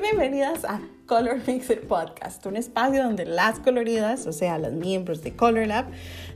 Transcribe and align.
Bienvenidas 0.00 0.64
a 0.64 0.80
Color 1.06 1.40
Mixer 1.46 1.80
Podcast, 1.80 2.46
un 2.46 2.56
espacio 2.56 3.02
donde 3.02 3.24
las 3.26 3.58
coloridas, 3.58 4.28
o 4.28 4.32
sea, 4.32 4.56
los 4.56 4.72
miembros 4.72 5.22
de 5.22 5.34
Color 5.34 5.66
Lab, 5.66 5.86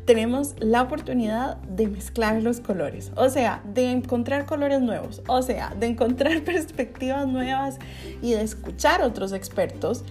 tenemos 0.04 0.56
la 0.58 0.83
oportunidad 0.83 1.58
de 1.58 1.87
mezclar 1.87 2.43
los 2.43 2.59
colores, 2.59 3.12
o 3.14 3.29
sea, 3.29 3.62
de 3.64 3.93
encontrar 3.93 4.46
colores 4.46 4.80
nuevos, 4.80 5.22
o 5.29 5.43
sea, 5.43 5.76
de 5.79 5.87
encontrar 5.87 6.40
perspectivas 6.44 7.29
nuevas 7.29 7.79
y 8.21 8.33
de 8.33 8.43
escuchar 8.43 9.01
otros 9.03 9.33
expertos 9.33 10.04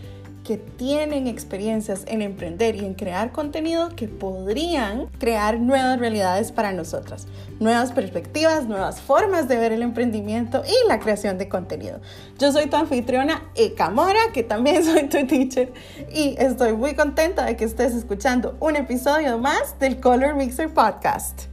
que 0.52 0.58
tienen 0.58 1.28
experiencias 1.28 2.04
en 2.08 2.22
emprender 2.22 2.76
y 2.76 2.80
en 2.80 2.94
crear 2.94 3.32
contenido 3.32 3.96
que 3.96 4.10
podrían 4.10 5.06
crear 5.18 5.58
nuevas 5.62 5.98
realidades 5.98 6.52
para 6.52 6.74
nosotras, 6.74 7.26
nuevas 7.62 7.94
perspectivas, 7.94 8.68
nuevas 8.68 9.00
formas 9.00 9.48
de 9.48 9.56
ver 9.56 9.72
el 9.72 9.82
emprendimiento 9.82 10.62
y 10.68 10.90
la 10.90 11.00
creación 11.00 11.38
de 11.38 11.48
contenido. 11.48 12.02
Yo 12.38 12.52
soy 12.52 12.68
tu 12.68 12.76
anfitriona 12.76 13.50
Eka 13.56 13.92
Mora, 13.92 14.20
que 14.34 14.44
también 14.44 14.84
soy 14.84 15.04
tu 15.04 15.26
teacher, 15.26 15.72
y 16.14 16.36
estoy 16.38 16.74
muy 16.74 16.96
contenta 16.96 17.46
de 17.46 17.56
que 17.56 17.64
estés 17.64 17.94
escuchando 17.96 18.58
un 18.60 18.76
episodio 18.76 19.38
más 19.38 19.80
del 19.80 20.02
Color 20.02 20.36
Mixer 20.36 20.74
Podcast. 20.74 21.44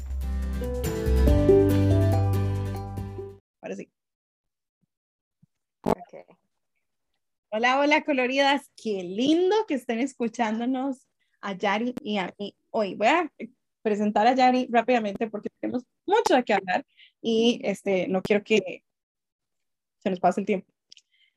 Ahora 3.63 3.77
sí. 3.77 3.89
Hola, 7.51 7.81
hola 7.81 8.05
coloridas, 8.05 8.71
qué 8.77 9.03
lindo 9.03 9.57
que 9.67 9.73
estén 9.73 10.01
escuchándonos 10.01 11.09
a 11.41 11.55
Yari 11.55 11.95
y 12.03 12.19
a 12.19 12.35
mí 12.39 12.55
hoy. 12.69 12.95
Voy 12.95 13.07
a 13.07 13.33
presentar 13.81 14.27
a 14.27 14.35
Yari 14.35 14.69
rápidamente 14.71 15.31
porque 15.31 15.49
tenemos 15.59 15.83
mucho 16.05 16.35
de 16.35 16.45
qué 16.45 16.53
hablar 16.53 16.85
y 17.23 17.59
este, 17.65 18.07
no 18.07 18.21
quiero 18.21 18.45
que 18.45 18.85
se 19.97 20.11
nos 20.11 20.21
pase 20.21 20.43
el 20.43 20.47
tiempo. 20.47 20.71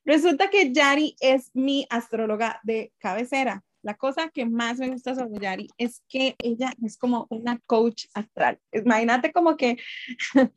Resulta 0.04 0.50
que 0.50 0.73
Yari 0.73 1.16
es 1.22 1.50
mi 1.54 1.88
astróloga 1.89 2.59
de 2.64 2.92
cabecera. 2.98 3.64
La 3.82 3.95
cosa 3.95 4.30
que 4.30 4.45
más 4.45 4.80
me 4.80 4.89
gusta 4.89 5.16
sobre 5.16 5.39
Yari 5.39 5.70
es 5.78 6.04
que 6.09 6.36
ella 6.39 6.73
es 6.84 6.98
como 6.98 7.26
una 7.30 7.58
coach 7.66 8.08
astral. 8.14 8.59
Imagínate 8.73 9.32
como 9.32 9.56
que 9.56 9.78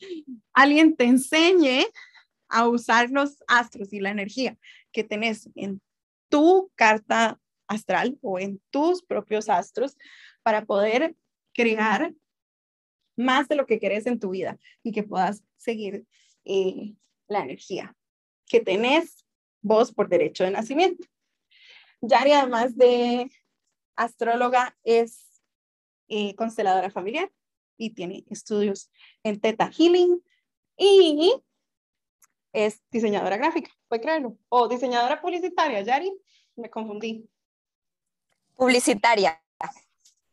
alguien 0.53 0.97
te 0.97 1.05
enseñe 1.05 1.87
a 2.49 2.69
usar 2.69 3.11
los 3.11 3.43
astros 3.47 3.93
y 3.93 4.01
la 4.01 4.11
energía 4.11 4.57
que 4.93 5.05
tenés 5.05 5.49
en 5.55 5.81
tu 6.29 6.71
carta 6.75 7.41
astral 7.67 8.19
o 8.23 8.39
en 8.39 8.61
tus 8.71 9.03
propios 9.03 9.49
astros 9.49 9.97
para 10.43 10.65
poder 10.65 11.17
crear 11.53 12.13
más 13.17 13.49
de 13.49 13.57
lo 13.57 13.67
que 13.67 13.79
querés 13.79 14.07
en 14.07 14.19
tu 14.19 14.31
vida 14.31 14.59
y 14.83 14.93
que 14.93 15.03
puedas 15.03 15.43
seguir 15.57 16.05
eh, 16.45 16.95
la 17.29 17.41
energía 17.41 17.97
que 18.47 18.61
tenés 18.61 19.25
vos 19.63 19.93
por 19.93 20.09
derecho 20.09 20.45
de 20.45 20.51
nacimiento. 20.51 21.09
Yari, 22.01 22.33
además 22.33 22.77
de 22.77 23.31
astróloga, 23.97 24.77
es 24.83 25.43
eh, 26.09 26.35
consteladora 26.35 26.91
familiar 26.91 27.33
y 27.79 27.91
tiene 27.91 28.25
estudios 28.29 28.91
en 29.23 29.41
Theta 29.41 29.71
Healing 29.71 30.23
y 30.77 31.35
es 32.55 32.81
diseñadora 32.91 33.37
gráfica, 33.37 33.71
puede 33.89 34.01
creerlo. 34.01 34.39
O 34.49 34.69
diseñadora 34.69 35.21
publicitaria, 35.21 35.83
Yari, 35.83 36.11
me 36.57 36.71
confundí. 36.71 37.29
Publicitaria. 38.55 39.43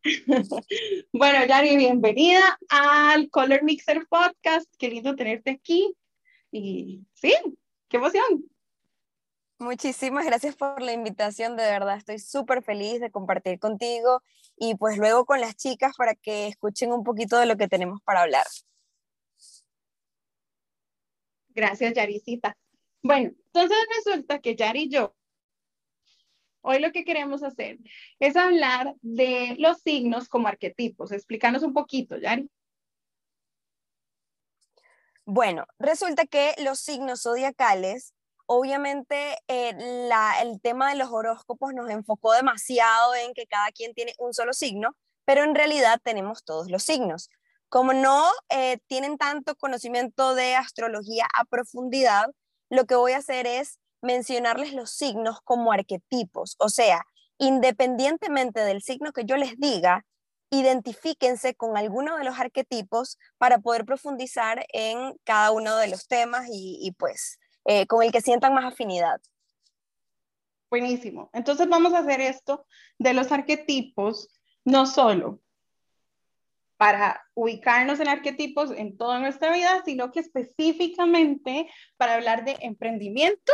bueno, 1.11 1.45
Yari, 1.45 1.75
bienvenida 1.75 2.59
al 2.69 3.29
Color 3.29 3.63
Mixer 3.63 4.07
Podcast. 4.07 4.71
Qué 4.77 4.89
lindo 4.89 5.15
tenerte 5.15 5.51
aquí. 5.51 5.93
Y 6.51 7.03
sí, 7.13 7.33
qué 7.89 7.97
emoción. 7.97 8.45
Muchísimas 9.57 10.25
gracias 10.25 10.55
por 10.55 10.81
la 10.81 10.91
invitación, 10.91 11.55
de 11.55 11.63
verdad 11.63 11.95
estoy 11.95 12.17
súper 12.17 12.63
feliz 12.63 12.99
de 12.99 13.11
compartir 13.11 13.59
contigo 13.59 14.23
y 14.57 14.73
pues 14.73 14.97
luego 14.97 15.25
con 15.25 15.39
las 15.39 15.55
chicas 15.55 15.95
para 15.95 16.15
que 16.15 16.47
escuchen 16.47 16.91
un 16.91 17.03
poquito 17.03 17.37
de 17.37 17.45
lo 17.45 17.57
que 17.57 17.67
tenemos 17.67 18.01
para 18.01 18.21
hablar. 18.21 18.45
Gracias, 21.53 21.93
Yaricita. 21.93 22.57
Bueno, 23.03 23.31
entonces 23.47 23.77
resulta 23.97 24.39
que 24.39 24.55
Yari 24.55 24.83
y 24.83 24.89
yo, 24.89 25.15
hoy 26.61 26.79
lo 26.79 26.91
que 26.91 27.03
queremos 27.03 27.43
hacer 27.43 27.79
es 28.19 28.35
hablar 28.35 28.95
de 29.01 29.55
los 29.57 29.81
signos 29.81 30.29
como 30.29 30.47
arquetipos. 30.47 31.11
Explícanos 31.11 31.63
un 31.63 31.73
poquito, 31.73 32.17
Yari. 32.17 32.49
Bueno, 35.25 35.65
resulta 35.79 36.25
que 36.25 36.53
los 36.63 36.79
signos 36.79 37.23
zodiacales, 37.23 38.13
obviamente 38.47 39.37
eh, 39.47 39.73
el 40.41 40.61
tema 40.61 40.89
de 40.89 40.97
los 40.97 41.09
horóscopos 41.09 41.73
nos 41.73 41.89
enfocó 41.89 42.33
demasiado 42.33 43.15
en 43.15 43.33
que 43.33 43.47
cada 43.47 43.71
quien 43.71 43.93
tiene 43.93 44.13
un 44.19 44.33
solo 44.33 44.53
signo, 44.53 44.95
pero 45.25 45.43
en 45.43 45.55
realidad 45.55 45.99
tenemos 46.03 46.43
todos 46.43 46.69
los 46.69 46.83
signos. 46.83 47.29
Como 47.71 47.93
no 47.93 48.25
eh, 48.49 48.79
tienen 48.87 49.17
tanto 49.17 49.55
conocimiento 49.55 50.35
de 50.35 50.55
astrología 50.55 51.25
a 51.33 51.45
profundidad, 51.45 52.25
lo 52.69 52.85
que 52.85 52.95
voy 52.95 53.13
a 53.13 53.19
hacer 53.19 53.47
es 53.47 53.79
mencionarles 54.01 54.73
los 54.73 54.91
signos 54.91 55.39
como 55.45 55.71
arquetipos, 55.71 56.57
o 56.59 56.67
sea, 56.67 57.05
independientemente 57.37 58.59
del 58.59 58.81
signo 58.81 59.13
que 59.13 59.23
yo 59.23 59.37
les 59.37 59.57
diga, 59.57 60.05
identifíquense 60.49 61.55
con 61.55 61.77
alguno 61.77 62.17
de 62.17 62.25
los 62.25 62.37
arquetipos 62.37 63.17
para 63.37 63.59
poder 63.59 63.85
profundizar 63.85 64.65
en 64.73 65.17
cada 65.23 65.51
uno 65.51 65.77
de 65.77 65.87
los 65.87 66.09
temas 66.09 66.49
y, 66.51 66.93
pues 66.99 67.39
eh, 67.63 67.87
con 67.87 68.03
el 68.03 68.11
que 68.11 68.19
sientan 68.19 68.53
más 68.53 68.65
afinidad. 68.65 69.21
Buenísimo. 70.69 71.29
Entonces 71.31 71.69
vamos 71.69 71.93
a 71.93 71.99
hacer 71.99 72.19
esto 72.19 72.65
de 72.99 73.13
los 73.13 73.31
arquetipos, 73.31 74.27
no 74.65 74.85
solo 74.85 75.39
para 76.81 77.23
ubicarnos 77.35 77.99
en 77.99 78.07
arquetipos 78.07 78.71
en 78.71 78.97
toda 78.97 79.19
nuestra 79.19 79.53
vida, 79.53 79.83
sino 79.85 80.11
que 80.11 80.19
específicamente 80.19 81.69
para 81.95 82.15
hablar 82.15 82.43
de 82.43 82.57
emprendimiento 82.61 83.53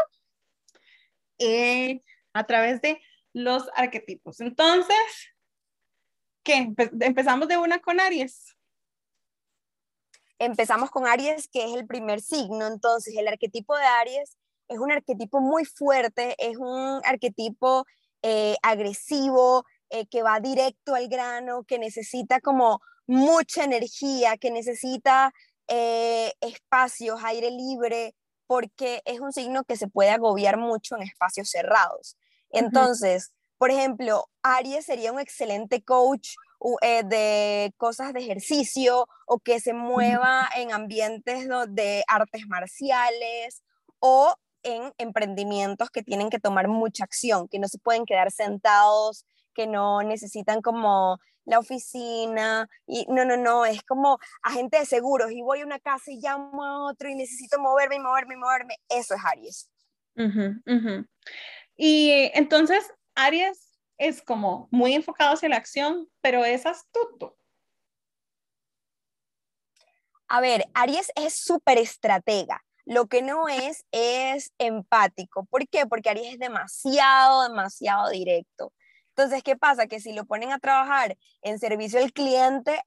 eh, 1.38 2.00
a 2.32 2.46
través 2.46 2.80
de 2.80 3.02
los 3.34 3.70
arquetipos. 3.76 4.40
Entonces, 4.40 4.96
¿qué? 6.42 6.74
Empezamos 7.02 7.50
de 7.50 7.58
una 7.58 7.80
con 7.80 8.00
Aries. 8.00 8.56
Empezamos 10.40 10.90
con 10.90 11.06
Aries, 11.06 11.50
que 11.50 11.66
es 11.66 11.74
el 11.74 11.86
primer 11.86 12.22
signo. 12.22 12.66
Entonces, 12.66 13.14
el 13.18 13.28
arquetipo 13.28 13.76
de 13.76 13.84
Aries 13.84 14.38
es 14.70 14.80
un 14.80 14.90
arquetipo 14.90 15.42
muy 15.42 15.66
fuerte, 15.66 16.34
es 16.40 16.56
un 16.56 17.02
arquetipo 17.04 17.86
eh, 18.22 18.56
agresivo, 18.64 19.66
eh, 19.90 20.08
que 20.08 20.24
va 20.24 20.40
directo 20.40 20.96
al 20.96 21.10
grano, 21.10 21.66
que 21.66 21.78
necesita 21.78 22.40
como 22.40 22.80
mucha 23.08 23.64
energía, 23.64 24.38
que 24.38 24.52
necesita 24.52 25.34
eh, 25.68 26.34
espacios, 26.42 27.20
aire 27.24 27.50
libre, 27.52 28.14
porque 28.46 29.02
es 29.06 29.20
un 29.20 29.34
signo 29.34 29.64
que 29.64 29.76
se 29.76 29.88
puede 29.88 30.10
agobiar 30.10 30.58
mucho 30.58 30.96
en 30.96 31.04
espacios 31.04 31.50
cerrados. 31.50 32.18
Entonces, 32.50 33.32
por 33.58 33.72
ejemplo, 33.72 34.30
Aries 34.44 34.86
sería 34.86 35.12
un 35.12 35.20
excelente 35.20 35.84
coach 35.84 36.30
eh, 36.82 37.04
de 37.04 37.74
cosas 37.78 38.14
de 38.14 38.20
ejercicio 38.20 39.08
o 39.26 39.40
que 39.40 39.60
se 39.60 39.74
mueva 39.74 40.48
en 40.56 40.72
ambientes 40.72 41.48
de 41.70 42.04
artes 42.08 42.48
marciales 42.48 43.64
o 44.00 44.36
en 44.64 44.94
emprendimientos 44.98 45.90
que 45.90 46.04
tienen 46.04 46.30
que 46.30 46.40
tomar 46.40 46.68
mucha 46.68 47.04
acción, 47.04 47.48
que 47.48 47.60
no 47.60 47.68
se 47.68 47.80
pueden 47.80 48.06
quedar 48.06 48.32
sentados, 48.32 49.26
que 49.54 49.68
no 49.68 50.02
necesitan 50.04 50.62
como 50.62 51.20
la 51.48 51.60
oficina, 51.60 52.70
y 52.86 53.06
no, 53.10 53.24
no, 53.24 53.38
no, 53.38 53.66
es 53.66 53.82
como 53.84 54.20
agente 54.44 54.80
de 54.80 54.86
seguros 54.86 55.32
y 55.32 55.42
voy 55.42 55.62
a 55.62 55.66
una 55.66 55.80
casa 55.80 56.12
y 56.12 56.20
llamo 56.20 56.64
a 56.64 56.92
otro 56.92 57.10
y 57.10 57.16
necesito 57.16 57.58
moverme 57.58 57.96
y 57.96 58.00
moverme 58.00 58.34
y 58.34 58.38
moverme, 58.38 58.76
eso 58.90 59.16
es 59.16 59.22
Aries. 59.26 59.70
Y 61.78 62.32
entonces, 62.34 62.86
Aries 63.16 63.80
es 63.98 64.22
como 64.22 64.68
muy 64.72 64.94
enfocado 64.94 65.34
hacia 65.34 65.50
la 65.50 65.56
acción, 65.56 66.10
pero 66.22 66.44
es 66.44 66.66
astuto. 66.66 67.38
A 70.28 70.42
ver, 70.42 70.66
Aries 70.74 71.12
es 71.16 71.34
súper 71.34 71.78
estratega. 71.78 72.62
Lo 72.86 73.08
que 73.08 73.22
no 73.22 73.48
es 73.48 73.86
es 73.92 74.52
empático. 74.58 75.46
¿Por 75.46 75.68
qué? 75.70 75.86
Porque 75.86 76.10
Aries 76.10 76.34
es 76.34 76.40
demasiado, 76.40 77.44
demasiado 77.44 78.10
directo. 78.10 78.74
Entonces, 79.18 79.42
¿qué 79.42 79.56
pasa? 79.56 79.88
Que 79.88 80.00
si 80.00 80.14
lo 80.14 80.26
ponen 80.26 80.52
a 80.52 80.60
trabajar 80.60 81.18
en 81.42 81.58
servicio 81.58 82.00
al 82.00 82.14
cliente, 82.14 82.80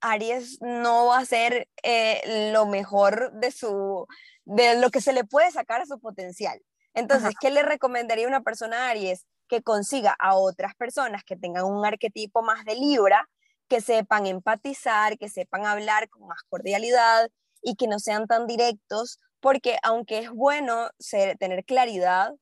Aries 0.00 0.56
no 0.62 1.08
va 1.08 1.18
a 1.18 1.26
ser 1.26 1.68
eh, 1.82 2.50
lo 2.52 2.64
mejor 2.64 3.32
de, 3.34 3.50
su, 3.50 4.06
de 4.46 4.80
lo 4.80 4.90
que 4.90 5.02
se 5.02 5.12
le 5.12 5.24
puede 5.24 5.50
sacar 5.50 5.82
a 5.82 5.86
su 5.86 6.00
potencial. 6.00 6.58
Entonces, 6.94 7.34
¿qué 7.38 7.50
le 7.50 7.62
recomendaría 7.62 8.24
a 8.24 8.28
una 8.28 8.40
persona 8.40 8.86
a 8.86 8.90
Aries? 8.90 9.26
Que 9.46 9.62
consiga 9.62 10.16
a 10.18 10.36
otras 10.36 10.74
personas 10.74 11.22
que 11.22 11.36
tengan 11.36 11.66
un 11.66 11.84
arquetipo 11.84 12.40
más 12.40 12.64
de 12.64 12.74
Libra, 12.74 13.28
que 13.68 13.82
sepan 13.82 14.26
empatizar, 14.26 15.18
que 15.18 15.28
sepan 15.28 15.66
hablar 15.66 16.08
con 16.08 16.26
más 16.26 16.40
cordialidad 16.48 17.28
y 17.60 17.74
que 17.74 17.88
no 17.88 17.98
sean 17.98 18.26
tan 18.26 18.46
directos, 18.46 19.20
porque 19.38 19.76
aunque 19.82 20.20
es 20.20 20.30
bueno 20.30 20.88
ser, 20.98 21.36
tener 21.36 21.66
claridad, 21.66 22.32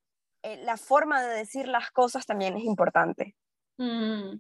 eh, 0.47 0.61
la 0.63 0.77
forma 0.77 1.23
de 1.23 1.39
decir 1.39 1.67
las 1.67 1.91
cosas 1.91 2.25
también 2.25 2.57
es 2.57 2.65
importante. 2.65 3.35
Mm. 3.79 4.39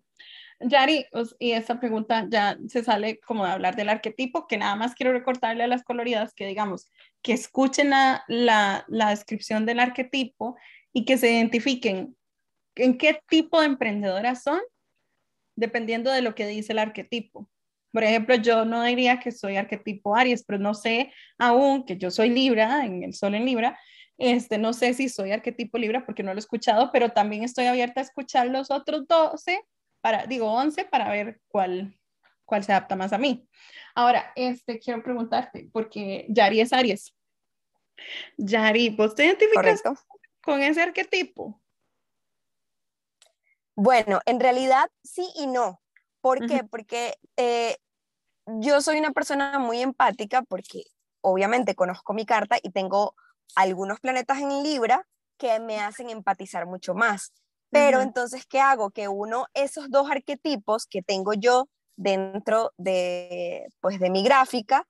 Y 1.38 1.52
esta 1.52 1.80
pregunta 1.80 2.26
ya 2.30 2.56
se 2.68 2.82
sale 2.82 3.18
como 3.20 3.44
de 3.44 3.50
hablar 3.50 3.76
del 3.76 3.88
arquetipo, 3.88 4.46
que 4.46 4.56
nada 4.56 4.76
más 4.76 4.94
quiero 4.94 5.12
recortarle 5.12 5.64
a 5.64 5.66
las 5.66 5.82
coloridas 5.82 6.32
que 6.32 6.46
digamos, 6.46 6.90
que 7.22 7.32
escuchen 7.32 7.90
la, 7.90 8.24
la, 8.28 9.10
descripción 9.10 9.66
del 9.66 9.80
arquetipo 9.80 10.56
y 10.92 11.04
que 11.04 11.18
se 11.18 11.30
identifiquen 11.30 12.16
en 12.76 12.96
qué 12.96 13.20
tipo 13.28 13.60
de 13.60 13.66
emprendedoras 13.66 14.42
son, 14.44 14.60
dependiendo 15.56 16.10
de 16.10 16.22
lo 16.22 16.34
que 16.34 16.46
dice 16.46 16.72
el 16.72 16.78
arquetipo. 16.78 17.50
Por 17.92 18.04
ejemplo, 18.04 18.36
yo 18.36 18.64
no 18.64 18.82
diría 18.82 19.18
que 19.18 19.32
soy 19.32 19.56
arquetipo 19.56 20.14
Aries, 20.14 20.44
pero 20.44 20.58
no 20.58 20.72
sé 20.74 21.12
aún 21.38 21.84
que 21.84 21.96
yo 21.96 22.10
soy 22.10 22.30
Libra, 22.30 22.84
en 22.84 23.02
el 23.02 23.12
Sol 23.12 23.34
en 23.34 23.44
Libra, 23.44 23.78
este, 24.18 24.58
no 24.58 24.72
sé 24.72 24.94
si 24.94 25.08
soy 25.08 25.32
arquetipo 25.32 25.78
Libra 25.78 26.06
porque 26.06 26.22
no 26.22 26.32
lo 26.32 26.38
he 26.38 26.40
escuchado, 26.40 26.90
pero 26.92 27.10
también 27.10 27.44
estoy 27.44 27.66
abierta 27.66 28.00
a 28.00 28.04
escuchar 28.04 28.48
los 28.48 28.70
otros 28.70 29.06
12 29.06 29.64
digo 30.28 30.52
11 30.52 30.84
para 30.84 31.10
ver 31.10 31.40
cuál, 31.48 31.98
cuál 32.44 32.64
se 32.64 32.72
adapta 32.72 32.96
más 32.96 33.12
a 33.12 33.18
mí. 33.18 33.48
Ahora, 33.94 34.32
este, 34.36 34.78
quiero 34.78 35.02
preguntarte, 35.02 35.68
porque 35.72 36.26
Yari 36.28 36.60
es 36.60 36.72
Aries. 36.72 37.14
Yari, 38.36 38.90
¿vos 38.90 39.14
te 39.14 39.24
identificas 39.24 39.82
con 40.42 40.62
ese 40.62 40.82
arquetipo? 40.82 41.60
Bueno, 43.74 44.20
en 44.26 44.40
realidad 44.40 44.90
sí 45.02 45.28
y 45.36 45.46
no. 45.46 45.82
¿Por 46.20 46.46
qué? 46.46 46.64
Porque 46.64 47.14
eh, 47.36 47.76
yo 48.46 48.80
soy 48.80 48.98
una 48.98 49.12
persona 49.12 49.58
muy 49.58 49.80
empática 49.80 50.42
porque 50.42 50.84
obviamente 51.20 51.74
conozco 51.74 52.14
mi 52.14 52.26
carta 52.26 52.58
y 52.62 52.70
tengo 52.70 53.14
algunos 53.54 54.00
planetas 54.00 54.38
en 54.38 54.62
Libra 54.62 55.06
que 55.38 55.60
me 55.60 55.80
hacen 55.80 56.10
empatizar 56.10 56.66
mucho 56.66 56.94
más. 56.94 57.32
Pero 57.70 58.00
entonces, 58.00 58.46
¿qué 58.46 58.60
hago? 58.60 58.90
Que 58.90 59.08
uno, 59.08 59.46
esos 59.52 59.90
dos 59.90 60.10
arquetipos 60.10 60.86
que 60.86 61.02
tengo 61.02 61.34
yo 61.34 61.68
dentro 61.96 62.72
de, 62.76 63.66
pues, 63.80 63.98
de 63.98 64.08
mi 64.08 64.22
gráfica 64.22 64.86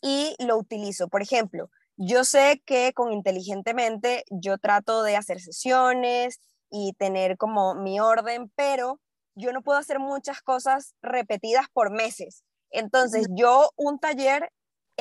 y 0.00 0.36
lo 0.38 0.56
utilizo. 0.56 1.08
Por 1.08 1.22
ejemplo, 1.22 1.70
yo 1.96 2.24
sé 2.24 2.62
que 2.64 2.92
con 2.94 3.12
inteligentemente 3.12 4.24
yo 4.30 4.58
trato 4.58 5.02
de 5.02 5.16
hacer 5.16 5.40
sesiones 5.40 6.40
y 6.70 6.94
tener 6.94 7.36
como 7.36 7.74
mi 7.74 8.00
orden, 8.00 8.50
pero 8.54 9.00
yo 9.34 9.52
no 9.52 9.62
puedo 9.62 9.78
hacer 9.78 9.98
muchas 9.98 10.40
cosas 10.40 10.94
repetidas 11.02 11.66
por 11.72 11.90
meses. 11.90 12.44
Entonces, 12.70 13.26
yo 13.30 13.70
un 13.76 13.98
taller 13.98 14.50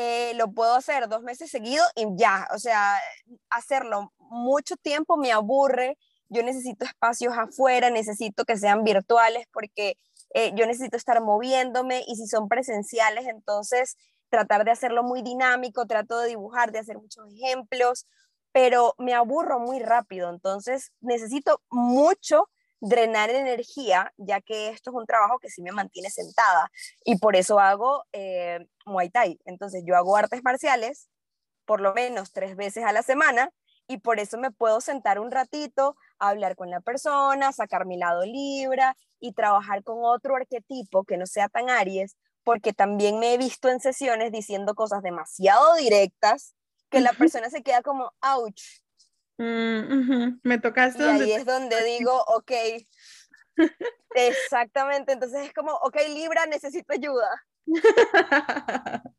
eh, 0.01 0.33
lo 0.35 0.51
puedo 0.51 0.75
hacer 0.75 1.09
dos 1.09 1.23
meses 1.23 1.51
seguidos 1.51 1.87
y 1.95 2.05
ya, 2.15 2.47
o 2.55 2.57
sea, 2.57 2.95
hacerlo 3.49 4.13
mucho 4.17 4.77
tiempo 4.77 5.17
me 5.17 5.31
aburre 5.31 5.97
yo 6.29 6.43
necesito 6.43 6.85
espacios 6.85 7.33
afuera, 7.37 7.89
necesito 7.89 8.45
que 8.45 8.55
sean 8.55 8.83
virtuales 8.83 9.47
porque 9.51 9.97
eh, 10.33 10.51
yo 10.55 10.65
necesito 10.67 10.95
estar 10.95 11.21
moviéndome 11.21 12.03
y 12.07 12.15
si 12.15 12.27
son 12.27 12.47
presenciales, 12.47 13.27
entonces 13.27 13.97
tratar 14.29 14.63
de 14.63 14.71
hacerlo 14.71 15.03
muy 15.03 15.23
dinámico, 15.23 15.87
trato 15.87 16.19
de 16.19 16.29
dibujar, 16.29 16.71
de 16.71 16.79
hacer 16.79 16.97
muchos 16.99 17.25
ejemplos, 17.33 18.05
pero 18.51 18.93
me 18.99 19.15
aburro 19.15 19.59
muy 19.59 19.79
rápido, 19.79 20.29
entonces 20.29 20.91
necesito 21.01 21.61
mucho 21.71 22.47
drenar 22.79 23.29
energía, 23.31 24.13
ya 24.17 24.39
que 24.39 24.69
esto 24.69 24.91
es 24.91 24.95
un 24.95 25.05
trabajo 25.05 25.39
que 25.39 25.49
sí 25.49 25.61
me 25.61 25.71
mantiene 25.71 26.09
sentada 26.09 26.71
y 27.03 27.17
por 27.17 27.35
eso 27.35 27.59
hago 27.59 28.05
eh, 28.13 28.67
Muay 28.89 29.09
Thai. 29.09 29.39
Entonces 29.45 29.83
yo 29.85 29.95
hago 29.95 30.17
artes 30.17 30.43
marciales 30.43 31.09
por 31.65 31.81
lo 31.81 31.93
menos 31.93 32.33
tres 32.33 32.55
veces 32.55 32.83
a 32.83 32.91
la 32.91 33.03
semana 33.03 33.51
y 33.87 33.97
por 33.97 34.19
eso 34.19 34.37
me 34.37 34.51
puedo 34.51 34.81
sentar 34.81 35.19
un 35.19 35.31
ratito, 35.31 35.95
hablar 36.17 36.55
con 36.55 36.69
la 36.69 36.79
persona, 36.79 37.51
sacar 37.51 37.85
mi 37.85 37.97
lado 37.97 38.23
libra 38.25 38.95
y 39.19 39.33
trabajar 39.33 39.83
con 39.83 39.97
otro 40.01 40.35
arquetipo 40.35 41.03
que 41.03 41.17
no 41.17 41.25
sea 41.25 41.49
tan 41.49 41.69
Aries, 41.69 42.17
porque 42.43 42.73
también 42.73 43.19
me 43.19 43.33
he 43.33 43.37
visto 43.37 43.69
en 43.69 43.79
sesiones 43.79 44.31
diciendo 44.31 44.75
cosas 44.75 45.03
demasiado 45.03 45.75
directas 45.75 46.55
que 46.89 47.01
la 47.01 47.13
persona 47.13 47.49
se 47.49 47.61
queda 47.61 47.81
como, 47.81 48.13
ouch. 48.21 48.61
Mm, 49.37 50.39
me 50.43 50.57
tocaste. 50.57 51.03
Y 51.03 51.05
ahí 51.05 51.31
es 51.31 51.45
donde 51.45 51.83
digo, 51.83 52.23
ok, 52.27 52.51
exactamente, 54.15 55.13
entonces 55.13 55.47
es 55.47 55.53
como, 55.53 55.73
ok, 55.73 55.97
Libra, 56.09 56.45
necesito 56.45 56.93
ayuda. 56.93 57.29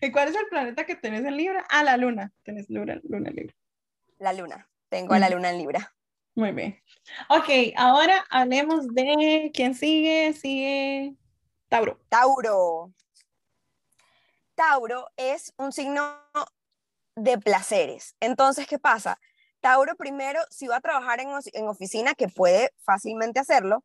¿Y 0.00 0.12
cuál 0.12 0.28
es 0.28 0.36
el 0.36 0.46
planeta 0.48 0.84
que 0.84 0.96
tenés 0.96 1.24
en 1.24 1.36
Libra? 1.36 1.64
Ah, 1.68 1.82
la 1.82 1.96
luna. 1.96 2.32
Tenés 2.42 2.68
luna, 2.68 3.00
luna 3.04 3.30
Libra. 3.30 3.54
La 4.18 4.32
luna. 4.32 4.68
Tengo 4.88 5.14
a 5.14 5.18
la 5.18 5.30
luna 5.30 5.50
en 5.50 5.58
Libra. 5.58 5.94
Muy 6.34 6.52
bien. 6.52 6.82
Ok, 7.28 7.48
ahora 7.76 8.24
hablemos 8.30 8.86
de 8.88 9.50
quién 9.54 9.74
sigue. 9.74 10.32
Sigue 10.32 11.14
Tauro. 11.68 12.00
Tauro. 12.08 12.92
Tauro 14.54 15.08
es 15.16 15.54
un 15.56 15.72
signo 15.72 16.16
de 17.16 17.38
placeres. 17.38 18.16
Entonces, 18.20 18.66
¿qué 18.66 18.78
pasa? 18.78 19.18
Tauro 19.60 19.96
primero, 19.96 20.40
si 20.50 20.66
va 20.66 20.76
a 20.76 20.80
trabajar 20.80 21.20
en, 21.20 21.28
en 21.52 21.68
oficina, 21.68 22.14
que 22.14 22.28
puede 22.28 22.72
fácilmente 22.82 23.40
hacerlo, 23.40 23.84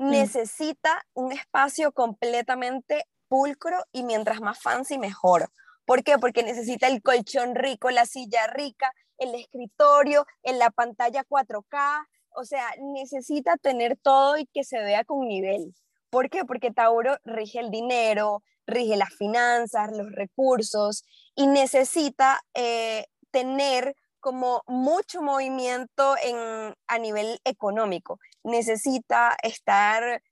Mm. 0.00 0.12
necesita 0.12 1.04
un 1.12 1.30
espacio 1.30 1.92
completamente 1.92 3.04
pulcro 3.28 3.84
y 3.92 4.02
mientras 4.02 4.40
más 4.40 4.58
fancy 4.58 4.96
mejor. 4.96 5.50
¿Por 5.84 6.02
qué? 6.02 6.16
Porque 6.16 6.42
necesita 6.42 6.86
el 6.86 7.02
colchón 7.02 7.54
rico, 7.54 7.90
la 7.90 8.06
silla 8.06 8.46
rica, 8.46 8.94
el 9.18 9.34
escritorio, 9.34 10.26
en 10.42 10.58
la 10.58 10.70
pantalla 10.70 11.22
4K, 11.28 12.06
o 12.30 12.44
sea, 12.44 12.64
necesita 12.94 13.58
tener 13.58 13.98
todo 13.98 14.38
y 14.38 14.46
que 14.46 14.64
se 14.64 14.78
vea 14.78 15.04
con 15.04 15.28
nivel. 15.28 15.74
¿Por 16.08 16.30
qué? 16.30 16.46
Porque 16.46 16.70
Tauro 16.70 17.18
rige 17.24 17.60
el 17.60 17.70
dinero, 17.70 18.42
rige 18.66 18.96
las 18.96 19.14
finanzas, 19.14 19.90
los 19.92 20.10
recursos 20.12 21.04
y 21.34 21.46
necesita 21.46 22.40
eh, 22.54 23.04
tener 23.30 23.94
como 24.20 24.62
mucho 24.66 25.20
movimiento 25.20 26.14
en, 26.22 26.74
a 26.86 26.98
nivel 26.98 27.38
económico. 27.44 28.18
Necesita 28.42 29.36
estar 29.42 30.22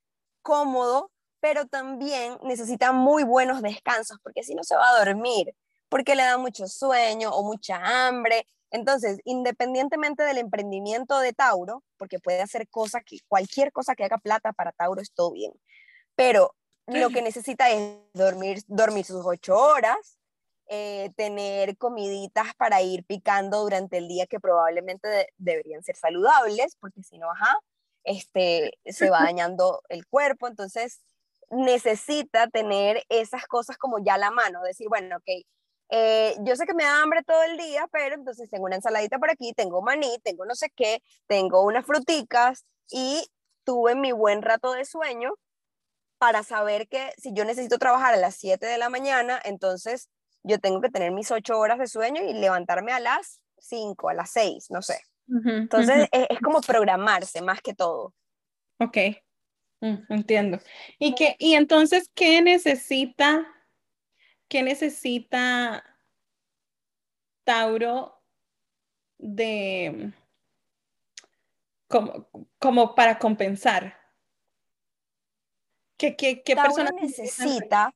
cómodo, 0.43 1.11
pero 1.41 1.67
también 1.67 2.39
necesita 2.43 2.93
muy 2.93 3.25
buenos 3.25 3.63
descansos, 3.63 4.19
porque 4.23 4.43
si 4.43 4.55
no 4.55 4.65
se 4.65 4.77
va 4.77 4.89
a 4.89 5.05
dormir, 5.05 5.55
porque 5.89 6.15
le 6.15 6.25
da 6.25 6.39
mucho 6.39 6.67
sueño 6.67 7.31
o 7.31 7.45
mucha 7.45 7.77
hambre. 8.07 8.47
Entonces, 8.71 9.19
independientemente 9.25 10.23
del 10.25 10.38
emprendimiento 10.38 11.19
de 11.21 11.33
Tauro, 11.33 11.83
porque 11.97 12.19
puede 12.19 12.43
hacer 12.43 12.69
cosas 12.69 13.03
que 13.05 13.19
cualquier 13.29 13.73
cosa 13.73 13.95
que 13.95 14.05
haga 14.05 14.19
plata 14.19 14.53
para 14.53 14.73
Tauro 14.73 15.00
es 15.00 15.12
todo 15.12 15.33
bien, 15.33 15.53
pero 16.15 16.55
lo 16.87 17.11
que 17.11 17.21
necesita 17.23 17.71
es 17.71 17.99
dormir, 18.15 18.62
dormir 18.67 19.05
sus 19.05 19.25
ocho 19.25 19.57
horas, 19.57 20.19
eh, 20.67 21.11
tener 21.17 21.77
comiditas 21.77 22.55
para 22.57 22.83
ir 22.83 23.05
picando 23.05 23.62
durante 23.62 23.99
el 23.99 24.09
día 24.09 24.27
que 24.27 24.41
probablemente 24.41 25.29
deberían 25.37 25.83
ser 25.83 25.97
saludables, 25.97 26.77
porque 26.81 27.03
si 27.03 27.19
no, 27.19 27.31
ajá, 27.31 27.59
este, 28.09 28.73
se 28.87 29.11
va 29.11 29.21
dañando 29.21 29.83
el 29.88 30.07
cuerpo, 30.07 30.49
entonces 30.49 31.00
necesita 31.50 32.49
tener 32.49 33.05
esas 33.09 33.47
cosas 33.47 33.77
como 33.77 33.99
ya 33.99 34.19
la 34.19 34.31
mano, 34.31 34.62
decir, 34.62 34.88
bueno, 34.88 35.17
ok, 35.17 35.45
eh, 35.91 36.37
yo 36.41 36.57
sé 36.57 36.67
que 36.67 36.75
me 36.75 36.85
da 36.85 37.03
hambre 37.03 37.23
todo 37.23 37.43
el 37.43 37.57
día, 37.57 37.87
pero 37.93 38.15
entonces 38.15 38.50
tengo 38.50 38.65
una 38.65 38.77
ensaladita 38.77 39.19
por 39.19 39.31
aquí, 39.31 39.53
tengo 39.55 39.83
maní, 39.83 40.19
tengo 40.23 40.45
no 40.45 40.55
sé 40.55 40.71
qué, 40.75 41.03
tengo 41.27 41.62
unas 41.62 41.87
fruticas 41.87 42.65
y 42.91 43.27
tuve 43.65 43.95
mi 43.95 44.12
buen 44.12 44.43
rato 44.43 44.73
de 44.73 44.85
sueño 44.85 45.33
para 46.19 46.43
saber 46.43 46.88
que 46.88 47.12
si 47.19 47.33
yo 47.33 47.45
necesito 47.45 47.79
trabajar 47.79 48.15
a 48.15 48.19
las 48.19 48.35
7 48.37 48.67
de 48.67 48.79
la 48.79 48.88
mañana, 48.88 49.41
entonces 49.45 50.09
yo 50.43 50.59
tengo 50.59 50.81
que 50.81 50.91
tener 50.91 51.12
mis 51.12 51.31
ocho 51.31 51.59
horas 51.59 51.79
de 51.79 51.87
sueño 51.87 52.23
y 52.23 52.33
levantarme 52.33 52.93
a 52.93 53.00
las 53.00 53.41
cinco, 53.59 54.09
a 54.09 54.15
las 54.15 54.31
seis, 54.31 54.71
no 54.71 54.83
sé. 54.83 55.00
Entonces 55.28 56.08
es, 56.11 56.38
como 56.40 56.61
programarse 56.61 57.42
más 57.42 57.61
que 57.61 57.75
todo. 57.75 58.14
Ok, 58.78 58.97
mm, 59.80 59.97
entiendo. 60.08 60.58
¿Y, 60.99 61.14
qué, 61.14 61.37
y 61.38 61.54
entonces, 61.54 62.11
¿qué 62.14 62.40
necesita, 62.40 63.47
qué 64.49 64.62
necesita 64.62 65.85
Tauro 67.44 68.23
de, 69.18 70.12
como, 71.88 72.28
como 72.58 72.94
para 72.94 73.18
compensar? 73.18 73.99
¿Qué, 75.99 76.16
qué, 76.16 76.42
qué 76.42 76.54
Tauro 76.54 76.75
persona 76.75 76.90
necesita? 77.00 77.92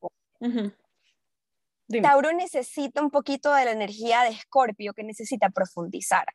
Tauro 2.00 2.32
necesita 2.32 3.02
un 3.02 3.10
poquito 3.10 3.52
de 3.54 3.64
la 3.66 3.72
energía 3.72 4.22
de 4.22 4.30
Escorpio 4.30 4.94
que 4.94 5.04
necesita 5.04 5.50
profundizar, 5.50 6.26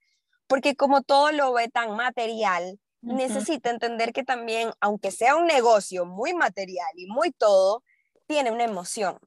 porque 0.47 0.75
como 0.75 1.01
todo 1.01 1.31
lo 1.31 1.53
ve 1.53 1.69
tan 1.69 1.95
material, 1.95 2.79
necesita 3.01 3.69
entender 3.69 4.11
que 4.11 4.23
también, 4.23 4.71
aunque 4.81 5.11
sea 5.11 5.35
un 5.35 5.45
negocio 5.45 6.05
muy 6.05 6.33
material 6.33 6.89
y 6.95 7.05
muy 7.07 7.31
todo, 7.31 7.83
tiene 8.25 8.51
una 8.51 8.63
emoción. 8.63 9.17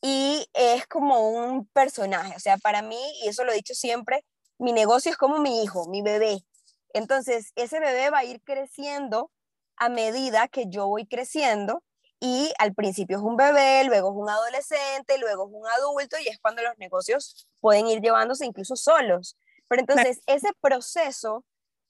Y 0.00 0.46
es 0.54 0.86
como 0.86 1.28
un 1.30 1.66
personaje, 1.68 2.34
o 2.36 2.40
sea, 2.40 2.56
para 2.58 2.82
mí, 2.82 3.00
y 3.22 3.28
eso 3.28 3.44
lo 3.44 3.52
he 3.52 3.56
dicho 3.56 3.74
siempre, 3.74 4.24
mi 4.58 4.72
negocio 4.72 5.10
es 5.10 5.16
como 5.16 5.40
mi 5.40 5.62
hijo, 5.62 5.88
mi 5.88 6.02
bebé. 6.02 6.44
Entonces, 6.92 7.52
ese 7.56 7.80
bebé 7.80 8.10
va 8.10 8.18
a 8.18 8.24
ir 8.24 8.40
creciendo 8.42 9.30
a 9.76 9.88
medida 9.88 10.48
que 10.48 10.64
yo 10.68 10.86
voy 10.86 11.06
creciendo 11.06 11.82
y 12.20 12.52
al 12.58 12.74
principio 12.74 13.18
es 13.18 13.22
un 13.22 13.36
bebé, 13.36 13.84
luego 13.84 14.10
es 14.10 14.16
un 14.16 14.28
adolescente, 14.28 15.18
luego 15.18 15.46
es 15.46 15.52
un 15.52 15.66
adulto 15.68 16.16
y 16.18 16.28
es 16.28 16.38
cuando 16.40 16.62
los 16.62 16.76
negocios 16.78 17.48
pueden 17.60 17.86
ir 17.86 18.00
llevándose 18.00 18.44
incluso 18.46 18.76
solos. 18.76 19.36
Pero 19.68 19.80
entonces 19.80 20.20
ese 20.26 20.50
proceso, 20.60 21.44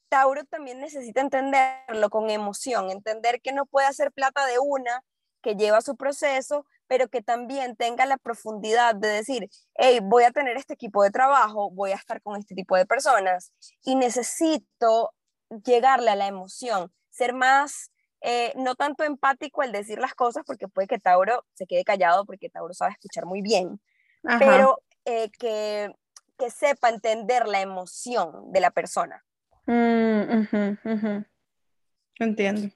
Tauro 0.09 0.45
también 0.45 0.81
necesita 0.81 1.21
entenderlo 1.21 2.11
con 2.11 2.31
emoción, 2.31 2.91
entender 2.91 3.41
que 3.41 3.53
no 3.53 3.67
puede 3.67 3.87
hacer 3.87 4.13
plata 4.13 4.45
de 4.47 4.59
una, 4.59 5.05
que 5.43 5.55
lleva 5.55 5.81
su 5.81 5.97
proceso, 5.97 6.67
pero 6.89 7.09
que 7.09 7.23
también 7.23 7.77
tenga 7.77 8.07
la 8.07 8.17
profundidad 8.17 8.95
de 8.95 9.09
decir, 9.09 9.49
hey, 9.75 10.01
voy 10.03 10.25
a 10.25 10.33
tener 10.33 10.57
este 10.57 10.75
equipo 10.75 11.03
de 11.03 11.11
trabajo, 11.11 11.71
voy 11.71 11.93
a 11.93 11.97
estar 11.97 12.21
con 12.23 12.37
este 12.37 12.55
tipo 12.55 12.77
de 12.77 12.87
personas 12.87 13.53
y 13.85 13.95
necesito 13.95 15.13
llegarle 15.65 16.11
a 16.11 16.17
la 16.17 16.27
emoción, 16.27 16.93
ser 17.11 17.35
más 17.35 17.91
eh, 18.21 18.53
no 18.57 18.75
tanto 18.75 19.05
empático 19.05 19.63
al 19.63 19.71
decir 19.71 19.99
las 19.99 20.15
cosas, 20.15 20.43
porque 20.45 20.67
puede 20.67 20.89
que 20.89 20.99
Tauro 20.99 21.45
se 21.55 21.67
quede 21.67 21.85
callado, 21.85 22.25
porque 22.25 22.51
Tauro 22.51 22.75
sabe 22.75 22.93
escuchar 22.93 23.27
muy 23.27 23.43
bien, 23.43 23.81
pero 24.39 24.83
eh, 25.05 25.31
que, 25.39 25.93
que, 26.39 26.51
sepa 26.51 26.89
entender 26.89 27.47
la 27.47 27.61
emoción 27.61 28.53
de 28.53 28.61
la 28.61 28.71
persona. 28.71 29.25
Mm, 29.67 31.25
Entiendo. 32.21 32.69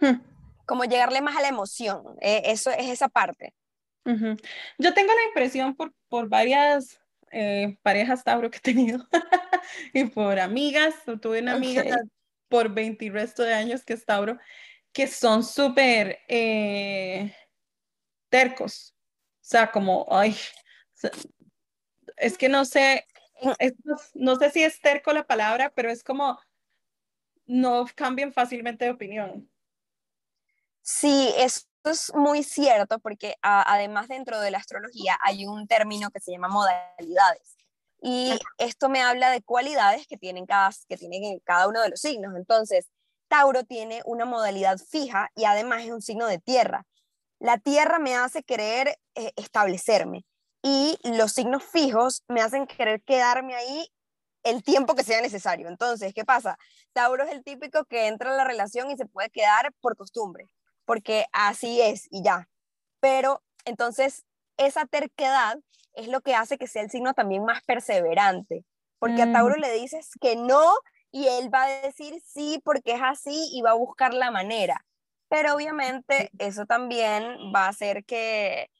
Hmm. 0.00 0.20
Como 0.66 0.84
llegarle 0.84 1.20
más 1.20 1.36
a 1.36 1.42
la 1.42 1.48
emoción, 1.48 2.16
eh, 2.20 2.42
eso 2.46 2.70
es 2.70 2.88
esa 2.88 3.08
parte. 3.08 3.54
Yo 4.78 4.94
tengo 4.94 5.12
la 5.12 5.24
impresión 5.28 5.74
por, 5.76 5.92
por 6.08 6.28
varias 6.30 6.98
parejas 7.82 8.24
Tauro 8.24 8.50
que 8.50 8.58
he 8.58 8.60
tenido 8.60 9.06
y 9.92 10.04
por 10.04 10.38
amigas, 10.38 10.94
tuve 11.20 11.40
una 11.40 11.54
amiga 11.54 11.84
por 12.48 12.72
20 12.72 13.10
resto 13.10 13.42
de 13.42 13.54
años 13.54 13.84
que 13.84 13.92
es 13.92 14.04
Tauro, 14.04 14.38
que 14.92 15.06
son 15.06 15.44
súper 15.44 16.20
eh, 16.28 17.34
tercos. 18.28 18.94
O 19.40 19.44
sea, 19.48 19.70
como, 19.70 20.06
ay, 20.10 20.36
es 22.20 22.38
que 22.38 22.48
no 22.48 22.64
sé, 22.64 23.06
no 24.14 24.36
sé 24.36 24.50
si 24.50 24.62
es 24.62 24.80
terco 24.80 25.12
la 25.12 25.26
palabra, 25.26 25.72
pero 25.74 25.90
es 25.90 26.02
como, 26.02 26.38
no 27.46 27.86
cambian 27.94 28.32
fácilmente 28.32 28.84
de 28.84 28.90
opinión. 28.90 29.50
Sí, 30.82 31.32
eso 31.36 31.66
es 31.84 32.14
muy 32.14 32.42
cierto 32.42 32.98
porque 32.98 33.36
además 33.42 34.08
dentro 34.08 34.40
de 34.40 34.50
la 34.50 34.58
astrología 34.58 35.18
hay 35.22 35.46
un 35.46 35.66
término 35.66 36.10
que 36.10 36.20
se 36.20 36.32
llama 36.32 36.48
modalidades. 36.48 37.56
Y 38.00 38.38
esto 38.58 38.88
me 38.88 39.02
habla 39.02 39.30
de 39.30 39.42
cualidades 39.42 40.06
que 40.06 40.16
tienen 40.16 40.46
cada, 40.46 40.70
que 40.88 40.96
tienen 40.96 41.40
cada 41.40 41.66
uno 41.66 41.82
de 41.82 41.90
los 41.90 42.00
signos. 42.00 42.36
Entonces, 42.36 42.88
Tauro 43.26 43.64
tiene 43.64 44.02
una 44.04 44.24
modalidad 44.24 44.78
fija 44.78 45.30
y 45.34 45.44
además 45.44 45.82
es 45.84 45.90
un 45.90 46.00
signo 46.00 46.26
de 46.26 46.38
tierra. 46.38 46.86
La 47.40 47.58
tierra 47.58 47.98
me 47.98 48.14
hace 48.14 48.42
querer 48.42 48.98
eh, 49.14 49.32
establecerme 49.36 50.24
y 50.62 50.98
los 51.04 51.32
signos 51.32 51.64
fijos 51.64 52.24
me 52.28 52.40
hacen 52.40 52.66
querer 52.66 53.02
quedarme 53.02 53.54
ahí 53.54 53.88
el 54.42 54.62
tiempo 54.62 54.94
que 54.94 55.04
sea 55.04 55.20
necesario. 55.20 55.68
Entonces, 55.68 56.14
¿qué 56.14 56.24
pasa? 56.24 56.58
Tauro 56.92 57.24
es 57.24 57.32
el 57.32 57.44
típico 57.44 57.84
que 57.84 58.06
entra 58.06 58.30
en 58.30 58.36
la 58.36 58.44
relación 58.44 58.90
y 58.90 58.96
se 58.96 59.06
puede 59.06 59.30
quedar 59.30 59.72
por 59.80 59.96
costumbre, 59.96 60.46
porque 60.84 61.26
así 61.32 61.80
es 61.80 62.08
y 62.10 62.22
ya. 62.22 62.48
Pero 63.00 63.42
entonces, 63.64 64.24
esa 64.56 64.86
terquedad 64.86 65.58
es 65.94 66.08
lo 66.08 66.20
que 66.20 66.34
hace 66.34 66.58
que 66.58 66.66
sea 66.66 66.82
el 66.82 66.90
signo 66.90 67.14
también 67.14 67.44
más 67.44 67.62
perseverante, 67.64 68.64
porque 68.98 69.22
a 69.22 69.32
Tauro 69.32 69.56
mm. 69.56 69.60
le 69.60 69.72
dices 69.72 70.10
que 70.20 70.36
no 70.36 70.74
y 71.10 71.26
él 71.26 71.52
va 71.52 71.64
a 71.64 71.82
decir 71.82 72.20
sí 72.24 72.60
porque 72.64 72.92
es 72.92 73.00
así 73.02 73.50
y 73.52 73.62
va 73.62 73.70
a 73.70 73.74
buscar 73.74 74.14
la 74.14 74.30
manera. 74.30 74.84
Pero 75.28 75.54
obviamente 75.54 76.30
eso 76.38 76.66
también 76.66 77.24
va 77.54 77.66
a 77.66 77.68
hacer 77.68 78.04
que, 78.04 78.70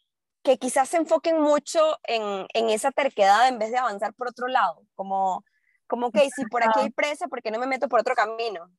que 0.42 0.58
quizás 0.58 0.88
se 0.88 0.96
enfoquen 0.96 1.40
mucho 1.40 1.98
en, 2.04 2.46
en, 2.54 2.70
esa 2.70 2.90
terquedad 2.90 3.48
en 3.48 3.58
vez 3.58 3.70
de 3.70 3.78
avanzar 3.78 4.14
por 4.14 4.28
otro 4.28 4.48
lado, 4.48 4.86
como, 4.94 5.44
como 5.86 6.10
que 6.10 6.28
si 6.30 6.44
por 6.46 6.62
aquí 6.62 6.80
hay 6.80 6.90
presa, 6.90 7.28
¿por 7.28 7.42
qué 7.42 7.50
no 7.50 7.58
me 7.58 7.66
meto 7.66 7.88
por 7.88 8.00
otro 8.00 8.14
camino? 8.14 8.70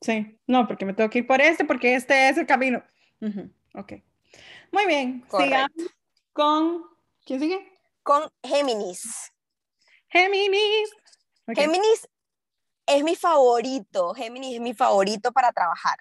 Sí, 0.00 0.38
no, 0.46 0.66
porque 0.66 0.84
me 0.84 0.94
tengo 0.94 1.10
que 1.10 1.18
ir 1.18 1.26
por 1.26 1.40
este, 1.40 1.64
porque 1.64 1.94
este 1.94 2.28
es 2.28 2.38
el 2.38 2.46
camino. 2.46 2.82
Ok. 3.74 3.94
Muy 4.72 4.86
bien, 4.86 5.24
sigamos 5.30 5.70
con, 6.32 6.84
¿quién 7.24 7.40
sigue? 7.40 7.70
con 8.02 8.30
Géminis. 8.42 9.32
Géminis. 10.08 10.90
Géminis 11.54 12.08
es 12.86 13.04
mi 13.04 13.14
favorito. 13.16 14.14
Géminis 14.14 14.54
es 14.54 14.60
mi 14.60 14.74
favorito 14.74 15.32
para 15.32 15.52
trabajar. 15.52 15.98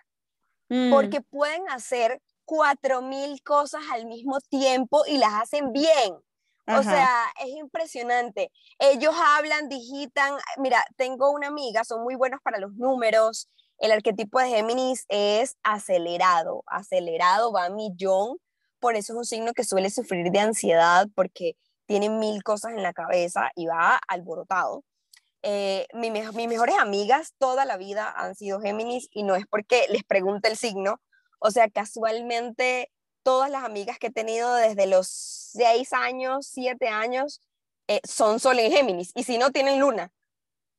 Mm. 0.70 0.92
Porque 0.92 1.22
pueden 1.22 1.70
hacer 1.70 2.22
cuatro 2.50 3.04
mil 3.04 3.44
cosas 3.44 3.84
al 3.94 4.08
mismo 4.08 4.40
tiempo 4.50 5.04
y 5.06 5.20
las 5.20 5.44
hacen 5.44 5.72
bien. 5.72 6.16
O 6.66 6.84
sea, 6.84 7.08
es 7.44 7.50
impresionante. 7.50 8.52
Ellos 8.80 9.14
hablan, 9.16 9.70
digitan. 9.70 10.34
Mira, 10.58 10.84
tengo 10.98 11.30
una 11.30 11.48
amiga, 11.48 11.84
son 11.84 12.02
muy 12.02 12.16
buenos 12.16 12.42
para 12.44 12.58
los 12.60 12.74
números. 12.74 13.50
El 13.78 13.92
arquetipo 13.92 14.40
de 14.40 14.50
Géminis 14.50 15.06
es 15.10 15.58
acelerado, 15.64 16.64
acelerado, 16.66 17.52
va 17.52 17.66
a 17.66 17.70
millón. 17.70 18.38
Por 18.80 18.96
eso 18.96 19.14
es 19.14 19.18
un 19.18 19.26
signo 19.26 19.54
que 19.54 19.64
suele 19.64 19.92
sufrir 19.92 20.32
de 20.32 20.40
ansiedad, 20.40 21.08
porque 21.16 21.56
tiene 21.86 22.10
mil 22.10 22.42
cosas 22.42 22.72
en 22.72 22.82
la 22.82 22.94
cabeza 22.94 23.52
y 23.56 23.68
va 23.68 24.00
alborotado. 24.08 24.84
Eh, 25.44 25.86
mis 25.94 26.48
mejores 26.48 26.78
amigas 26.80 27.34
toda 27.38 27.66
la 27.66 27.78
vida 27.78 28.12
han 28.16 28.36
sido 28.36 28.60
Géminis 28.60 29.08
y 29.12 29.24
no 29.24 29.36
es 29.36 29.46
porque 29.48 29.86
les 29.90 30.04
pregunte 30.04 30.50
el 30.50 30.58
signo, 30.58 31.00
o 31.40 31.52
sea, 31.52 31.70
casualmente 31.70 32.92
todas 33.24 33.50
las 33.50 33.64
amigas 33.64 34.00
que 34.00 34.08
he 34.08 34.12
tenido 34.12 34.54
desde 34.56 34.88
los 34.88 35.08
seis 35.08 35.94
años, 35.94 36.48
siete 36.48 36.88
años, 36.88 37.42
eh, 37.88 38.02
son 38.08 38.40
Sol 38.40 38.60
en 38.60 38.72
Géminis 38.72 39.12
y 39.16 39.24
si 39.24 39.38
no, 39.38 39.52
tienen 39.52 39.80
Luna. 39.80 40.12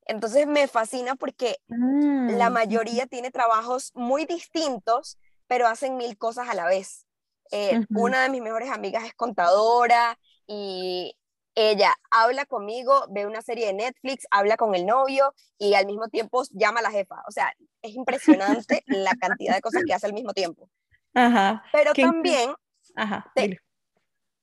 Entonces 0.05 0.47
me 0.47 0.67
fascina 0.67 1.15
porque 1.15 1.57
la 1.67 2.49
mm, 2.49 2.53
mayoría 2.53 3.05
tiene 3.05 3.31
trabajos 3.31 3.91
muy 3.93 4.25
distintos, 4.25 5.17
pero 5.47 5.67
hacen 5.67 5.97
mil 5.97 6.17
cosas 6.17 6.49
a 6.49 6.55
la 6.55 6.65
vez. 6.65 7.05
Eh, 7.51 7.81
una 7.89 8.23
de 8.23 8.29
mis 8.29 8.41
mejores 8.41 8.71
amigas 8.71 9.03
es 9.03 9.13
contadora, 9.13 10.17
y 10.47 11.15
ella 11.55 11.93
habla 12.09 12.45
conmigo, 12.45 13.05
ve 13.09 13.25
una 13.25 13.41
serie 13.41 13.67
de 13.67 13.73
Netflix, 13.73 14.25
habla 14.31 14.57
con 14.57 14.75
el 14.75 14.85
novio 14.85 15.33
y 15.57 15.73
al 15.73 15.85
mismo 15.85 16.07
tiempo 16.07 16.43
llama 16.51 16.79
a 16.79 16.83
la 16.83 16.91
jefa. 16.91 17.21
O 17.27 17.31
sea, 17.31 17.53
es 17.81 17.93
impresionante 17.93 18.83
la 18.87 19.13
cantidad 19.15 19.55
de 19.55 19.61
cosas 19.61 19.83
que 19.85 19.93
hace 19.93 20.07
al 20.07 20.13
mismo 20.13 20.33
tiempo. 20.33 20.69
Ajá. 21.13 21.63
Pero 21.73 21.93
también, 21.93 22.53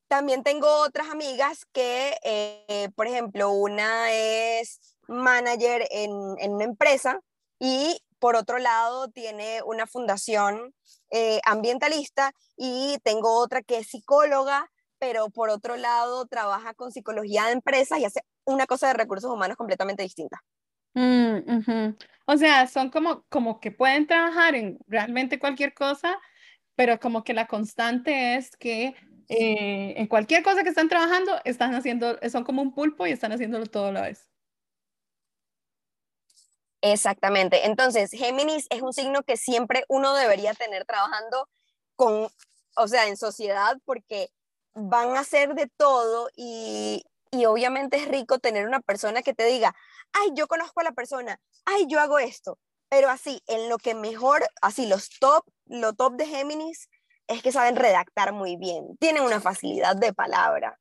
también 0.06 0.42
tengo 0.42 0.68
otras 0.82 1.08
amigas 1.08 1.64
que, 1.72 2.16
eh, 2.22 2.88
por 2.94 3.06
ejemplo, 3.06 3.50
una 3.50 4.12
es 4.12 4.96
manager 5.06 5.86
en, 5.90 6.10
en, 6.38 6.52
una 6.52 6.64
empresa 6.64 7.20
y 7.58 8.02
por 8.18 8.36
otro 8.36 8.58
lado 8.58 9.08
tiene 9.08 9.62
una 9.64 9.86
fundación 9.86 10.74
eh, 11.10 11.40
ambientalista 11.44 12.32
y 12.56 12.98
tengo 13.02 13.38
otra 13.38 13.62
que 13.62 13.78
es 13.78 13.88
psicóloga 13.88 14.70
pero 14.98 15.30
por 15.30 15.50
otro 15.50 15.76
lado 15.76 16.26
trabaja 16.26 16.74
con 16.74 16.92
psicología 16.92 17.46
de 17.46 17.52
empresas 17.52 17.98
y 17.98 18.04
hace 18.04 18.20
una 18.44 18.66
cosa 18.66 18.88
de 18.88 18.94
recursos 18.94 19.30
humanos 19.30 19.56
completamente 19.56 20.02
distinta. 20.02 20.42
Mm, 20.94 21.94
o 22.26 22.36
sea, 22.36 22.66
son 22.66 22.90
como, 22.90 23.24
como 23.28 23.60
que 23.60 23.70
pueden 23.70 24.06
trabajar 24.06 24.54
en 24.54 24.78
realmente 24.86 25.38
cualquier 25.38 25.74
cosa, 25.74 26.18
pero 26.74 26.98
como 26.98 27.24
que 27.24 27.34
la 27.34 27.46
constante 27.46 28.36
es 28.36 28.56
que 28.56 28.94
eh, 29.28 29.94
en 29.96 30.06
cualquier 30.06 30.42
cosa 30.42 30.62
que 30.62 30.70
están 30.70 30.88
trabajando, 30.88 31.38
están 31.44 31.74
haciendo, 31.74 32.18
son 32.30 32.44
como 32.44 32.62
un 32.62 32.74
pulpo 32.74 33.06
y 33.06 33.12
están 33.12 33.32
haciéndolo 33.32 33.66
todo 33.66 33.86
a 33.86 33.92
la 33.92 34.02
vez. 34.02 34.28
Exactamente. 36.80 37.66
Entonces, 37.66 38.10
Géminis 38.12 38.66
es 38.70 38.82
un 38.82 38.92
signo 38.92 39.22
que 39.22 39.36
siempre 39.36 39.84
uno 39.88 40.14
debería 40.14 40.54
tener 40.54 40.84
trabajando 40.84 41.48
con, 41.96 42.28
o 42.76 42.88
sea, 42.88 43.08
en 43.08 43.16
sociedad, 43.16 43.76
porque 43.84 44.30
van 44.80 45.16
a 45.16 45.20
hacer 45.20 45.54
de 45.54 45.68
todo 45.76 46.28
y, 46.36 47.04
obviamente 47.46 47.96
es 47.96 48.08
rico 48.08 48.38
tener 48.38 48.66
una 48.66 48.80
persona 48.80 49.22
que 49.22 49.34
te 49.34 49.44
diga, 49.44 49.74
ay, 50.12 50.30
yo 50.34 50.46
conozco 50.48 50.80
a 50.80 50.84
la 50.84 50.92
persona, 50.92 51.40
ay, 51.64 51.86
yo 51.88 52.00
hago 52.00 52.18
esto, 52.18 52.58
pero 52.88 53.10
así, 53.10 53.42
en 53.46 53.68
lo 53.68 53.78
que 53.78 53.94
mejor, 53.94 54.46
así, 54.62 54.86
los 54.86 55.10
top, 55.18 55.44
lo 55.66 55.92
top 55.92 56.14
de 56.14 56.26
Géminis 56.26 56.88
es 57.26 57.42
que 57.42 57.52
saben 57.52 57.76
redactar 57.76 58.32
muy 58.32 58.56
bien, 58.56 58.96
tienen 58.98 59.22
una 59.22 59.40
facilidad 59.40 59.96
de 59.96 60.12
palabra, 60.12 60.78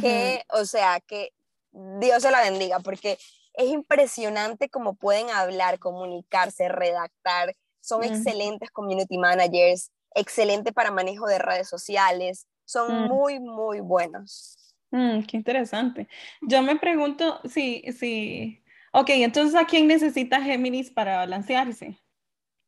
que, 0.00 0.42
o 0.48 0.64
sea, 0.64 0.98
que 0.98 1.32
Dios 1.70 2.22
se 2.22 2.32
la 2.32 2.40
bendiga, 2.40 2.80
porque 2.80 3.16
es 3.54 3.68
impresionante 3.68 4.68
cómo 4.68 4.94
pueden 4.94 5.30
hablar, 5.30 5.78
comunicarse, 5.78 6.68
redactar, 6.68 7.54
son 7.80 8.02
excelentes 8.02 8.72
community 8.72 9.18
managers, 9.18 9.92
excelente 10.16 10.72
para 10.72 10.90
manejo 10.90 11.26
de 11.26 11.38
redes 11.38 11.68
sociales, 11.68 12.48
son 12.68 13.04
mm. 13.04 13.08
muy, 13.08 13.40
muy 13.40 13.80
buenos. 13.80 14.56
Mm, 14.90 15.22
qué 15.22 15.36
interesante. 15.38 16.06
Yo 16.42 16.62
me 16.62 16.76
pregunto 16.76 17.40
si, 17.48 17.82
si, 17.92 18.62
ok, 18.92 19.08
entonces 19.10 19.54
¿a 19.54 19.64
quién 19.64 19.86
necesita 19.86 20.42
Géminis 20.42 20.90
para 20.90 21.16
balancearse? 21.16 21.98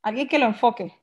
Alguien 0.03 0.27
que 0.27 0.39
lo 0.39 0.47
enfoque. 0.47 0.95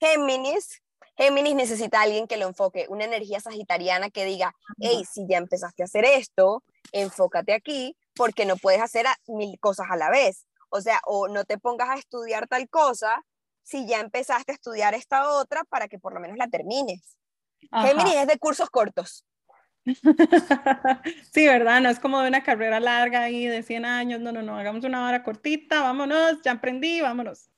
Géminis, 0.00 0.82
Géminis 1.16 1.54
necesita 1.54 2.00
a 2.00 2.02
alguien 2.02 2.26
que 2.26 2.36
lo 2.36 2.48
enfoque, 2.48 2.86
una 2.88 3.04
energía 3.04 3.38
sagitariana 3.38 4.10
que 4.10 4.24
diga, 4.24 4.56
hey, 4.80 5.04
si 5.08 5.26
ya 5.28 5.38
empezaste 5.38 5.82
a 5.82 5.84
hacer 5.84 6.04
esto, 6.04 6.64
enfócate 6.90 7.52
aquí, 7.52 7.96
porque 8.16 8.44
no 8.44 8.56
puedes 8.56 8.82
hacer 8.82 9.06
mil 9.28 9.56
cosas 9.60 9.86
a 9.88 9.96
la 9.96 10.10
vez. 10.10 10.46
O 10.68 10.80
sea, 10.80 11.00
o 11.04 11.28
no 11.28 11.44
te 11.44 11.58
pongas 11.58 11.90
a 11.90 11.94
estudiar 11.94 12.48
tal 12.48 12.68
cosa 12.68 13.24
si 13.62 13.86
ya 13.86 14.00
empezaste 14.00 14.50
a 14.50 14.54
estudiar 14.56 14.94
esta 14.94 15.30
otra 15.30 15.62
para 15.64 15.86
que 15.86 16.00
por 16.00 16.12
lo 16.12 16.18
menos 16.18 16.36
la 16.36 16.48
termines. 16.48 17.19
Géminis 17.72 18.14
es 18.14 18.26
de 18.26 18.38
cursos 18.38 18.70
cortos. 18.70 19.24
sí, 21.32 21.46
¿verdad? 21.46 21.80
No 21.80 21.88
es 21.88 21.98
como 21.98 22.20
de 22.20 22.28
una 22.28 22.42
carrera 22.42 22.80
larga 22.80 23.22
ahí 23.22 23.46
de 23.46 23.62
100 23.62 23.84
años, 23.84 24.20
no, 24.20 24.32
no, 24.32 24.42
no, 24.42 24.58
hagamos 24.58 24.84
una 24.84 25.06
hora 25.06 25.22
cortita, 25.22 25.80
vámonos, 25.80 26.42
ya 26.42 26.52
aprendí, 26.52 27.00
vámonos. 27.00 27.48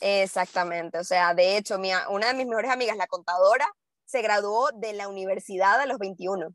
Exactamente, 0.00 0.98
o 0.98 1.04
sea, 1.04 1.34
de 1.34 1.56
hecho, 1.56 1.78
una 2.10 2.28
de 2.28 2.34
mis 2.34 2.46
mejores 2.46 2.70
amigas, 2.70 2.96
la 2.96 3.06
contadora, 3.06 3.66
se 4.04 4.20
graduó 4.20 4.70
de 4.74 4.92
la 4.92 5.08
universidad 5.08 5.80
a 5.80 5.86
los 5.86 5.98
21. 5.98 6.54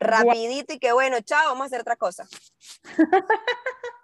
Rapidito 0.00 0.74
y 0.74 0.78
que 0.78 0.92
bueno, 0.92 1.20
chao, 1.20 1.48
vamos 1.48 1.62
a 1.62 1.66
hacer 1.66 1.80
otra 1.80 1.96
cosa. 1.96 2.26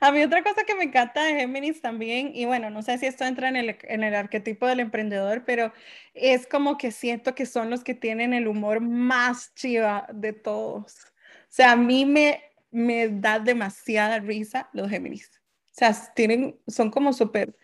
A 0.00 0.10
mí 0.10 0.22
otra 0.22 0.42
cosa 0.42 0.64
que 0.64 0.74
me 0.74 0.84
encanta 0.84 1.22
de 1.22 1.34
Géminis 1.34 1.80
también, 1.80 2.32
y 2.34 2.44
bueno, 2.44 2.70
no 2.70 2.82
sé 2.82 2.98
si 2.98 3.06
esto 3.06 3.24
entra 3.24 3.48
en 3.48 3.54
el, 3.54 3.76
en 3.82 4.02
el 4.02 4.14
arquetipo 4.16 4.66
del 4.66 4.80
emprendedor, 4.80 5.44
pero 5.44 5.72
es 6.12 6.46
como 6.48 6.76
que 6.76 6.90
siento 6.90 7.36
que 7.36 7.46
son 7.46 7.70
los 7.70 7.84
que 7.84 7.94
tienen 7.94 8.34
el 8.34 8.48
humor 8.48 8.80
más 8.80 9.54
chiva 9.54 10.08
de 10.12 10.32
todos. 10.32 10.94
O 11.04 11.54
sea, 11.54 11.72
a 11.72 11.76
mí 11.76 12.04
me, 12.04 12.42
me 12.72 13.08
da 13.10 13.38
demasiada 13.38 14.18
risa 14.18 14.68
los 14.72 14.90
Géminis. 14.90 15.30
O 15.70 15.74
sea, 15.74 15.94
tienen, 16.14 16.58
son 16.66 16.90
como 16.90 17.12
súper... 17.12 17.56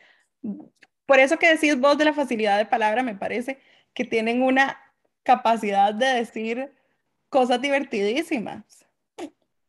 Por 1.06 1.18
eso 1.18 1.38
que 1.38 1.48
decís 1.48 1.76
vos 1.78 1.98
de 1.98 2.04
la 2.04 2.12
facilidad 2.12 2.56
de 2.58 2.66
palabra, 2.66 3.02
me 3.02 3.16
parece 3.16 3.58
que 3.94 4.04
tienen 4.04 4.42
una 4.42 4.78
capacidad 5.24 5.92
de 5.92 6.06
decir 6.06 6.72
cosas 7.28 7.60
divertidísimas. 7.60 8.86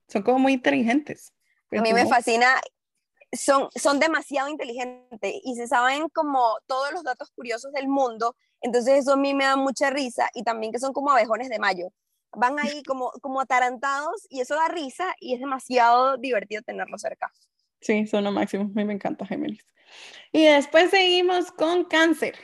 Son 0.07 0.21
como 0.21 0.39
muy 0.39 0.53
inteligentes. 0.53 1.33
A 1.71 1.81
mí 1.81 1.93
me 1.93 2.07
fascina, 2.07 2.59
son, 3.31 3.69
son 3.75 3.99
demasiado 3.99 4.49
inteligentes 4.49 5.33
y 5.43 5.55
se 5.55 5.67
saben 5.67 6.09
como 6.09 6.57
todos 6.65 6.91
los 6.91 7.03
datos 7.03 7.29
curiosos 7.31 7.71
del 7.73 7.87
mundo, 7.87 8.35
entonces 8.61 8.99
eso 8.99 9.13
a 9.13 9.17
mí 9.17 9.33
me 9.33 9.45
da 9.45 9.55
mucha 9.55 9.89
risa 9.89 10.29
y 10.33 10.43
también 10.43 10.71
que 10.71 10.79
son 10.79 10.93
como 10.93 11.11
abejones 11.11 11.49
de 11.49 11.59
mayo. 11.59 11.91
Van 12.31 12.59
ahí 12.59 12.83
como, 12.87 13.11
como 13.21 13.41
atarantados 13.41 14.25
y 14.29 14.41
eso 14.41 14.55
da 14.55 14.67
risa 14.67 15.15
y 15.19 15.33
es 15.33 15.39
demasiado 15.39 16.17
divertido 16.17 16.61
tenerlos 16.63 17.01
cerca. 17.01 17.31
Sí, 17.81 18.07
son 18.07 18.23
lo 18.23 18.31
máximo. 18.31 18.65
A 18.65 18.67
mí 18.67 18.83
me 18.83 18.93
encanta 18.93 19.25
Géminis. 19.25 19.65
Y 20.31 20.45
después 20.45 20.89
seguimos 20.89 21.51
con 21.51 21.85
cáncer. 21.85 22.35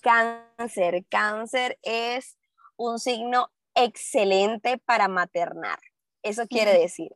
Cáncer. 0.00 1.04
Cáncer 1.08 1.78
es 1.82 2.38
un 2.76 2.98
signo 2.98 3.50
excelente 3.74 4.78
para 4.78 5.08
maternar. 5.08 5.80
Eso 6.22 6.46
quiere 6.46 6.78
decir 6.78 7.10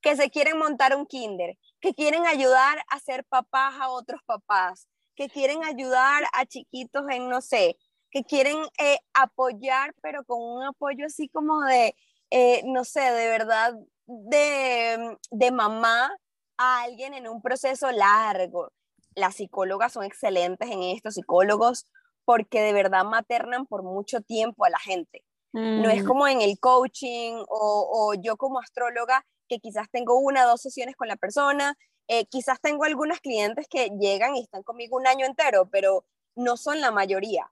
que 0.00 0.16
se 0.16 0.30
quieren 0.30 0.58
montar 0.58 0.96
un 0.96 1.06
kinder, 1.06 1.56
que 1.80 1.94
quieren 1.94 2.26
ayudar 2.26 2.78
a 2.88 2.98
ser 3.00 3.24
papás 3.24 3.74
a 3.80 3.90
otros 3.90 4.20
papás, 4.24 4.88
que 5.14 5.28
quieren 5.28 5.64
ayudar 5.64 6.24
a 6.32 6.46
chiquitos 6.46 7.04
en, 7.10 7.28
no 7.28 7.40
sé, 7.40 7.76
que 8.10 8.24
quieren 8.24 8.56
eh, 8.78 8.98
apoyar, 9.14 9.94
pero 10.02 10.24
con 10.24 10.40
un 10.40 10.64
apoyo 10.64 11.06
así 11.06 11.28
como 11.28 11.60
de, 11.62 11.94
eh, 12.30 12.62
no 12.64 12.84
sé, 12.84 13.00
de 13.00 13.28
verdad, 13.28 13.74
de, 14.06 15.16
de 15.30 15.50
mamá 15.50 16.10
a 16.56 16.82
alguien 16.82 17.14
en 17.14 17.28
un 17.28 17.40
proceso 17.40 17.90
largo. 17.90 18.72
Las 19.14 19.36
psicólogas 19.36 19.92
son 19.92 20.04
excelentes 20.04 20.70
en 20.70 20.82
estos 20.82 21.14
psicólogos 21.14 21.86
porque 22.24 22.60
de 22.60 22.72
verdad 22.72 23.04
maternan 23.04 23.66
por 23.66 23.82
mucho 23.82 24.20
tiempo 24.20 24.64
a 24.64 24.70
la 24.70 24.78
gente. 24.78 25.24
No 25.52 25.90
es 25.90 26.04
mm. 26.04 26.06
como 26.06 26.28
en 26.28 26.40
el 26.40 26.60
coaching 26.60 27.34
o, 27.48 27.88
o, 27.90 28.14
yo 28.14 28.36
como 28.36 28.60
astróloga 28.60 29.26
que 29.50 29.58
quizás 29.58 29.90
tengo 29.90 30.16
una 30.16 30.46
o 30.46 30.50
dos 30.50 30.62
sesiones 30.62 30.94
con 30.94 31.08
la 31.08 31.16
persona, 31.16 31.76
eh, 32.06 32.24
quizás 32.26 32.60
tengo 32.60 32.84
algunas 32.84 33.20
clientes 33.20 33.66
que 33.68 33.90
llegan 33.98 34.36
y 34.36 34.42
están 34.42 34.62
conmigo 34.62 34.96
un 34.96 35.08
año 35.08 35.26
entero, 35.26 35.68
pero 35.70 36.04
no 36.36 36.56
son 36.56 36.80
la 36.80 36.92
mayoría. 36.92 37.50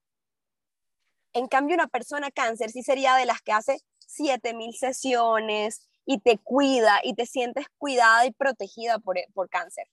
En 1.32 1.48
cambio, 1.48 1.74
una 1.74 1.88
persona 1.88 2.30
cáncer 2.30 2.70
sí 2.70 2.84
sería 2.84 3.16
de 3.16 3.26
las 3.26 3.42
que 3.42 3.52
hace 3.52 3.80
7000 3.98 4.74
sesiones 4.74 5.88
y 6.06 6.20
te 6.20 6.38
cuida 6.38 7.00
y 7.02 7.14
te 7.14 7.26
sientes 7.26 7.66
cuidada 7.78 8.24
y 8.26 8.30
protegida 8.30 9.00
por, 9.00 9.16
por 9.34 9.48
cáncer. 9.50 9.88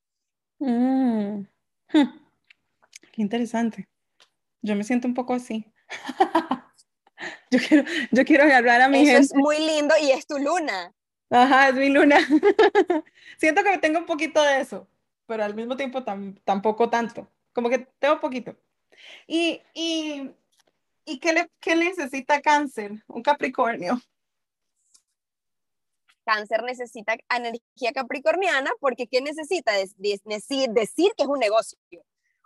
Mm. 0.59 1.47
Hm. 1.89 2.19
Qué 3.11 3.21
interesante. 3.21 3.89
Yo 4.61 4.75
me 4.75 4.83
siento 4.83 5.07
un 5.07 5.15
poco 5.15 5.33
así. 5.33 5.65
yo, 7.49 7.59
quiero, 7.67 7.83
yo 8.11 8.25
quiero 8.25 8.43
agarrar 8.43 8.81
a 8.81 8.89
mi 8.89 9.09
Eso 9.09 9.17
es 9.17 9.35
muy 9.35 9.57
lindo 9.57 9.95
y 9.99 10.11
es 10.11 10.27
tu 10.27 10.37
luna. 10.37 10.93
Ajá, 11.29 11.69
es 11.69 11.75
mi 11.75 11.89
luna. 11.89 12.17
siento 13.37 13.63
que 13.63 13.77
tengo 13.77 13.99
un 13.99 14.05
poquito 14.05 14.41
de 14.43 14.61
eso, 14.61 14.87
pero 15.25 15.43
al 15.43 15.55
mismo 15.55 15.75
tiempo 15.75 16.03
tampoco 16.43 16.89
tanto. 16.89 17.27
Como 17.53 17.69
que 17.69 17.79
tengo 17.99 18.19
poquito. 18.19 18.55
¿Y, 19.27 19.61
y, 19.73 20.31
y 21.05 21.19
qué, 21.19 21.33
le, 21.33 21.49
qué 21.59 21.75
necesita 21.75 22.41
cáncer? 22.41 23.03
Un 23.07 23.23
Capricornio. 23.23 23.99
Cáncer 26.25 26.63
necesita 26.63 27.15
energía 27.29 27.91
capricorniana 27.93 28.71
porque 28.79 29.05
¿qué 29.05 29.21
necesita? 29.21 29.73
decir, 29.73 30.69
decir 30.71 31.11
que 31.15 31.23
es 31.23 31.29
un 31.29 31.39
negocio. 31.39 31.77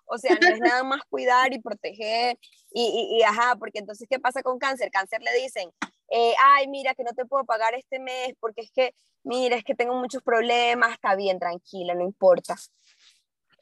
O 0.05 0.17
sea, 0.17 0.37
no 0.41 0.47
es 0.47 0.59
nada 0.59 0.83
más 0.83 1.01
cuidar 1.09 1.53
y 1.53 1.59
proteger 1.59 2.37
y, 2.71 3.17
y, 3.17 3.23
ajá, 3.23 3.55
porque 3.55 3.79
entonces, 3.79 4.07
¿qué 4.09 4.19
pasa 4.19 4.43
con 4.43 4.59
cáncer? 4.59 4.91
Cáncer 4.91 5.21
le 5.21 5.33
dicen, 5.41 5.71
eh, 6.11 6.33
ay, 6.41 6.67
mira, 6.67 6.95
que 6.95 7.03
no 7.03 7.13
te 7.13 7.25
puedo 7.25 7.45
pagar 7.45 7.75
este 7.75 7.99
mes 7.99 8.33
porque 8.39 8.61
es 8.61 8.71
que, 8.71 8.95
mira, 9.23 9.55
es 9.55 9.63
que 9.63 9.75
tengo 9.75 9.95
muchos 9.95 10.23
problemas, 10.23 10.93
está 10.93 11.15
bien, 11.15 11.39
tranquila, 11.39 11.93
no 11.93 12.03
importa. 12.03 12.55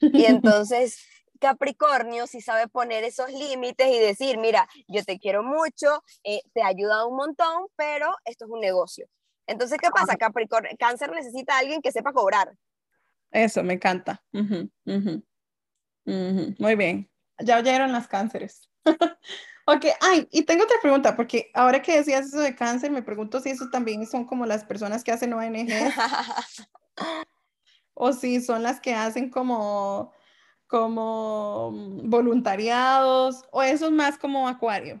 entonces, 0.26 0.98
Capricornio 1.40 2.26
si 2.26 2.40
sabe 2.40 2.68
poner 2.68 3.04
esos 3.04 3.30
límites 3.30 3.88
y 3.88 3.98
decir, 3.98 4.38
mira, 4.38 4.68
yo 4.88 5.04
te 5.04 5.18
quiero 5.18 5.42
mucho, 5.42 6.02
eh, 6.24 6.40
te 6.52 6.60
he 6.60 6.64
ayudado 6.64 7.08
un 7.08 7.16
montón, 7.16 7.66
pero 7.76 8.14
esto 8.24 8.46
es 8.46 8.50
un 8.50 8.60
negocio. 8.60 9.06
Entonces, 9.46 9.78
¿qué 9.80 9.88
pasa? 9.90 10.16
Capricornio, 10.16 10.70
cáncer 10.78 11.10
necesita 11.10 11.54
a 11.54 11.60
alguien 11.60 11.80
que 11.80 11.92
sepa 11.92 12.12
cobrar. 12.12 12.52
Eso, 13.30 13.62
me 13.62 13.74
encanta. 13.74 14.22
Muy 14.32 14.72
bien. 16.76 17.10
Ya 17.38 17.58
oyeron 17.58 17.92
las 17.92 18.08
cánceres. 18.08 18.68
ok, 19.76 19.84
ay, 20.00 20.28
y 20.32 20.42
tengo 20.44 20.64
otra 20.64 20.76
pregunta, 20.80 21.14
porque 21.16 21.50
ahora 21.54 21.82
que 21.82 21.96
decías 21.96 22.26
eso 22.26 22.40
de 22.40 22.54
cáncer, 22.56 22.90
me 22.90 23.02
pregunto 23.02 23.40
si 23.40 23.50
eso 23.50 23.68
también 23.70 24.06
son 24.06 24.24
como 24.24 24.46
las 24.46 24.64
personas 24.64 25.04
que 25.04 25.12
hacen 25.12 25.32
ONG 25.34 25.68
o 27.94 28.12
si 28.12 28.40
son 28.40 28.62
las 28.62 28.80
que 28.80 28.94
hacen 28.94 29.30
como, 29.30 30.12
como 30.68 31.72
voluntariados, 32.04 33.44
o 33.52 33.62
eso 33.62 33.86
es 33.86 33.92
más 33.92 34.18
como 34.18 34.48
acuario. 34.48 35.00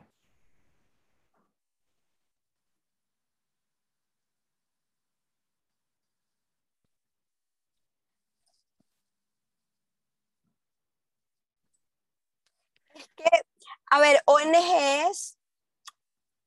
A 13.90 14.00
ver, 14.00 14.20
ONGs, 14.26 15.38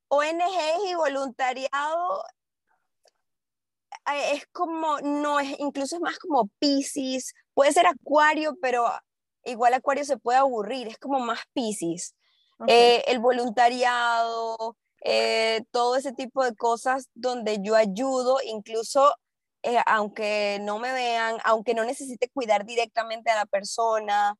ONGs 0.09 0.89
y 0.89 0.95
voluntariado 0.95 2.23
eh, 4.07 4.33
es 4.33 4.45
como, 4.51 4.99
no, 5.01 5.39
es, 5.39 5.59
incluso 5.59 5.95
es 5.95 6.01
más 6.01 6.19
como 6.19 6.49
Pisces, 6.59 7.33
puede 7.53 7.71
ser 7.71 7.87
Acuario, 7.87 8.55
pero 8.61 8.87
igual 9.45 9.73
Acuario 9.73 10.05
se 10.05 10.17
puede 10.17 10.39
aburrir, 10.39 10.87
es 10.87 10.97
como 10.97 11.19
más 11.19 11.39
Pisces. 11.53 12.15
Eh, 12.67 13.03
el 13.07 13.17
voluntariado, 13.19 14.77
eh, 15.03 15.63
todo 15.71 15.95
ese 15.95 16.13
tipo 16.13 16.43
de 16.43 16.55
cosas 16.55 17.09
donde 17.15 17.57
yo 17.61 17.75
ayudo, 17.75 18.37
incluso 18.43 19.13
aunque 19.85 20.59
no 20.61 20.79
me 20.79 20.91
vean, 20.91 21.37
aunque 21.43 21.75
no 21.75 21.83
necesite 21.85 22.29
cuidar 22.29 22.65
directamente 22.65 23.29
a 23.29 23.35
la 23.35 23.45
persona, 23.45 24.35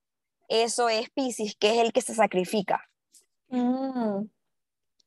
eso 0.50 0.90
es 0.90 1.10
Pisces, 1.12 1.56
que 1.56 1.72
es 1.72 1.78
el 1.78 1.94
que 1.94 2.02
se 2.02 2.16
sacrifica. 2.16 2.91
Mm, 3.52 4.30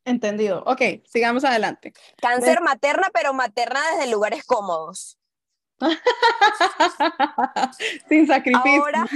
entendido. 0.04 0.62
Ok, 0.66 0.80
sigamos 1.06 1.44
adelante. 1.44 1.92
Cáncer 2.20 2.60
materna, 2.60 3.08
pero 3.12 3.32
materna 3.32 3.80
desde 3.92 4.10
lugares 4.10 4.44
cómodos. 4.44 5.18
Sin 8.08 8.26
sacrificio. 8.26 8.82
Ahora, 8.82 9.06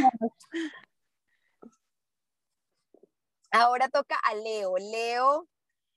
ahora 3.52 3.88
toca 3.88 4.16
a 4.16 4.34
Leo. 4.34 4.76
Leo 4.78 5.46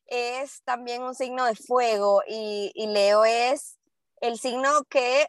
es 0.06 0.62
también 0.64 1.02
un 1.02 1.16
signo 1.16 1.46
de 1.46 1.56
fuego 1.56 2.22
y, 2.28 2.72
y 2.76 2.88
Leo 2.88 3.26
es 3.26 3.80
el 4.20 4.38
signo 4.38 4.84
que 4.90 5.28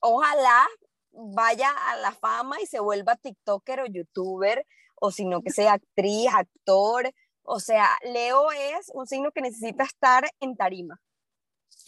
ojalá 0.00 0.66
vaya 1.12 1.70
a 1.70 1.96
la 1.96 2.12
fama 2.12 2.60
y 2.60 2.66
se 2.66 2.80
vuelva 2.80 3.16
TikToker 3.16 3.80
o 3.80 3.86
YouTuber, 3.86 4.66
o 5.00 5.10
sino 5.10 5.42
que 5.42 5.50
sea 5.50 5.74
actriz, 5.74 6.28
actor. 6.32 7.12
O 7.42 7.60
sea, 7.60 7.90
Leo 8.02 8.50
es 8.52 8.90
un 8.94 9.06
signo 9.06 9.32
que 9.32 9.40
necesita 9.40 9.84
estar 9.84 10.28
en 10.40 10.56
tarima. 10.56 11.00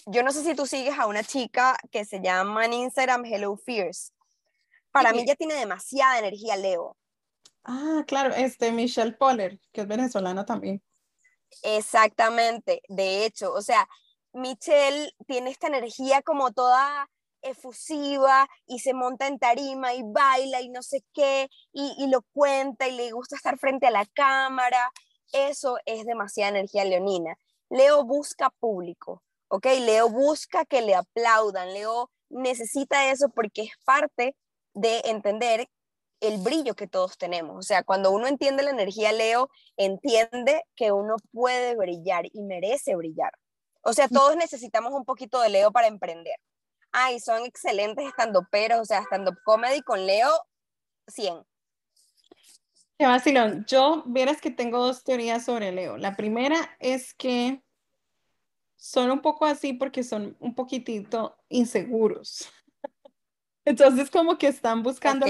Yo 0.07 0.23
no 0.23 0.33
sé 0.33 0.43
si 0.43 0.55
tú 0.55 0.67
sigues 0.67 0.99
a 0.99 1.07
una 1.07 1.23
chica 1.23 1.77
que 1.91 2.05
se 2.05 2.21
llama 2.21 2.65
en 2.65 2.75
Instagram 2.75 3.25
Hello 3.25 3.57
Fierce. 3.57 4.13
Para 4.91 5.13
mí 5.13 5.25
ya 5.27 5.35
tiene 5.35 5.55
demasiada 5.55 6.19
energía 6.19 6.57
Leo. 6.57 6.97
Ah, 7.65 8.05
claro, 8.07 8.35
este 8.35 8.71
Michelle 8.73 9.13
Poller, 9.13 9.59
que 9.73 9.81
es 9.81 9.89
venezolana 9.89 10.45
también. 10.45 10.83
Exactamente, 11.63 12.83
de 12.89 13.25
hecho, 13.25 13.53
o 13.53 13.63
sea, 13.63 13.89
Michelle 14.33 15.13
tiene 15.27 15.51
esta 15.51 15.69
energía 15.69 16.21
como 16.23 16.53
toda 16.53 17.09
efusiva 17.45 18.49
y 18.67 18.81
se 18.81 18.95
monta 18.95 19.27
en 19.27 19.39
tarima 19.39 19.95
y 19.95 20.03
baila 20.05 20.61
y 20.61 20.69
no 20.69 20.83
sé 20.83 21.05
qué, 21.13 21.49
y, 21.73 22.07
lo 22.09 22.23
cuenta 22.33 22.89
y 22.89 22.93
le 22.93 23.13
gusta 23.13 23.37
estar 23.37 23.59
frente 23.59 23.87
a 23.87 23.91
la 23.91 24.07
cámara. 24.07 24.91
Eso 25.33 25.79
es 25.87 26.05
demasiada 26.05 26.51
energía 26.51 26.85
leonina. 26.85 27.37
Leo 27.71 28.05
busca 28.05 28.51
público, 28.61 29.23
¿ok? 29.49 29.67
Leo 29.81 30.09
busca 30.09 30.65
que 30.65 30.83
le 30.83 30.95
aplaudan. 30.95 31.73
Leo 31.73 32.11
necesita 32.29 33.11
eso 33.11 33.29
porque 33.31 33.63
es 33.63 33.73
parte 33.85 34.37
de 34.75 35.01
entender 35.05 35.69
el 36.21 36.39
brillo 36.39 36.75
que 36.75 36.87
todos 36.87 37.19
tenemos. 37.19 37.57
O 37.57 37.63
sea, 37.63 37.83
cuando 37.83 38.11
uno 38.11 38.27
entiende 38.27 38.63
la 38.63 38.71
energía 38.71 39.13
Leo, 39.13 39.51
entiende 39.77 40.65
que 40.77 40.93
uno 40.93 41.17
puede 41.33 41.77
brillar 41.77 42.27
y 42.33 42.43
merece 42.43 42.97
brillar. 42.97 43.33
O 43.83 43.93
sea, 43.93 44.09
todos 44.09 44.37
necesitamos 44.37 44.93
un 44.93 45.05
poquito 45.05 45.41
de 45.41 45.51
Leo 45.51 45.71
para 45.71 45.89
emprender. 45.89 46.37
Ay, 46.93 47.21
son 47.21 47.45
excelentes 47.45 48.07
estando 48.07 48.47
peros, 48.51 48.81
o 48.81 48.85
sea, 48.85 49.03
stand-up 49.03 49.37
comedy 49.45 49.83
con 49.83 50.07
Leo, 50.07 50.31
100. 51.09 51.45
Qué 52.99 53.07
vacilón. 53.07 53.65
Yo, 53.67 54.05
vieras 54.07 54.41
que 54.41 54.51
tengo 54.51 54.79
dos 54.79 55.03
teorías 55.03 55.45
sobre 55.45 55.73
Leo. 55.73 55.97
La 55.97 56.17
primera 56.17 56.57
es 56.79 57.13
que 57.15 57.63
son 58.77 59.11
un 59.11 59.21
poco 59.21 59.47
así 59.47 59.73
porque 59.73 60.05
son 60.05 60.37
un 60.39 60.55
poquitito 60.55 61.37
inseguros. 61.49 62.49
Entonces, 63.65 64.11
como 64.11 64.39
que 64.39 64.47
están 64.47 64.83
buscando 64.83 65.27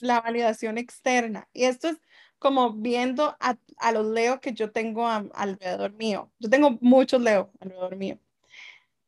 la, 0.00 0.20
validación 0.20 0.78
externa. 0.78 1.48
Y 1.52 1.64
esto 1.64 1.88
es 1.88 1.96
como 2.38 2.74
viendo 2.74 3.36
a, 3.40 3.56
los 3.92 4.06
Leo 4.06 4.40
que 4.40 4.52
yo 4.52 4.70
tengo 4.70 5.08
alrededor 5.08 5.92
mío. 5.94 6.30
Yo 6.38 6.48
tengo 6.48 6.78
muchos 6.80 7.20
Leo 7.20 7.50
alrededor 7.58 7.96
mío. 7.96 8.18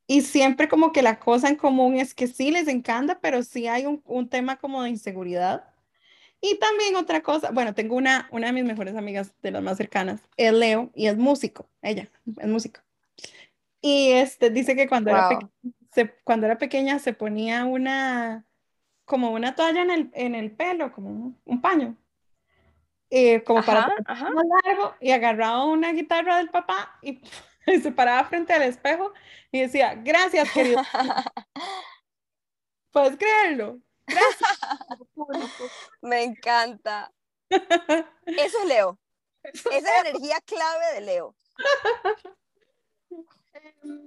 Y 0.09 0.23
siempre 0.23 0.69
como 0.69 0.91
que 0.91 1.03
la 1.03 1.21
cosa 1.21 1.49
en 1.49 1.55
común 1.55 1.97
es 1.97 2.15
que 2.15 2.27
sí 2.27 2.51
les 2.51 2.67
encanta, 2.67 3.21
pero 3.21 3.45
sí 3.45 3.69
hay 3.69 3.87
un, 3.87 4.03
un 4.07 4.29
tema 4.29 4.57
como 4.57 4.83
de 4.83 4.89
inseguridad. 4.89 5.71
Y 6.40 6.59
también 6.59 6.96
otra 6.96 7.22
cosa, 7.22 7.50
bueno, 7.50 7.74
tengo 7.74 7.96
una, 7.96 8.29
una 8.31 8.46
de 8.46 8.53
mis 8.53 8.64
mejores 8.64 8.96
amigas 8.96 9.35
de 9.42 9.50
las 9.50 9.62
más 9.62 9.76
cercanas, 9.76 10.22
es 10.37 10.53
Leo 10.53 10.90
y 10.94 11.07
es 11.07 11.16
músico, 11.16 11.68
ella 11.83 12.09
es 12.38 12.46
músico. 12.46 12.81
Y 13.83 14.12
este 14.12 14.50
dice 14.50 14.74
que 14.74 14.88
cuando, 14.88 15.11
era, 15.11 15.38
se, 15.92 16.14
cuando 16.24 16.46
era 16.46 16.59
pequeña 16.59 16.98
se 16.98 17.12
ponía 17.12 17.64
una, 17.64 18.46
como 19.05 19.33
una 19.33 19.55
toalla 19.55 19.83
en 19.83 19.90
el, 19.90 20.11
en 20.14 20.35
el 20.35 20.50
pelo, 20.50 20.92
como 20.92 21.35
un, 21.44 21.61
paño, 21.61 21.96
eh, 23.11 23.42
como 23.42 23.62
para 23.62 23.92
ajá. 24.07 24.31
más 24.31 24.44
largo, 24.64 24.94
y 25.00 25.11
agarraba 25.11 25.64
una 25.66 25.92
guitarra 25.92 26.38
del 26.38 26.48
papá 26.48 26.98
y 27.03 27.20
y 27.66 27.81
se 27.81 27.92
paraba 27.92 28.24
frente 28.24 28.53
al 28.53 28.62
espejo 28.62 29.12
y 29.53 29.61
decía, 29.61 29.94
gracias, 29.94 30.50
querido. 30.53 30.83
Puedes 32.90 33.16
creerlo. 33.16 33.81
Gracias. 34.11 34.51
Me 36.03 36.23
encanta. 36.25 37.12
Eso 37.49 38.59
es 38.62 38.66
Leo. 38.66 38.99
Esa 39.42 39.77
es 39.77 39.83
la 39.83 40.01
energía 40.01 40.40
clave 40.44 40.94
de 40.94 41.01
Leo. 41.01 41.35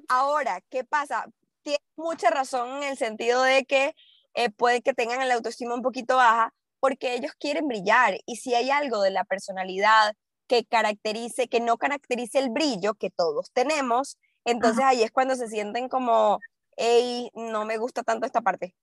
Ahora, 0.07 0.61
¿qué 0.69 0.83
pasa? 0.83 1.25
Tiene 1.63 1.83
mucha 1.95 2.29
razón 2.29 2.77
en 2.77 2.83
el 2.83 2.97
sentido 2.97 3.41
de 3.43 3.65
que 3.65 3.95
eh, 4.35 4.49
puede 4.49 4.81
que 4.81 4.93
tengan 4.93 5.27
la 5.27 5.35
autoestima 5.35 5.73
un 5.73 5.81
poquito 5.81 6.17
baja 6.17 6.53
porque 6.79 7.13
ellos 7.13 7.31
quieren 7.39 7.67
brillar 7.67 8.17
y 8.25 8.37
si 8.37 8.55
hay 8.55 8.69
algo 8.69 9.01
de 9.01 9.11
la 9.11 9.23
personalidad 9.23 10.15
que 10.47 10.65
caracterice, 10.65 11.47
que 11.47 11.61
no 11.61 11.77
caracterice 11.77 12.39
el 12.39 12.49
brillo 12.49 12.95
que 12.95 13.09
todos 13.09 13.51
tenemos, 13.53 14.17
entonces 14.43 14.83
ahí 14.83 15.03
es 15.03 15.11
cuando 15.11 15.35
se 15.35 15.47
sienten 15.47 15.87
como, 15.87 16.39
hey, 16.75 17.29
no 17.33 17.65
me 17.65 17.77
gusta 17.77 18.03
tanto 18.03 18.25
esta 18.25 18.41
parte, 18.41 18.75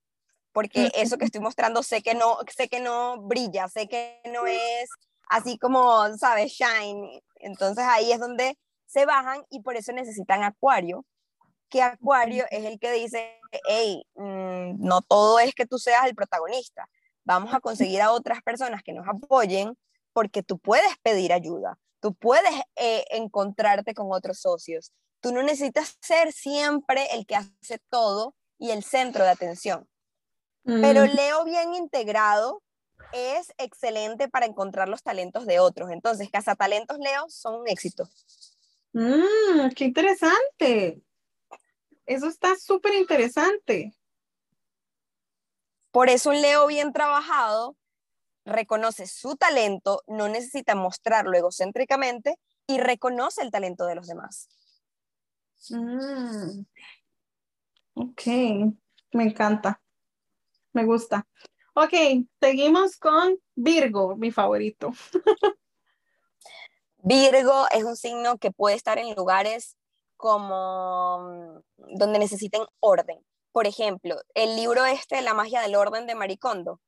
porque 0.53 0.91
eso 0.95 1.17
que 1.17 1.25
estoy 1.25 1.41
mostrando 1.41 1.83
sé 1.83 2.03
que 2.03 2.15
no, 2.15 2.39
sé 2.55 2.69
que 2.69 2.81
no 2.81 3.21
brilla, 3.23 3.69
sé 3.69 3.89
que 3.89 4.21
no 4.33 4.47
es 4.47 4.91
así 5.29 5.59
como, 5.59 6.17
¿sabes? 6.17 6.53
Shine. 6.53 7.23
Entonces 7.37 7.85
ahí 7.89 8.13
es 8.13 8.19
donde 8.19 8.59
se 8.87 9.07
bajan 9.07 9.45
y 9.49 9.61
por 9.61 9.77
eso 9.77 9.93
necesitan 9.93 10.43
acuario, 10.43 11.07
que 11.69 11.83
acuario 11.83 12.45
es 12.51 12.65
el 12.65 12.79
que 12.81 12.91
dice, 12.93 13.41
hey, 13.69 14.03
mm, 14.17 14.85
no 14.85 15.01
todo 15.03 15.39
es 15.39 15.55
que 15.55 15.67
tú 15.67 15.79
seas 15.79 16.07
el 16.07 16.15
protagonista, 16.17 16.89
vamos 17.25 17.55
a 17.55 17.61
conseguir 17.61 18.03
a 18.03 18.11
otras 18.11 18.43
personas 18.43 18.83
que 18.83 18.93
nos 18.93 19.07
apoyen 19.07 19.79
porque 20.13 20.43
tú 20.43 20.59
puedes 20.59 20.93
pedir 21.03 21.33
ayuda, 21.33 21.79
tú 22.01 22.13
puedes 22.15 22.53
eh, 22.75 23.05
encontrarte 23.11 23.95
con 23.95 24.09
otros 24.11 24.41
socios, 24.41 24.93
tú 25.21 25.33
no 25.33 25.43
necesitas 25.45 25.97
ser 26.01 26.33
siempre 26.33 27.07
el 27.15 27.27
que 27.27 27.37
hace 27.37 27.79
todo 27.89 28.35
y 28.59 28.71
el 28.73 28.83
centro 28.83 29.23
de 29.23 29.31
atención. 29.31 29.89
Pero 30.65 31.05
mm. 31.05 31.15
Leo 31.15 31.45
bien 31.45 31.75
integrado 31.75 32.63
es 33.13 33.53
excelente 33.59 34.29
para 34.29 34.47
encontrar 34.47 34.89
los 34.89 35.03
talentos 35.03 35.47
de 35.47 35.59
otros. 35.59 35.91
Entonces, 35.91 36.29
talentos 36.57 36.99
Leo 36.99 37.29
son 37.29 37.61
un 37.61 37.69
éxito. 37.69 38.09
Mm, 38.93 39.71
qué 39.75 39.85
interesante. 39.85 41.03
Eso 42.07 42.27
está 42.29 42.57
súper 42.57 42.95
interesante. 42.95 43.95
Por 45.91 46.09
eso 46.09 46.31
un 46.31 46.41
Leo 46.41 46.67
bien 46.67 46.93
trabajado 46.93 47.77
reconoce 48.45 49.07
su 49.07 49.37
talento, 49.37 50.03
no 50.07 50.29
necesita 50.29 50.75
mostrarlo 50.75 51.37
egocéntricamente 51.37 52.37
y 52.67 52.79
reconoce 52.79 53.43
el 53.43 53.51
talento 53.51 53.87
de 53.87 53.95
los 53.95 54.07
demás. 54.07 54.49
Mm. 55.69 56.65
Ok, 57.95 58.23
me 59.13 59.25
encanta, 59.25 59.81
me 60.73 60.85
gusta. 60.85 61.27
Ok, 61.75 61.93
seguimos 62.41 62.97
con 62.97 63.39
Virgo, 63.55 64.17
mi 64.17 64.31
favorito. 64.31 64.93
Virgo 66.99 67.67
es 67.71 67.85
un 67.85 67.97
signo 67.97 68.39
que 68.39 68.51
puede 68.51 68.77
estar 68.77 68.99
en 68.99 69.15
lugares 69.15 69.77
como 70.17 71.63
mm, 71.79 71.97
donde 71.97 72.19
necesiten 72.19 72.63
orden. 72.81 73.19
Por 73.53 73.67
ejemplo, 73.67 74.17
el 74.35 74.57
libro 74.57 74.85
este, 74.85 75.23
La 75.23 75.35
magia 75.35 75.63
del 75.63 75.75
orden 75.75 76.07
de 76.07 76.15
Maricondo, 76.15 76.81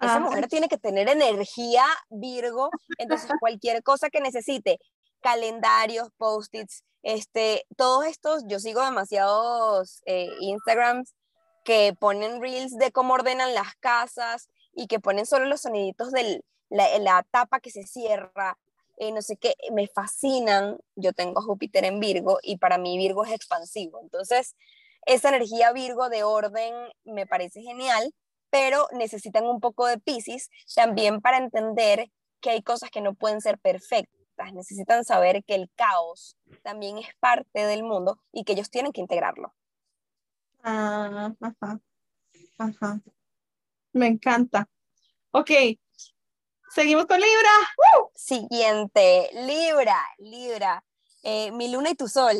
esa 0.00 0.20
mujer 0.20 0.46
tiene 0.46 0.68
que 0.68 0.78
tener 0.78 1.08
energía 1.08 1.84
Virgo, 2.08 2.70
entonces 2.98 3.30
cualquier 3.40 3.82
cosa 3.82 4.10
que 4.10 4.20
necesite, 4.20 4.78
calendarios, 5.20 6.08
post-its, 6.16 6.84
este, 7.02 7.64
todos 7.76 8.06
estos, 8.06 8.44
yo 8.46 8.60
sigo 8.60 8.84
demasiados 8.84 10.02
eh, 10.06 10.28
Instagrams 10.40 11.14
que 11.68 11.92
ponen 11.92 12.40
reels 12.40 12.78
de 12.78 12.92
cómo 12.92 13.12
ordenan 13.12 13.52
las 13.52 13.74
casas 13.76 14.48
y 14.72 14.86
que 14.86 15.00
ponen 15.00 15.26
solo 15.26 15.44
los 15.44 15.60
soniditos 15.60 16.12
de 16.12 16.42
la, 16.70 17.26
tapa 17.30 17.60
que 17.60 17.70
se 17.70 17.84
cierra, 17.84 18.56
eh, 18.96 19.12
no 19.12 19.20
sé 19.20 19.36
qué, 19.36 19.54
me 19.72 19.86
fascinan. 19.86 20.78
Yo 20.96 21.12
tengo 21.12 21.40
a 21.40 21.42
Júpiter 21.42 21.84
en 21.84 22.00
Virgo 22.00 22.38
y 22.42 22.56
para 22.56 22.78
mí 22.78 22.96
Virgo 22.96 23.22
es 23.22 23.32
expansivo. 23.32 24.00
Entonces, 24.00 24.56
esa 25.04 25.28
energía 25.28 25.72
Virgo 25.72 26.08
de 26.08 26.22
orden 26.22 26.72
me 27.04 27.26
parece 27.26 27.60
genial 27.60 28.14
pero 28.48 28.88
necesitan 28.92 29.44
un 29.44 29.60
poco 29.60 29.84
de 29.84 29.98
Pisces 29.98 30.48
también 30.74 31.20
para 31.20 31.36
entender 31.36 32.10
que 32.40 32.48
hay 32.48 32.62
cosas 32.62 32.90
que 32.90 33.02
no 33.02 33.12
pueden 33.12 33.42
ser 33.42 33.58
perfectas. 33.58 34.54
Necesitan 34.54 35.04
saber 35.04 35.44
que 35.44 35.54
el 35.54 35.70
caos 35.76 36.38
también 36.62 36.96
es 36.96 37.08
parte 37.20 37.66
del 37.66 37.82
mundo 37.82 38.18
y 38.32 38.44
que 38.44 38.54
ellos 38.54 38.70
tienen 38.70 38.92
que 38.92 39.02
integrarlo. 39.02 39.52
Ah, 40.62 41.32
ajá, 41.40 41.80
ajá. 42.58 43.00
Me 43.92 44.06
encanta. 44.06 44.68
Ok, 45.30 45.50
seguimos 46.74 47.06
con 47.06 47.20
Libra. 47.20 47.50
Siguiente, 48.14 49.30
Libra, 49.32 49.98
Libra. 50.18 50.84
Eh, 51.22 51.50
mi 51.52 51.70
luna 51.70 51.90
y 51.90 51.94
tu 51.94 52.08
sol. 52.08 52.36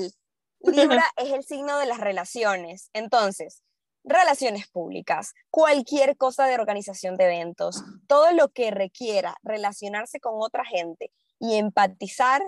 Libra 0.61 1.04
es 1.16 1.33
el 1.33 1.44
signo 1.44 1.78
de 1.78 1.87
las 1.87 2.00
relaciones. 2.00 2.90
Entonces, 2.92 3.62
relaciones 4.04 4.68
públicas, 4.68 5.35
cualquier 5.50 6.16
cosa 6.16 6.46
de 6.46 6.54
organización 6.54 7.16
de 7.16 7.24
eventos, 7.24 7.83
todo 8.07 8.33
lo 8.33 8.48
que 8.48 8.70
requiera 8.70 9.37
relacionarse 9.42 10.20
con 10.20 10.35
otra 10.37 10.64
gente 10.64 11.12
y 11.38 11.57
empatizar, 11.57 12.42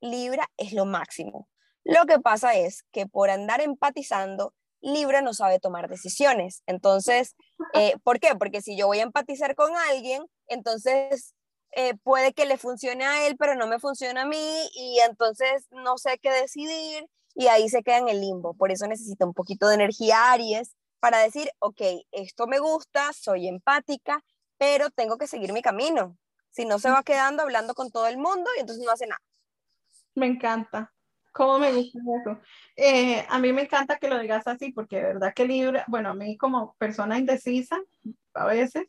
Libra 0.00 0.50
es 0.56 0.72
lo 0.72 0.84
máximo. 0.84 1.48
Lo 1.84 2.06
que 2.06 2.18
pasa 2.18 2.54
es 2.54 2.84
que 2.92 3.06
por 3.06 3.30
andar 3.30 3.60
empatizando, 3.60 4.54
Libra 4.82 5.22
no 5.22 5.32
sabe 5.32 5.60
tomar 5.60 5.88
decisiones. 5.88 6.62
Entonces, 6.66 7.34
eh, 7.74 7.94
¿por 8.04 8.20
qué? 8.20 8.34
Porque 8.38 8.60
si 8.60 8.76
yo 8.76 8.86
voy 8.86 8.98
a 8.98 9.04
empatizar 9.04 9.54
con 9.54 9.72
alguien, 9.90 10.26
entonces 10.48 11.34
eh, 11.72 11.94
puede 12.02 12.34
que 12.34 12.44
le 12.44 12.58
funcione 12.58 13.04
a 13.04 13.26
él, 13.26 13.36
pero 13.38 13.54
no 13.54 13.66
me 13.66 13.78
funciona 13.78 14.22
a 14.22 14.26
mí 14.26 14.68
y 14.74 14.98
entonces 15.08 15.66
no 15.70 15.96
sé 15.96 16.18
qué 16.20 16.30
decidir 16.30 17.08
y 17.34 17.46
ahí 17.46 17.68
se 17.68 17.82
queda 17.82 17.98
en 17.98 18.08
el 18.08 18.20
limbo. 18.20 18.54
Por 18.54 18.70
eso 18.70 18.86
necesita 18.86 19.24
un 19.24 19.32
poquito 19.32 19.68
de 19.68 19.76
energía 19.76 20.32
Aries 20.32 20.76
para 21.00 21.18
decir, 21.18 21.50
ok, 21.60 21.80
esto 22.10 22.46
me 22.46 22.58
gusta, 22.58 23.12
soy 23.12 23.48
empática, 23.48 24.22
pero 24.58 24.90
tengo 24.90 25.16
que 25.16 25.26
seguir 25.26 25.52
mi 25.52 25.62
camino. 25.62 26.16
Si 26.50 26.66
no, 26.66 26.78
se 26.78 26.90
va 26.90 27.02
quedando 27.02 27.42
hablando 27.42 27.74
con 27.74 27.90
todo 27.90 28.06
el 28.06 28.18
mundo 28.18 28.50
y 28.56 28.60
entonces 28.60 28.84
no 28.84 28.92
hace 28.92 29.06
nada. 29.06 29.20
Me 30.14 30.26
encanta. 30.26 30.92
¿Cómo 31.32 31.58
me 31.58 31.72
gusta 31.72 31.98
eso? 31.98 32.40
Eh, 32.76 33.24
a 33.28 33.38
mí 33.38 33.52
me 33.52 33.62
encanta 33.62 33.98
que 33.98 34.08
lo 34.08 34.18
digas 34.18 34.46
así, 34.46 34.70
porque 34.72 34.96
de 34.96 35.02
verdad 35.02 35.34
que 35.34 35.46
Libra, 35.46 35.84
bueno, 35.88 36.10
a 36.10 36.14
mí 36.14 36.36
como 36.36 36.74
persona 36.74 37.18
indecisa, 37.18 37.80
a 38.34 38.46
veces, 38.46 38.86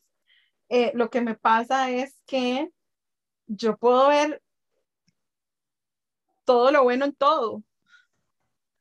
eh, 0.70 0.92
lo 0.94 1.10
que 1.10 1.22
me 1.22 1.36
pasa 1.36 1.90
es 1.90 2.20
que 2.26 2.70
yo 3.48 3.78
puedo 3.78 4.10
ver 4.10 4.42
todo 6.44 6.72
lo 6.72 6.84
bueno 6.84 7.06
en 7.06 7.16
todo. 7.16 7.64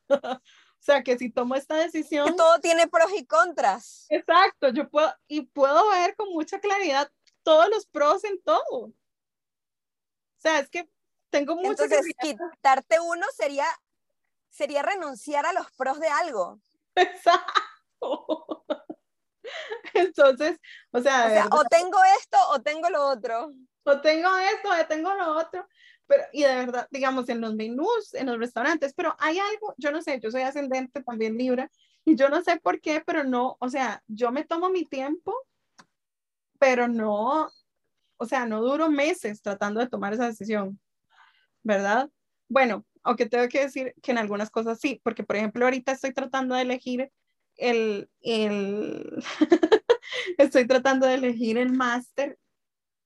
o 0.10 0.40
sea, 0.80 1.04
que 1.04 1.16
si 1.16 1.30
tomo 1.30 1.54
esta 1.54 1.76
decisión... 1.76 2.34
todo 2.36 2.58
tiene 2.58 2.88
pros 2.88 3.12
y 3.16 3.24
contras. 3.24 4.06
Exacto, 4.08 4.70
yo 4.70 4.88
puedo, 4.90 5.14
y 5.28 5.42
puedo 5.42 5.88
ver 5.90 6.16
con 6.16 6.30
mucha 6.30 6.58
claridad 6.58 7.10
todos 7.44 7.68
los 7.70 7.86
pros 7.86 8.24
en 8.24 8.42
todo. 8.42 8.86
O 8.86 8.94
sea, 10.38 10.58
es 10.58 10.68
que 10.68 10.88
tengo 11.32 11.56
mucho 11.56 11.84
Entonces, 11.84 12.06
quitarte 12.20 13.00
uno 13.00 13.26
sería, 13.34 13.66
sería 14.50 14.82
renunciar 14.82 15.46
a 15.46 15.52
los 15.52 15.72
pros 15.72 15.98
de 15.98 16.08
algo. 16.08 16.60
Exacto. 16.94 18.64
Entonces, 19.94 20.58
o 20.92 21.00
sea, 21.00 21.48
o, 21.50 21.64
tengo 21.64 21.98
esto 22.20 22.38
o 22.50 22.60
tengo 22.60 22.88
lo 22.90 23.08
otro. 23.08 23.50
O 23.84 24.00
tengo 24.00 24.28
esto 24.38 24.68
o 24.68 24.86
tengo 24.86 25.14
lo 25.14 25.38
otro. 25.38 25.66
Pero, 26.06 26.24
y 26.32 26.42
de 26.42 26.54
verdad, 26.54 26.86
digamos, 26.90 27.28
en 27.28 27.40
los 27.40 27.54
menús, 27.54 28.12
en 28.12 28.26
los 28.26 28.38
restaurantes, 28.38 28.92
pero 28.94 29.16
hay 29.18 29.38
algo, 29.38 29.74
yo 29.78 29.90
no 29.90 30.02
sé, 30.02 30.20
yo 30.20 30.30
soy 30.30 30.42
ascendente 30.42 31.02
también 31.02 31.38
Libra, 31.38 31.70
y 32.04 32.16
yo 32.16 32.28
no 32.28 32.42
sé 32.42 32.58
por 32.58 32.80
qué, 32.80 33.02
pero 33.06 33.24
no, 33.24 33.56
o 33.60 33.68
sea, 33.68 34.02
yo 34.06 34.30
me 34.32 34.44
tomo 34.44 34.68
mi 34.68 34.84
tiempo, 34.84 35.34
pero 36.58 36.88
no, 36.88 37.50
o 38.16 38.26
sea, 38.26 38.46
no 38.46 38.60
duro 38.60 38.90
meses 38.90 39.40
tratando 39.40 39.80
de 39.80 39.88
tomar 39.88 40.12
esa 40.12 40.26
decisión. 40.26 40.78
¿Verdad? 41.62 42.10
Bueno, 42.48 42.84
aunque 43.02 43.26
tengo 43.26 43.48
que 43.48 43.60
decir 43.60 43.94
que 44.02 44.12
en 44.12 44.18
algunas 44.18 44.50
cosas 44.50 44.78
sí, 44.80 45.00
porque 45.02 45.24
por 45.24 45.36
ejemplo 45.36 45.64
ahorita 45.64 45.92
estoy 45.92 46.12
tratando 46.12 46.54
de 46.54 46.62
elegir 46.62 47.10
el, 47.56 48.08
el 48.20 49.22
estoy 50.38 50.66
tratando 50.66 51.06
de 51.06 51.14
elegir 51.14 51.58
el 51.58 51.72
máster, 51.72 52.38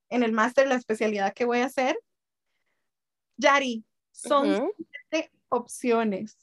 en 0.09 0.23
el 0.23 0.33
máster 0.33 0.69
la 0.69 0.77
especialidad 0.77 1.35
que 1.35 1.45
voy 1.45 1.61
a 1.61 1.67
hacer. 1.67 1.99
Yari, 3.37 3.85
son 4.13 4.73
siete 4.77 5.31
opciones. 5.49 6.37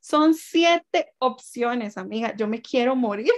Son 0.00 0.34
siete 0.34 1.12
opciones, 1.18 1.98
amiga. 1.98 2.34
Yo 2.36 2.46
me 2.46 2.62
quiero 2.62 2.94
morir. 2.94 3.32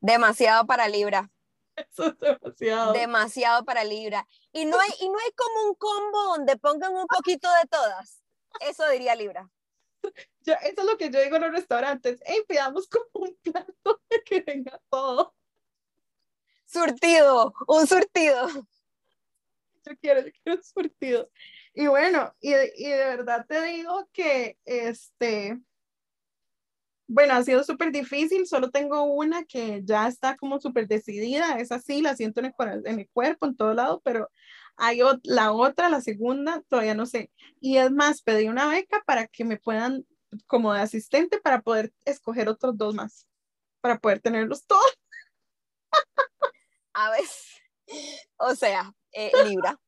Demasiado 0.00 0.66
para 0.66 0.86
Libra. 0.86 1.30
Eso 1.90 2.06
es 2.06 2.18
demasiado. 2.18 2.92
Demasiado 2.92 3.64
para 3.64 3.84
Libra. 3.84 4.26
Y 4.52 4.64
no 4.64 4.78
hay, 4.78 4.90
y 5.00 5.08
no 5.08 5.18
hay 5.18 5.32
como 5.32 5.68
un 5.68 5.74
combo 5.74 6.22
donde 6.24 6.56
pongan 6.56 6.94
un 6.94 7.06
poquito 7.06 7.48
de 7.62 7.68
todas. 7.68 8.22
Eso 8.60 8.88
diría 8.90 9.14
Libra. 9.14 9.50
eso 10.02 10.56
es 10.60 10.84
lo 10.84 10.96
que 10.96 11.10
yo 11.10 11.20
digo 11.20 11.36
en 11.36 11.42
los 11.42 11.52
restaurantes. 11.52 12.20
Hey, 12.24 12.42
pidamos 12.48 12.88
como 12.88 13.26
un 13.26 13.36
plato 13.42 14.00
de 14.08 14.22
que 14.24 14.40
venga 14.40 14.80
todo. 14.88 15.34
Surtido, 16.66 17.54
un 17.66 17.86
surtido. 17.86 18.48
Yo 19.86 19.96
quiero, 20.00 20.20
yo 20.20 20.32
quiero 20.32 20.58
un 20.58 20.64
surtido. 20.64 21.30
Y 21.74 21.88
bueno, 21.88 22.34
y, 22.40 22.52
y 22.52 22.88
de 22.88 23.04
verdad 23.04 23.44
te 23.46 23.60
digo 23.62 24.08
que 24.12 24.58
este, 24.64 25.60
bueno, 27.06 27.34
ha 27.34 27.42
sido 27.42 27.62
súper 27.64 27.92
difícil, 27.92 28.46
solo 28.46 28.70
tengo 28.70 29.04
una 29.04 29.44
que 29.44 29.82
ya 29.84 30.08
está 30.08 30.36
como 30.36 30.60
súper 30.60 30.88
decidida, 30.88 31.58
es 31.58 31.70
así, 31.72 32.00
la 32.00 32.16
siento 32.16 32.40
en 32.40 32.46
el, 32.46 32.86
en 32.86 33.00
el 33.00 33.08
cuerpo, 33.10 33.46
en 33.46 33.56
todo 33.56 33.74
lado, 33.74 34.00
pero 34.04 34.30
hay 34.76 35.00
la 35.22 35.52
otra, 35.52 35.88
la 35.88 36.00
segunda, 36.00 36.62
todavía 36.68 36.94
no 36.94 37.06
sé. 37.06 37.30
Y 37.60 37.76
es 37.76 37.90
más, 37.90 38.22
pedí 38.22 38.48
una 38.48 38.68
beca 38.68 39.02
para 39.06 39.26
que 39.28 39.44
me 39.44 39.58
puedan, 39.58 40.06
como 40.46 40.72
de 40.72 40.80
asistente, 40.80 41.38
para 41.40 41.60
poder 41.62 41.92
escoger 42.04 42.48
otros 42.48 42.76
dos 42.76 42.94
más, 42.94 43.28
para 43.80 43.98
poder 43.98 44.20
tenerlos 44.20 44.66
todos. 44.66 44.98
A 46.94 47.10
ver, 47.10 47.24
o 48.36 48.54
sea, 48.54 48.94
eh, 49.12 49.32
Libra, 49.46 49.78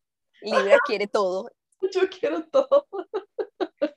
Libra 0.43 0.79
quiere 0.87 1.07
todo. 1.07 1.51
Yo 1.93 2.09
quiero 2.09 2.45
todo. 2.45 2.87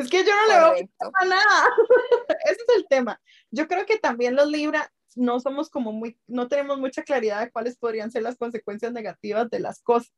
Es 0.00 0.10
que 0.10 0.24
yo 0.24 0.32
no 0.34 0.46
le 0.48 0.54
veo 0.54 0.90
a 1.14 1.24
nada. 1.24 1.68
Ese 2.44 2.60
es 2.68 2.76
el 2.76 2.86
tema. 2.88 3.20
Yo 3.50 3.68
creo 3.68 3.84
que 3.86 3.98
también 3.98 4.34
los 4.34 4.48
Libra 4.48 4.92
no 5.16 5.40
somos 5.40 5.70
como 5.70 5.92
muy, 5.92 6.18
no 6.26 6.48
tenemos 6.48 6.78
mucha 6.78 7.02
claridad 7.02 7.40
de 7.40 7.50
cuáles 7.50 7.76
podrían 7.76 8.10
ser 8.10 8.22
las 8.22 8.36
consecuencias 8.36 8.92
negativas 8.92 9.50
de 9.50 9.60
las 9.60 9.82
cosas. 9.82 10.12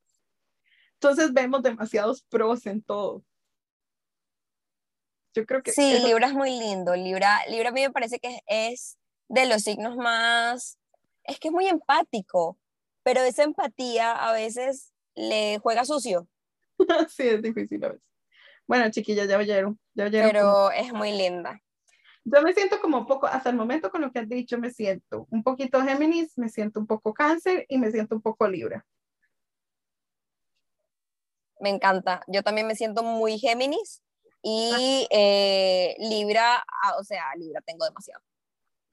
Entonces 0.93 1.33
vemos 1.33 1.63
demasiados 1.63 2.23
pros 2.23 2.65
en 2.65 2.81
todo. 2.81 3.23
Yo 5.35 5.45
creo 5.45 5.63
que... 5.63 5.71
Sí, 5.71 5.99
Libra 5.99 6.27
es 6.27 6.33
muy 6.33 6.51
lindo. 6.51 6.95
Libra, 6.95 7.41
Libra 7.49 7.69
a 7.69 7.71
mí 7.71 7.81
me 7.81 7.91
parece 7.91 8.19
que 8.19 8.39
es 8.47 8.97
de 9.27 9.47
los 9.47 9.63
signos 9.63 9.97
más... 9.97 10.77
Es 11.23 11.39
que 11.39 11.47
es 11.47 11.53
muy 11.53 11.67
empático, 11.67 12.57
pero 13.01 13.21
esa 13.21 13.43
empatía 13.43 14.11
a 14.11 14.33
veces 14.33 14.93
le 15.15 15.57
juega 15.59 15.85
sucio. 15.85 16.27
sí, 17.09 17.23
es 17.23 17.41
difícil 17.41 17.83
a 17.83 17.89
veces. 17.89 18.12
Bueno, 18.67 18.89
chiquilla, 18.91 19.25
ya 19.25 19.37
oyeron. 19.37 19.79
Ya 19.93 20.09
Pero 20.09 20.71
es 20.71 20.91
muy 20.93 21.11
linda. 21.11 21.61
Yo 22.25 22.41
me 22.41 22.53
siento 22.53 22.79
como 22.79 23.05
poco, 23.05 23.27
hasta 23.27 23.49
el 23.49 23.57
momento 23.57 23.91
con 23.91 24.01
lo 24.01 24.11
que 24.11 24.19
has 24.19 24.29
dicho, 24.29 24.57
me 24.57 24.71
siento 24.71 25.27
un 25.29 25.43
poquito 25.43 25.81
Géminis, 25.81 26.37
me 26.37 26.47
siento 26.47 26.79
un 26.79 26.87
poco 26.87 27.13
Cáncer 27.13 27.65
y 27.67 27.77
me 27.77 27.91
siento 27.91 28.15
un 28.15 28.21
poco 28.21 28.47
Libra. 28.47 28.85
Me 31.59 31.69
encanta. 31.69 32.21
Yo 32.27 32.43
también 32.43 32.67
me 32.67 32.75
siento 32.75 33.03
muy 33.03 33.39
Géminis 33.39 34.01
y 34.41 35.07
eh, 35.09 35.95
Libra, 35.99 36.65
ah, 36.83 36.95
o 36.99 37.03
sea, 37.03 37.33
Libra 37.35 37.61
tengo 37.61 37.85
demasiado. 37.85 38.23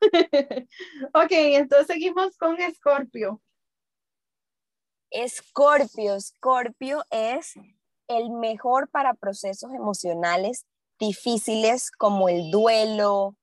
ok, 1.15 1.31
entonces 1.31 1.87
seguimos 1.87 2.37
con 2.37 2.61
Escorpio. 2.61 3.41
Escorpio, 5.11 6.15
Escorpio 6.15 7.05
es 7.11 7.55
el 8.11 8.31
mejor 8.31 8.89
para 8.91 9.15
procesos 9.15 9.73
emocionales 9.73 10.67
difíciles 10.99 11.91
como 11.93 12.29
el 12.29 12.51
duelo, 12.51 13.37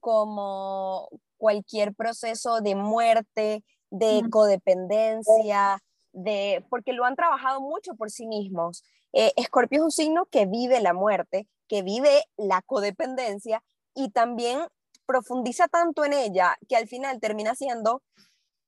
como 0.00 1.08
cualquier 1.36 1.94
proceso 1.94 2.60
de 2.60 2.74
muerte, 2.74 3.62
de 3.90 4.22
codependencia, 4.30 5.78
de, 6.12 6.64
porque 6.70 6.94
lo 6.94 7.04
han 7.04 7.16
trabajado 7.16 7.60
mucho 7.60 7.94
por 7.94 8.10
sí 8.10 8.26
mismos. 8.26 8.82
Eh, 9.12 9.32
Escorpio 9.36 9.80
es 9.80 9.84
un 9.84 9.90
signo 9.90 10.26
que 10.26 10.46
vive 10.46 10.80
la 10.80 10.94
muerte, 10.94 11.46
que 11.68 11.82
vive 11.82 12.24
la 12.36 12.62
codependencia 12.62 13.62
y 13.94 14.10
también 14.10 14.60
profundiza 15.06 15.68
tanto 15.68 16.04
en 16.04 16.14
ella 16.14 16.56
que 16.66 16.76
al 16.76 16.88
final 16.88 17.20
termina 17.20 17.54
siendo 17.54 18.02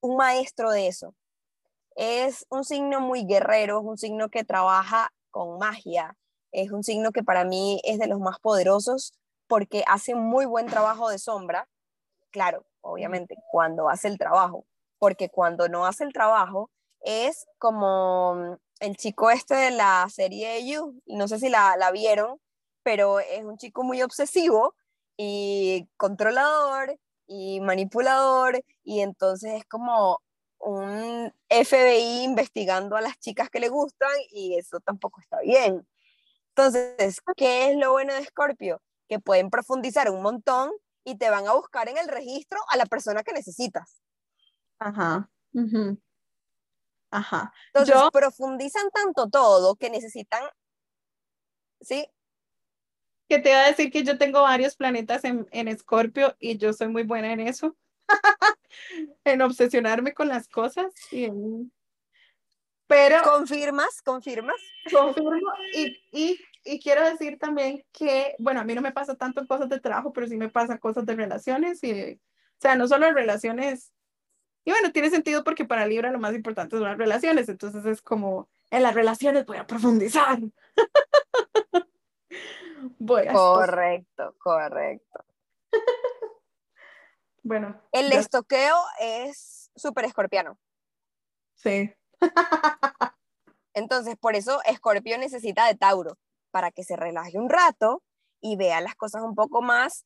un 0.00 0.16
maestro 0.16 0.70
de 0.70 0.86
eso. 0.86 1.14
Es 1.96 2.46
un 2.50 2.64
signo 2.64 3.00
muy 3.00 3.24
guerrero, 3.24 3.80
es 3.80 3.86
un 3.86 3.98
signo 3.98 4.28
que 4.28 4.44
trabaja 4.44 5.10
con 5.36 5.58
magia. 5.58 6.16
Es 6.50 6.70
un 6.72 6.82
signo 6.82 7.12
que 7.12 7.22
para 7.22 7.44
mí 7.44 7.78
es 7.84 7.98
de 7.98 8.06
los 8.06 8.20
más 8.20 8.38
poderosos 8.40 9.12
porque 9.46 9.84
hace 9.86 10.14
muy 10.14 10.46
buen 10.46 10.66
trabajo 10.66 11.10
de 11.10 11.18
sombra. 11.18 11.68
Claro, 12.30 12.64
obviamente, 12.80 13.36
cuando 13.50 13.90
hace 13.90 14.08
el 14.08 14.16
trabajo, 14.16 14.64
porque 14.98 15.28
cuando 15.28 15.68
no 15.68 15.84
hace 15.84 16.04
el 16.04 16.14
trabajo 16.14 16.70
es 17.02 17.46
como 17.58 18.58
el 18.80 18.96
chico 18.96 19.30
este 19.30 19.54
de 19.54 19.72
la 19.72 20.06
serie 20.10 20.66
You, 20.66 21.02
no 21.06 21.28
sé 21.28 21.38
si 21.38 21.50
la, 21.50 21.76
la 21.76 21.90
vieron, 21.90 22.40
pero 22.82 23.20
es 23.20 23.44
un 23.44 23.58
chico 23.58 23.84
muy 23.84 24.00
obsesivo 24.02 24.74
y 25.18 25.86
controlador 25.98 26.98
y 27.26 27.60
manipulador 27.60 28.62
y 28.84 29.00
entonces 29.00 29.52
es 29.52 29.64
como 29.66 30.20
un 30.58 31.32
FBI 31.48 32.24
investigando 32.24 32.96
a 32.96 33.00
las 33.00 33.18
chicas 33.18 33.50
que 33.50 33.60
le 33.60 33.68
gustan 33.68 34.10
y 34.30 34.56
eso 34.56 34.80
tampoco 34.80 35.20
está 35.20 35.40
bien. 35.40 35.86
Entonces, 36.54 37.20
¿qué 37.36 37.70
es 37.70 37.76
lo 37.76 37.92
bueno 37.92 38.14
de 38.14 38.24
Scorpio? 38.24 38.80
Que 39.08 39.18
pueden 39.18 39.50
profundizar 39.50 40.10
un 40.10 40.22
montón 40.22 40.70
y 41.04 41.16
te 41.18 41.30
van 41.30 41.46
a 41.46 41.54
buscar 41.54 41.88
en 41.88 41.98
el 41.98 42.08
registro 42.08 42.58
a 42.70 42.76
la 42.76 42.86
persona 42.86 43.22
que 43.22 43.32
necesitas. 43.32 44.00
Ajá. 44.78 45.30
Ajá. 47.10 47.52
Entonces, 47.72 47.96
profundizan 48.12 48.90
tanto 48.90 49.28
todo 49.28 49.76
que 49.76 49.90
necesitan 49.90 50.42
¿sí? 51.80 52.08
Que 53.28 53.38
te 53.38 53.50
iba 53.50 53.60
a 53.60 53.66
decir 53.66 53.90
que 53.90 54.04
yo 54.04 54.18
tengo 54.18 54.42
varios 54.42 54.76
planetas 54.76 55.24
en, 55.24 55.46
en 55.50 55.68
Escorpio 55.68 56.36
y 56.38 56.58
yo 56.58 56.72
soy 56.72 56.88
muy 56.88 57.02
buena 57.02 57.32
en 57.32 57.40
eso, 57.40 57.76
en 59.24 59.42
obsesionarme 59.42 60.14
con 60.14 60.28
las 60.28 60.48
cosas 60.48 60.92
y 61.12 61.28
Pero... 62.86 63.22
¿Confirmas? 63.22 64.02
¿Confirmas? 64.02 64.60
Confirmo 64.92 65.52
y, 65.72 65.96
y, 66.12 66.40
y, 66.64 66.80
quiero 66.80 67.04
decir 67.04 67.38
también 67.38 67.84
que, 67.92 68.34
bueno, 68.38 68.60
a 68.60 68.64
mí 68.64 68.74
no 68.74 68.82
me 68.82 68.92
pasa 68.92 69.14
tanto 69.14 69.40
en 69.40 69.46
cosas 69.46 69.68
de 69.68 69.80
trabajo, 69.80 70.12
pero 70.12 70.28
sí 70.28 70.36
me 70.36 70.48
pasa 70.48 70.78
cosas 70.78 71.04
de 71.06 71.16
relaciones 71.16 71.82
y, 71.82 72.12
o 72.12 72.60
sea, 72.60 72.76
no 72.76 72.86
solo 72.88 73.06
en 73.06 73.14
relaciones 73.14 73.92
y 74.66 74.72
bueno, 74.72 74.90
tiene 74.90 75.10
sentido 75.10 75.44
porque 75.44 75.64
para 75.64 75.86
Libra 75.86 76.10
lo 76.10 76.18
más 76.18 76.34
importante 76.34 76.76
son 76.76 76.86
las 76.86 76.98
relaciones, 76.98 77.48
entonces 77.48 77.86
es 77.86 78.02
como, 78.02 78.48
en 78.72 78.82
las 78.82 78.94
relaciones 78.94 79.46
voy 79.46 79.58
a 79.58 79.66
profundizar. 79.66 80.40
voy 82.98 83.28
a 83.28 83.32
correcto, 83.32 84.34
correcto. 84.38 85.24
Bueno. 87.46 87.80
El 87.92 88.12
estoqueo 88.12 88.76
es 88.98 89.70
súper 89.76 90.04
escorpiano. 90.04 90.58
Sí. 91.54 91.94
Entonces, 93.74 94.16
por 94.16 94.34
eso 94.34 94.60
Escorpio 94.64 95.18
necesita 95.18 95.66
de 95.66 95.74
Tauro, 95.74 96.18
para 96.50 96.70
que 96.70 96.82
se 96.82 96.96
relaje 96.96 97.38
un 97.38 97.48
rato 97.48 98.02
y 98.40 98.56
vea 98.56 98.80
las 98.80 98.94
cosas 98.94 99.22
un 99.22 99.34
poco 99.34 99.62
más, 99.62 100.04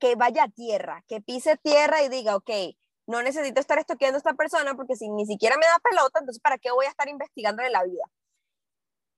que 0.00 0.16
vaya 0.16 0.44
a 0.44 0.48
tierra, 0.48 1.04
que 1.06 1.20
pise 1.20 1.56
tierra 1.58 2.02
y 2.02 2.08
diga, 2.08 2.34
ok, 2.34 2.50
no 3.06 3.22
necesito 3.22 3.60
estar 3.60 3.78
estoqueando 3.78 4.16
a 4.16 4.18
esta 4.18 4.34
persona 4.34 4.74
porque 4.74 4.96
si 4.96 5.08
ni 5.10 5.26
siquiera 5.26 5.56
me 5.56 5.66
da 5.66 5.78
pelota, 5.78 6.20
entonces 6.20 6.40
¿para 6.40 6.58
qué 6.58 6.70
voy 6.72 6.86
a 6.86 6.88
estar 6.90 7.08
investigando 7.08 7.62
de 7.62 7.70
la 7.70 7.84
vida? 7.84 8.04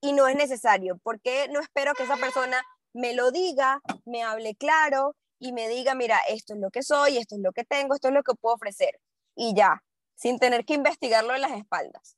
Y 0.03 0.13
no 0.13 0.27
es 0.27 0.37
necesario, 0.37 0.99
porque 1.03 1.49
no 1.51 1.61
espero 1.61 1.95
que 1.95 2.03
esa 2.03 2.17
persona 2.17 2.63
me 2.93 3.15
lo 3.15 3.31
diga, 3.31 3.81
me 4.05 4.23
hable 4.23 4.57
claro 4.57 5.15
y 5.39 5.53
me 5.53 5.69
diga, 5.69 5.95
mira, 5.95 6.19
esto 6.29 6.55
es 6.55 6.61
lo 6.61 6.71
que 6.71 6.83
soy, 6.83 7.19
esto 7.19 7.37
es 7.37 7.43
lo 7.43 7.53
que 7.53 7.65
tengo, 7.65 7.95
esto 7.95 8.09
es 8.09 8.15
lo 8.15 8.23
que 8.23 8.35
puedo 8.35 8.55
ofrecer. 8.55 9.01
Y 9.35 9.55
ya, 9.55 9.83
sin 10.15 10.39
tener 10.39 10.65
que 10.65 10.75
investigarlo 10.75 11.35
en 11.35 11.43
las 11.43 11.53
espaldas. 11.53 12.17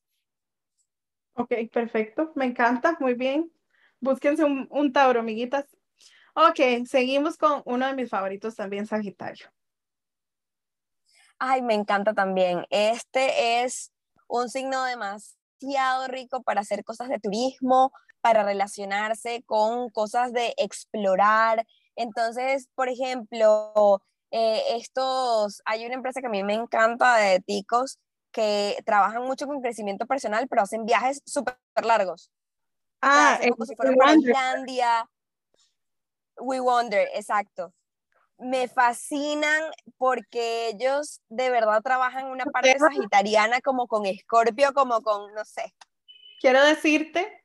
Ok, 1.35 1.53
perfecto, 1.73 2.33
me 2.35 2.47
encanta, 2.47 2.97
muy 3.01 3.15
bien. 3.15 3.53
Búsquense 4.01 4.45
un, 4.45 4.67
un 4.71 4.93
Tauro, 4.93 5.21
amiguitas. 5.21 5.67
Ok, 6.35 6.87
seguimos 6.87 7.37
con 7.37 7.63
uno 7.65 7.87
de 7.87 7.95
mis 7.95 8.09
favoritos 8.11 8.55
también, 8.55 8.87
Sagitario. 8.87 9.51
Ay, 11.39 11.63
me 11.63 11.75
encanta 11.75 12.15
también. 12.15 12.65
Este 12.71 13.63
es 13.63 13.93
un 14.29 14.49
signo 14.49 14.85
demasiado 14.85 16.07
rico 16.09 16.43
para 16.43 16.61
hacer 16.61 16.85
cosas 16.85 17.09
de 17.09 17.19
turismo, 17.19 17.93
para 18.21 18.43
relacionarse 18.43 19.43
con 19.47 19.91
cosas 19.91 20.33
de 20.33 20.55
explorar. 20.57 21.67
Entonces, 21.99 22.69
por 22.75 22.89
ejemplo, 22.89 24.01
eh, 24.31 24.63
estos, 24.77 25.61
hay 25.65 25.85
una 25.85 25.95
empresa 25.95 26.21
que 26.21 26.29
a 26.29 26.31
mí 26.31 26.43
me 26.43 26.55
encanta 26.55 27.17
de 27.17 27.41
ticos 27.41 27.99
que 28.33 28.77
trabajan 28.87 29.25
mucho 29.25 29.47
con 29.47 29.61
crecimiento 29.61 30.07
personal, 30.07 30.47
pero 30.49 30.63
hacen 30.63 30.87
viajes 30.87 31.21
súper 31.27 31.57
largos. 31.83 32.31
Ah, 33.03 33.39
como 33.51 33.67
si 33.67 33.75
fueran 33.75 33.97
para 33.97 34.15
Islandia. 34.15 35.11
We 36.41 36.61
Wonder, 36.61 37.09
exacto 37.15 37.73
me 38.39 38.69
fascinan 38.69 39.63
porque 39.97 40.69
ellos 40.69 41.21
de 41.29 41.51
verdad 41.51 41.83
trabajan 41.83 42.27
una 42.27 42.45
parte 42.45 42.79
sagitariana 42.79 43.61
como 43.61 43.89
con 43.89 44.07
Escorpio, 44.07 44.73
como 44.73 45.03
con, 45.03 45.35
no 45.35 45.45
sé. 45.45 45.75
Quiero 46.41 46.65
decirte 46.65 47.45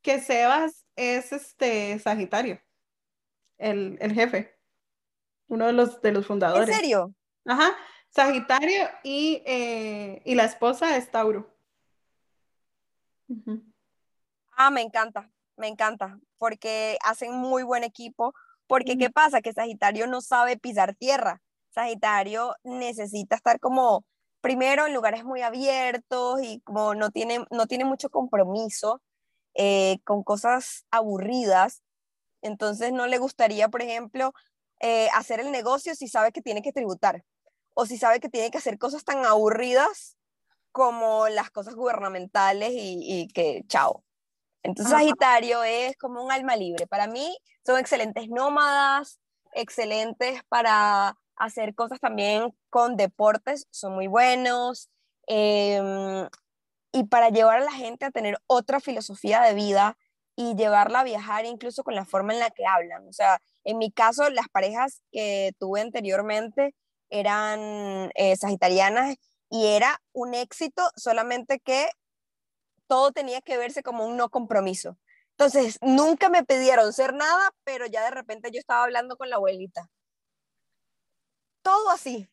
que 0.00 0.20
Sebas 0.20 0.84
es 0.94 1.32
este 1.32 1.98
Sagitario, 1.98 2.60
el, 3.62 4.12
jefe, 4.12 4.58
uno 5.48 5.66
de 5.66 5.72
los, 5.72 6.02
de 6.02 6.12
los 6.12 6.26
fundadores. 6.26 6.68
¿En 6.68 6.74
serio? 6.74 7.14
Ajá, 7.46 7.76
Sagitario 8.08 8.88
y, 9.02 9.42
eh, 9.46 10.22
y 10.24 10.34
la 10.34 10.44
esposa 10.44 10.96
es 10.96 11.10
Tauro. 11.10 11.50
Ah, 14.52 14.70
me 14.70 14.82
encanta, 14.82 15.30
me 15.56 15.68
encanta, 15.68 16.18
porque 16.38 16.98
hacen 17.04 17.32
muy 17.34 17.62
buen 17.62 17.84
equipo 17.84 18.34
porque, 18.72 18.96
¿qué 18.96 19.10
pasa? 19.10 19.42
Que 19.42 19.52
Sagitario 19.52 20.06
no 20.06 20.22
sabe 20.22 20.56
pisar 20.56 20.94
tierra. 20.94 21.42
Sagitario 21.74 22.54
necesita 22.64 23.36
estar 23.36 23.60
como, 23.60 24.06
primero, 24.40 24.86
en 24.86 24.94
lugares 24.94 25.24
muy 25.24 25.42
abiertos 25.42 26.42
y 26.42 26.60
como 26.60 26.94
no 26.94 27.10
tiene, 27.10 27.44
no 27.50 27.66
tiene 27.66 27.84
mucho 27.84 28.08
compromiso 28.08 29.02
eh, 29.52 29.98
con 30.04 30.22
cosas 30.22 30.86
aburridas. 30.90 31.82
Entonces, 32.42 32.92
no 32.92 33.06
le 33.06 33.18
gustaría, 33.18 33.68
por 33.68 33.82
ejemplo, 33.82 34.32
eh, 34.80 35.08
hacer 35.14 35.40
el 35.40 35.50
negocio 35.50 35.94
si 35.94 36.08
sabe 36.08 36.32
que 36.32 36.42
tiene 36.42 36.62
que 36.62 36.72
tributar 36.72 37.24
o 37.74 37.86
si 37.86 37.96
sabe 37.96 38.20
que 38.20 38.28
tiene 38.28 38.50
que 38.50 38.58
hacer 38.58 38.78
cosas 38.78 39.04
tan 39.04 39.24
aburridas 39.24 40.16
como 40.72 41.28
las 41.28 41.50
cosas 41.50 41.74
gubernamentales 41.74 42.72
y, 42.72 42.98
y 43.00 43.28
que, 43.28 43.62
chao, 43.68 44.04
entonces 44.62 44.92
Sagitario 44.92 45.64
es 45.64 45.96
como 45.96 46.22
un 46.24 46.30
alma 46.30 46.56
libre. 46.56 46.86
Para 46.86 47.06
mí 47.06 47.36
son 47.64 47.78
excelentes 47.78 48.28
nómadas, 48.28 49.18
excelentes 49.52 50.42
para 50.48 51.16
hacer 51.36 51.74
cosas 51.74 51.98
también 52.00 52.54
con 52.70 52.96
deportes, 52.96 53.66
son 53.70 53.94
muy 53.94 54.06
buenos. 54.06 54.88
Em, 55.26 56.28
y 56.92 57.04
para 57.04 57.30
llevar 57.30 57.58
a 57.58 57.64
la 57.64 57.72
gente 57.72 58.04
a 58.04 58.10
tener 58.10 58.38
otra 58.46 58.80
filosofía 58.80 59.40
de 59.42 59.54
vida 59.54 59.96
y 60.36 60.54
llevarla 60.54 61.00
a 61.00 61.04
viajar 61.04 61.44
incluso 61.44 61.84
con 61.84 61.94
la 61.94 62.04
forma 62.04 62.32
en 62.32 62.40
la 62.40 62.50
que 62.50 62.66
hablan. 62.66 63.06
O 63.08 63.12
sea, 63.12 63.40
en 63.64 63.78
mi 63.78 63.90
caso, 63.90 64.30
las 64.30 64.48
parejas 64.48 65.02
que 65.12 65.52
tuve 65.58 65.80
anteriormente 65.80 66.74
eran 67.10 68.10
eh, 68.14 68.36
sagitarianas 68.36 69.16
y 69.50 69.66
era 69.66 70.00
un 70.12 70.34
éxito, 70.34 70.82
solamente 70.96 71.60
que 71.60 71.90
todo 72.86 73.12
tenía 73.12 73.40
que 73.42 73.58
verse 73.58 73.82
como 73.82 74.06
un 74.06 74.16
no 74.16 74.30
compromiso. 74.30 74.98
Entonces, 75.32 75.78
nunca 75.82 76.28
me 76.28 76.44
pidieron 76.44 76.92
ser 76.92 77.14
nada, 77.14 77.50
pero 77.64 77.86
ya 77.86 78.04
de 78.04 78.10
repente 78.10 78.50
yo 78.50 78.58
estaba 78.58 78.84
hablando 78.84 79.16
con 79.16 79.30
la 79.30 79.36
abuelita. 79.36 79.88
Todo 81.62 81.90
así, 81.90 82.28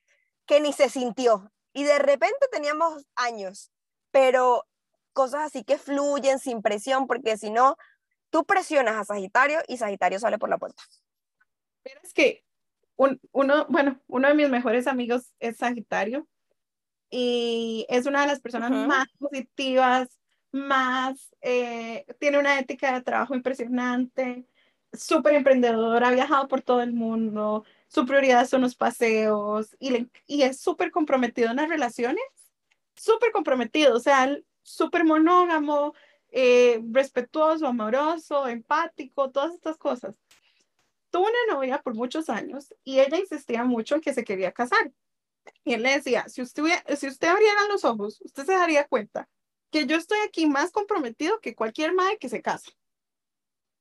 que 0.46 0.60
ni 0.60 0.74
se 0.74 0.90
sintió. 0.90 1.52
Y 1.74 1.84
de 1.84 2.00
repente 2.00 2.48
teníamos 2.52 3.06
años, 3.16 3.72
pero 4.12 4.66
cosas 5.14 5.48
así 5.48 5.64
que 5.64 5.78
fluyen 5.78 6.40
sin 6.40 6.62
presión, 6.62 7.08
porque 7.08 7.38
si 7.38 7.50
no, 7.50 7.78
tú 8.30 8.46
presionas 8.46 8.96
a 8.96 9.06
Sagitario 9.06 9.60
y 9.68 9.78
Sagitario 9.78 10.20
sale 10.20 10.38
por 10.38 10.50
la 10.50 10.58
puerta. 10.58 10.82
Pero 11.84 12.00
es 12.04 12.14
que 12.14 12.44
uno, 13.32 13.66
bueno, 13.70 14.00
uno 14.08 14.28
de 14.28 14.34
mis 14.34 14.50
mejores 14.50 14.88
amigos 14.88 15.34
es 15.40 15.58
Sagitario 15.58 16.28
y 17.10 17.86
es 17.90 18.06
una 18.06 18.22
de 18.22 18.28
las 18.28 18.42
personas 18.42 18.72
más 18.72 19.08
positivas, 19.18 20.10
más, 20.52 21.34
eh, 21.42 22.06
tiene 22.20 22.40
una 22.40 22.60
ética 22.60 22.94
de 22.94 23.02
trabajo 23.02 23.36
impresionante, 23.36 24.46
súper 24.92 25.36
emprendedor, 25.36 26.04
ha 26.04 26.12
viajado 26.12 26.48
por 26.48 26.62
todo 26.62 26.82
el 26.82 26.94
mundo, 26.94 27.64
su 27.88 28.06
prioridad 28.06 28.48
son 28.48 28.62
los 28.62 28.76
paseos 28.76 29.76
y, 29.80 30.08
y 30.28 30.42
es 30.44 30.60
súper 30.60 30.92
comprometido 30.92 31.50
en 31.50 31.58
las 31.58 31.70
relaciones, 31.70 32.24
súper 32.96 33.32
comprometido, 33.32 33.96
o 33.96 34.00
sea, 34.00 34.30
súper 34.70 35.04
monógamo, 35.04 35.94
eh, 36.30 36.80
respetuoso, 36.92 37.68
amoroso, 37.68 38.48
empático, 38.48 39.32
todas 39.32 39.54
estas 39.54 39.78
cosas. 39.78 40.16
Tuvo 41.10 41.24
una 41.24 41.54
novia 41.56 41.82
por 41.82 41.96
muchos 41.96 42.30
años 42.30 42.74
y 42.84 43.00
ella 43.00 43.18
insistía 43.18 43.64
mucho 43.64 43.96
en 43.96 44.02
que 44.02 44.14
se 44.14 44.24
quería 44.24 44.52
casar. 44.52 44.92
Y 45.64 45.74
él 45.74 45.82
le 45.82 45.94
decía, 45.94 46.30
si 46.30 46.42
usted, 46.44 46.64
si 46.96 47.08
usted 47.08 47.28
abriera 47.28 47.68
los 47.68 47.84
ojos, 47.84 48.22
usted 48.22 48.46
se 48.46 48.54
daría 48.54 48.88
cuenta 48.88 49.28
que 49.72 49.88
yo 49.88 49.98
estoy 49.98 50.20
aquí 50.20 50.46
más 50.46 50.72
comprometido 50.72 51.40
que 51.40 51.56
cualquier 51.56 51.94
madre 51.94 52.18
que 52.20 52.30
se 52.30 52.42
casa. 52.42 52.72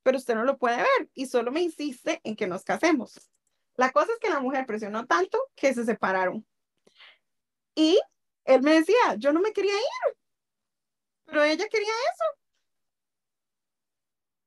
Pero 0.01 0.17
usted 0.17 0.33
no 0.33 0.43
lo 0.43 0.57
puede 0.57 0.77
ver 0.77 1.09
y 1.13 1.27
solo 1.27 1.51
me 1.51 1.61
insiste 1.61 2.19
en 2.23 2.35
que 2.35 2.47
nos 2.47 2.63
casemos. 2.63 3.29
La 3.75 3.91
cosa 3.91 4.11
es 4.11 4.19
que 4.19 4.29
la 4.29 4.39
mujer 4.39 4.65
presionó 4.65 5.05
tanto 5.05 5.37
que 5.55 5.73
se 5.73 5.85
separaron. 5.85 6.45
Y 7.75 7.99
él 8.45 8.63
me 8.63 8.73
decía, 8.73 9.15
yo 9.17 9.31
no 9.31 9.39
me 9.39 9.53
quería 9.53 9.73
ir, 9.73 10.17
pero 11.29 11.43
ella 11.43 11.67
quería 11.69 11.93
eso. 12.13 12.25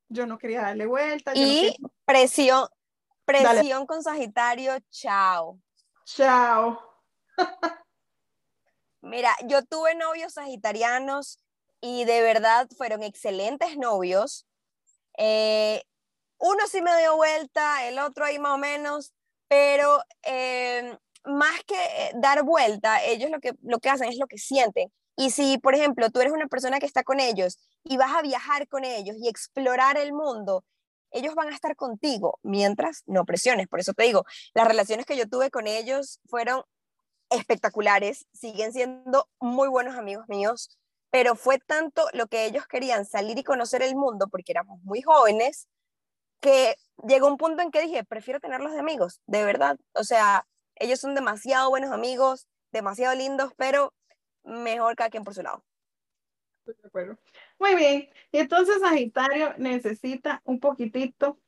Yo 0.08 0.26
no 0.26 0.38
quería 0.38 0.62
darle 0.62 0.86
vuelta. 0.86 1.32
Y 1.34 1.76
presión, 2.04 2.68
presión 3.24 3.86
con 3.86 4.02
Sagitario, 4.02 4.78
chao. 4.90 5.58
Chao. 6.04 6.80
Mira, 9.00 9.34
yo 9.46 9.64
tuve 9.64 9.94
novios 9.94 10.34
sagitarianos 10.34 11.40
y 11.80 12.04
de 12.04 12.22
verdad 12.22 12.68
fueron 12.76 13.02
excelentes 13.02 13.76
novios. 13.76 14.46
Eh, 15.18 15.82
uno 16.38 16.66
sí 16.68 16.82
me 16.82 16.96
dio 16.98 17.16
vuelta, 17.16 17.86
el 17.88 17.98
otro 17.98 18.24
ahí 18.24 18.38
más 18.38 18.52
o 18.52 18.58
menos, 18.58 19.12
pero 19.48 20.02
eh, 20.22 20.96
más 21.24 21.64
que 21.64 21.74
eh, 21.74 22.12
dar 22.14 22.44
vuelta, 22.44 23.02
ellos 23.04 23.30
lo 23.30 23.40
que, 23.40 23.54
lo 23.62 23.80
que 23.80 23.90
hacen 23.90 24.08
es 24.08 24.18
lo 24.18 24.26
que 24.26 24.38
sienten. 24.38 24.92
Y 25.16 25.30
si, 25.30 25.58
por 25.58 25.74
ejemplo, 25.74 26.10
tú 26.10 26.20
eres 26.20 26.32
una 26.32 26.46
persona 26.46 26.78
que 26.78 26.86
está 26.86 27.04
con 27.04 27.20
ellos 27.20 27.58
y 27.84 27.96
vas 27.96 28.12
a 28.12 28.22
viajar 28.22 28.66
con 28.68 28.84
ellos 28.84 29.16
y 29.20 29.28
explorar 29.28 29.96
el 29.96 30.12
mundo 30.12 30.64
ellos 31.12 31.34
van 31.34 31.48
a 31.48 31.54
estar 31.54 31.76
contigo 31.76 32.38
mientras 32.42 33.02
no 33.06 33.24
presiones. 33.24 33.68
Por 33.68 33.80
eso 33.80 33.92
te 33.92 34.04
digo, 34.04 34.24
las 34.54 34.66
relaciones 34.66 35.06
que 35.06 35.16
yo 35.16 35.28
tuve 35.28 35.50
con 35.50 35.66
ellos 35.66 36.20
fueron 36.26 36.62
espectaculares, 37.30 38.26
siguen 38.32 38.72
siendo 38.72 39.28
muy 39.40 39.68
buenos 39.68 39.96
amigos 39.96 40.28
míos, 40.28 40.78
pero 41.10 41.34
fue 41.34 41.58
tanto 41.58 42.06
lo 42.12 42.26
que 42.26 42.46
ellos 42.46 42.66
querían 42.66 43.04
salir 43.04 43.38
y 43.38 43.44
conocer 43.44 43.82
el 43.82 43.94
mundo, 43.94 44.28
porque 44.28 44.52
éramos 44.52 44.80
muy 44.82 45.02
jóvenes, 45.02 45.68
que 46.40 46.76
llegó 47.06 47.28
un 47.28 47.36
punto 47.36 47.62
en 47.62 47.70
que 47.70 47.82
dije, 47.82 48.04
prefiero 48.04 48.40
tenerlos 48.40 48.72
de 48.72 48.80
amigos, 48.80 49.20
de 49.26 49.44
verdad. 49.44 49.78
O 49.94 50.04
sea, 50.04 50.46
ellos 50.76 51.00
son 51.00 51.14
demasiado 51.14 51.70
buenos 51.70 51.92
amigos, 51.92 52.48
demasiado 52.72 53.14
lindos, 53.14 53.52
pero 53.56 53.94
mejor 54.44 54.96
cada 54.96 55.10
quien 55.10 55.24
por 55.24 55.34
su 55.34 55.42
lado. 55.42 55.64
Muy 57.58 57.74
bien. 57.74 58.08
Y 58.30 58.38
entonces 58.38 58.80
Sagitario 58.80 59.54
necesita 59.58 60.40
un 60.44 60.60
poquitito 60.60 61.38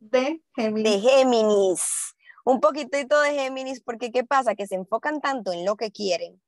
de 0.00 0.42
Géminis. 0.54 0.92
De 0.92 1.00
Géminis. 1.00 2.14
Un 2.44 2.60
poquitito 2.60 3.20
de 3.20 3.34
Géminis, 3.34 3.80
porque 3.80 4.10
¿qué 4.10 4.24
pasa? 4.24 4.54
Que 4.54 4.66
se 4.66 4.74
enfocan 4.74 5.20
tanto 5.20 5.52
en 5.52 5.64
lo 5.64 5.76
que 5.76 5.90
quieren 5.90 6.40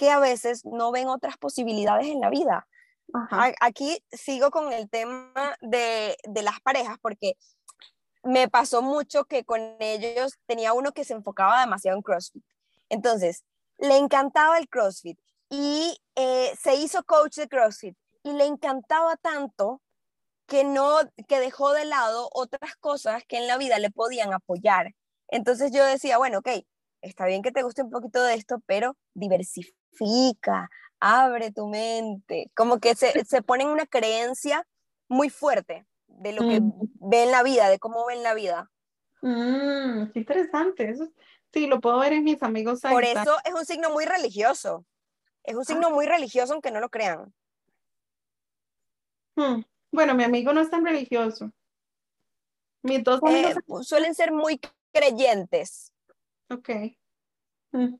que 0.00 0.10
a 0.10 0.18
veces 0.18 0.64
no 0.64 0.92
ven 0.92 1.08
otras 1.08 1.36
posibilidades 1.36 2.06
en 2.06 2.20
la 2.20 2.30
vida. 2.30 2.66
Aquí 3.60 4.02
sigo 4.10 4.50
con 4.50 4.72
el 4.72 4.88
tema 4.88 5.30
de, 5.60 6.16
de 6.24 6.42
las 6.42 6.58
parejas, 6.60 6.96
porque 7.02 7.36
me 8.22 8.48
pasó 8.48 8.80
mucho 8.80 9.24
que 9.26 9.44
con 9.44 9.76
ellos 9.78 10.38
tenía 10.46 10.72
uno 10.72 10.92
que 10.92 11.04
se 11.04 11.12
enfocaba 11.12 11.60
demasiado 11.60 11.98
en 11.98 12.02
CrossFit. 12.02 12.42
Entonces, 12.88 13.44
le 13.76 13.98
encantaba 13.98 14.56
el 14.56 14.70
CrossFit 14.70 15.18
y 15.50 16.00
eh, 16.14 16.52
se 16.58 16.76
hizo 16.76 17.02
coach 17.04 17.36
de 17.36 17.48
CrossFit 17.48 17.96
y 18.22 18.32
le 18.32 18.46
encantaba 18.46 19.16
tanto 19.16 19.82
que 20.46 20.64
no 20.64 20.98
que 21.28 21.40
dejó 21.40 21.72
de 21.72 21.84
lado 21.84 22.28
otras 22.32 22.76
cosas 22.76 23.24
que 23.26 23.36
en 23.36 23.46
la 23.46 23.58
vida 23.58 23.78
le 23.78 23.90
podían 23.90 24.32
apoyar. 24.32 24.94
Entonces 25.28 25.72
yo 25.72 25.84
decía, 25.84 26.18
bueno, 26.18 26.38
ok, 26.38 26.48
está 27.02 27.26
bien 27.26 27.42
que 27.42 27.52
te 27.52 27.62
guste 27.62 27.82
un 27.82 27.90
poquito 27.90 28.22
de 28.22 28.34
esto, 28.34 28.60
pero 28.66 28.96
diversifica, 29.14 30.70
abre 30.98 31.52
tu 31.52 31.68
mente, 31.68 32.50
como 32.54 32.78
que 32.78 32.94
se, 32.94 33.24
se 33.24 33.42
pone 33.42 33.64
en 33.64 33.70
una 33.70 33.86
creencia 33.86 34.66
muy 35.08 35.30
fuerte 35.30 35.86
de 36.08 36.32
lo 36.32 36.42
que 36.48 36.60
mm. 36.60 36.72
ve 37.00 37.24
en 37.24 37.30
la 37.30 37.42
vida, 37.42 37.68
de 37.68 37.78
cómo 37.78 38.04
ven 38.06 38.22
la 38.22 38.34
vida. 38.34 38.70
Mm, 39.22 40.10
qué 40.12 40.18
interesante, 40.18 40.90
eso 40.90 41.08
sí, 41.52 41.66
lo 41.66 41.80
puedo 41.80 41.98
ver 41.98 42.12
en 42.12 42.24
mis 42.24 42.42
amigos. 42.42 42.80
Por 42.80 43.04
eso 43.04 43.36
es 43.44 43.54
un 43.54 43.64
signo 43.64 43.90
muy 43.90 44.04
religioso. 44.04 44.84
Es 45.50 45.56
un 45.56 45.64
signo 45.64 45.88
ah. 45.88 45.90
muy 45.90 46.06
religioso, 46.06 46.52
aunque 46.52 46.70
no 46.70 46.78
lo 46.78 46.88
crean. 46.88 47.34
Hmm. 49.34 49.62
Bueno, 49.90 50.14
mi 50.14 50.22
amigo 50.22 50.52
no 50.52 50.60
es 50.60 50.70
tan 50.70 50.84
religioso. 50.84 51.50
Mis 52.82 53.02
dos 53.02 53.20
amigos 53.20 53.56
eh, 53.56 53.84
suelen 53.84 54.14
ser 54.14 54.30
muy 54.30 54.60
creyentes. 54.92 55.92
Ok. 56.48 56.68
Hmm. 57.72 57.94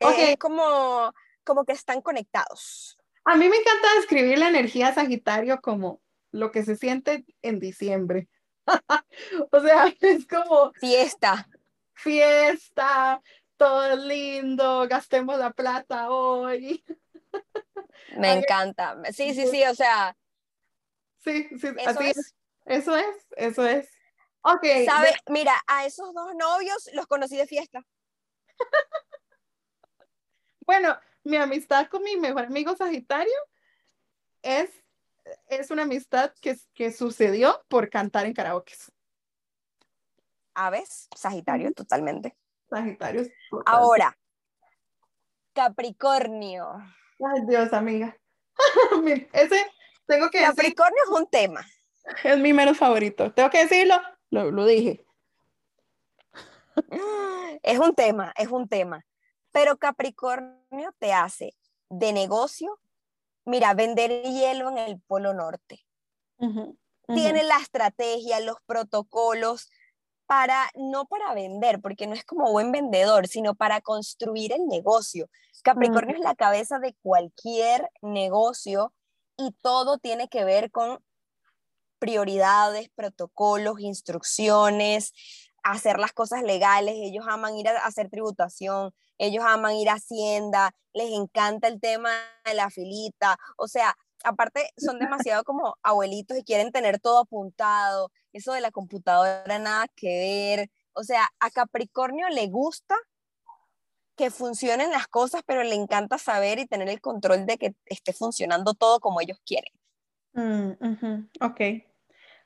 okay. 0.00 0.32
Es 0.32 0.38
como, 0.38 1.12
como 1.44 1.66
que 1.66 1.72
están 1.72 2.00
conectados. 2.00 2.96
A 3.24 3.36
mí 3.36 3.46
me 3.46 3.56
encanta 3.56 3.94
describir 3.96 4.38
la 4.38 4.48
energía 4.48 4.94
Sagitario 4.94 5.60
como 5.60 6.00
lo 6.32 6.50
que 6.50 6.64
se 6.64 6.76
siente 6.76 7.26
en 7.42 7.60
diciembre. 7.60 8.28
o 9.52 9.60
sea, 9.60 9.94
es 10.00 10.26
como... 10.26 10.72
Fiesta. 10.72 11.46
Fiesta, 11.92 13.20
todo 13.56 13.84
es 13.84 13.98
lindo, 13.98 14.86
gastemos 14.88 15.38
la 15.38 15.50
plata 15.50 16.10
hoy. 16.10 16.84
Me 18.16 18.32
encanta. 18.32 18.96
Sí, 19.12 19.34
sí, 19.34 19.46
sí, 19.46 19.64
o 19.64 19.74
sea. 19.74 20.16
Sí, 21.18 21.48
sí, 21.58 21.68
eso 21.78 21.90
así 21.90 22.10
es. 22.10 22.34
Eso 22.64 22.96
es, 22.96 23.26
eso 23.36 23.66
es. 23.66 23.88
Ok. 24.42 24.64
¿Sabe? 24.84 25.14
Mira, 25.28 25.54
a 25.66 25.86
esos 25.86 26.12
dos 26.14 26.34
novios 26.34 26.90
los 26.92 27.06
conocí 27.06 27.36
de 27.36 27.46
fiesta. 27.46 27.84
bueno, 30.66 30.98
mi 31.24 31.36
amistad 31.36 31.88
con 31.88 32.02
mi 32.02 32.16
mejor 32.16 32.46
amigo 32.46 32.76
Sagitario 32.76 33.34
es, 34.42 34.70
es 35.48 35.70
una 35.70 35.82
amistad 35.82 36.32
que, 36.40 36.56
que 36.74 36.92
sucedió 36.92 37.64
por 37.68 37.88
cantar 37.90 38.26
en 38.26 38.34
karaoke. 38.34 38.74
Aves, 40.54 41.08
Sagitario, 41.14 41.72
totalmente. 41.72 42.36
Sagitario. 42.68 43.22
Ahora, 43.64 44.16
Capricornio. 45.52 46.74
Ay, 47.24 47.42
Dios, 47.46 47.72
amiga. 47.72 48.16
ese 49.32 49.66
tengo 50.06 50.30
que 50.30 50.40
Capricornio 50.40 51.02
es 51.04 51.10
un 51.10 51.26
tema. 51.26 51.66
Es 52.22 52.38
mi 52.38 52.52
menos 52.52 52.76
favorito. 52.76 53.32
Tengo 53.32 53.50
que 53.50 53.64
decirlo, 53.64 53.96
lo, 54.30 54.50
lo 54.50 54.64
dije. 54.64 55.04
Es 57.62 57.78
un 57.78 57.94
tema, 57.94 58.32
es 58.36 58.48
un 58.48 58.68
tema. 58.68 59.04
Pero 59.50 59.78
Capricornio 59.78 60.94
te 60.98 61.12
hace 61.12 61.54
de 61.88 62.12
negocio, 62.12 62.78
mira, 63.44 63.74
vender 63.74 64.22
hielo 64.22 64.68
en 64.68 64.78
el 64.78 65.00
Polo 65.00 65.32
Norte. 65.32 65.84
Tiene 67.06 67.42
la 67.44 67.56
estrategia, 67.56 68.40
los 68.40 68.58
protocolos, 68.66 69.70
para, 70.26 70.70
no 70.74 71.06
para 71.06 71.34
vender, 71.34 71.80
porque 71.80 72.06
no 72.06 72.14
es 72.14 72.24
como 72.24 72.50
buen 72.50 72.72
vendedor, 72.72 73.26
sino 73.28 73.54
para 73.54 73.80
construir 73.80 74.52
el 74.52 74.66
negocio. 74.66 75.28
Capricornio 75.62 76.16
es 76.16 76.22
la 76.22 76.34
cabeza 76.34 76.78
de 76.78 76.94
cualquier 77.02 77.90
negocio 78.02 78.92
y 79.36 79.52
todo 79.62 79.98
tiene 79.98 80.28
que 80.28 80.44
ver 80.44 80.70
con 80.70 81.00
prioridades, 81.98 82.88
protocolos, 82.94 83.80
instrucciones, 83.80 85.12
hacer 85.62 85.98
las 85.98 86.12
cosas 86.12 86.42
legales. 86.42 86.94
Ellos 86.96 87.24
aman 87.28 87.56
ir 87.56 87.68
a 87.68 87.84
hacer 87.84 88.08
tributación, 88.08 88.92
ellos 89.18 89.44
aman 89.44 89.74
ir 89.74 89.88
a 89.88 89.94
Hacienda, 89.94 90.72
les 90.92 91.10
encanta 91.10 91.68
el 91.68 91.80
tema 91.80 92.10
de 92.44 92.54
la 92.54 92.70
filita. 92.70 93.36
O 93.56 93.68
sea, 93.68 93.96
aparte 94.24 94.70
son 94.76 94.98
demasiado 95.24 95.44
como 95.44 95.76
abuelitos 95.82 96.38
y 96.38 96.44
quieren 96.44 96.72
tener 96.72 97.00
todo 97.00 97.18
apuntado. 97.18 98.10
Eso 98.36 98.52
de 98.52 98.60
la 98.60 98.70
computadora 98.70 99.58
nada 99.58 99.86
que 99.94 100.08
ver. 100.58 100.70
O 100.92 101.02
sea, 101.02 101.28
a 101.40 101.50
Capricornio 101.50 102.28
le 102.28 102.46
gusta 102.48 102.94
que 104.16 104.30
funcionen 104.30 104.90
las 104.90 105.06
cosas, 105.08 105.42
pero 105.46 105.62
le 105.62 105.74
encanta 105.74 106.18
saber 106.18 106.58
y 106.58 106.66
tener 106.66 106.88
el 106.88 107.00
control 107.00 107.46
de 107.46 107.58
que 107.58 107.74
esté 107.86 108.12
funcionando 108.12 108.74
todo 108.74 109.00
como 109.00 109.20
ellos 109.20 109.40
quieren. 109.44 109.72
Mm, 110.32 111.28
ok. 111.40 111.60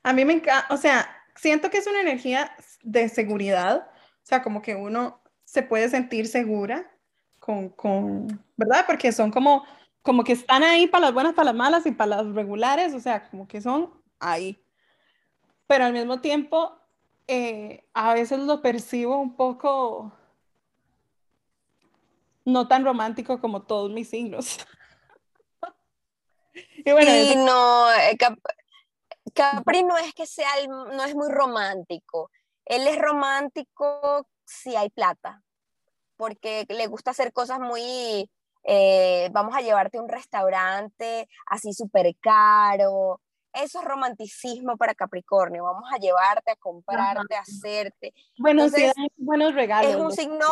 A 0.03 0.13
mí 0.13 0.25
me 0.25 0.33
encanta, 0.33 0.73
o 0.73 0.77
sea, 0.77 1.09
siento 1.35 1.69
que 1.69 1.77
es 1.77 1.87
una 1.87 2.01
energía 2.01 2.55
de 2.83 3.09
seguridad, 3.09 3.87
o 3.89 4.25
sea, 4.25 4.41
como 4.41 4.61
que 4.61 4.75
uno 4.75 5.21
se 5.43 5.63
puede 5.63 5.89
sentir 5.89 6.27
segura 6.27 6.89
con, 7.39 7.69
con 7.69 8.27
¿verdad? 8.55 8.85
Porque 8.87 9.11
son 9.11 9.31
como 9.31 9.63
como 10.01 10.23
que 10.23 10.33
están 10.33 10.63
ahí 10.63 10.87
para 10.87 11.05
las 11.05 11.13
buenas, 11.13 11.33
para 11.33 11.45
las 11.45 11.55
malas 11.55 11.85
y 11.85 11.91
para 11.91 12.23
las 12.23 12.33
regulares, 12.33 12.93
o 12.93 12.99
sea, 12.99 13.29
como 13.29 13.47
que 13.47 13.61
son 13.61 13.91
ahí. 14.19 14.60
Pero 15.71 15.85
al 15.85 15.93
mismo 15.93 16.19
tiempo, 16.19 16.77
eh, 17.27 17.85
a 17.93 18.13
veces 18.13 18.39
lo 18.39 18.61
percibo 18.61 19.17
un 19.17 19.37
poco 19.37 20.11
no 22.43 22.67
tan 22.67 22.83
romántico 22.83 23.39
como 23.39 23.61
todos 23.61 23.89
mis 23.89 24.09
signos. 24.09 24.57
y 26.53 26.91
bueno, 26.91 27.11
no, 27.45 27.89
eh, 27.89 28.17
Capri 29.33 29.83
no 29.83 29.97
es 29.97 30.13
que 30.13 30.25
sea, 30.25 30.49
no 30.67 31.05
es 31.05 31.15
muy 31.15 31.31
romántico. 31.31 32.29
Él 32.65 32.85
es 32.85 32.99
romántico 32.99 34.27
si 34.43 34.75
hay 34.75 34.89
plata, 34.89 35.41
porque 36.17 36.65
le 36.67 36.87
gusta 36.87 37.11
hacer 37.11 37.31
cosas 37.31 37.61
muy 37.61 38.29
eh, 38.65 39.29
vamos 39.31 39.55
a 39.55 39.61
llevarte 39.61 39.99
a 39.99 40.01
un 40.01 40.09
restaurante 40.09 41.29
así 41.47 41.71
súper 41.71 42.13
caro. 42.19 43.21
Eso 43.53 43.79
es 43.79 43.85
romanticismo 43.85 44.77
para 44.77 44.95
Capricornio. 44.95 45.63
Vamos 45.63 45.89
a 45.93 45.97
llevarte 45.97 46.51
a 46.51 46.55
comprarte, 46.55 47.35
a 47.35 47.41
hacerte. 47.41 48.13
Bueno, 48.37 48.69
sí, 48.69 48.91
buenos 49.17 49.53
regalos. 49.53 49.91
Es 49.91 49.97
un 49.97 50.11
signo. 50.11 50.45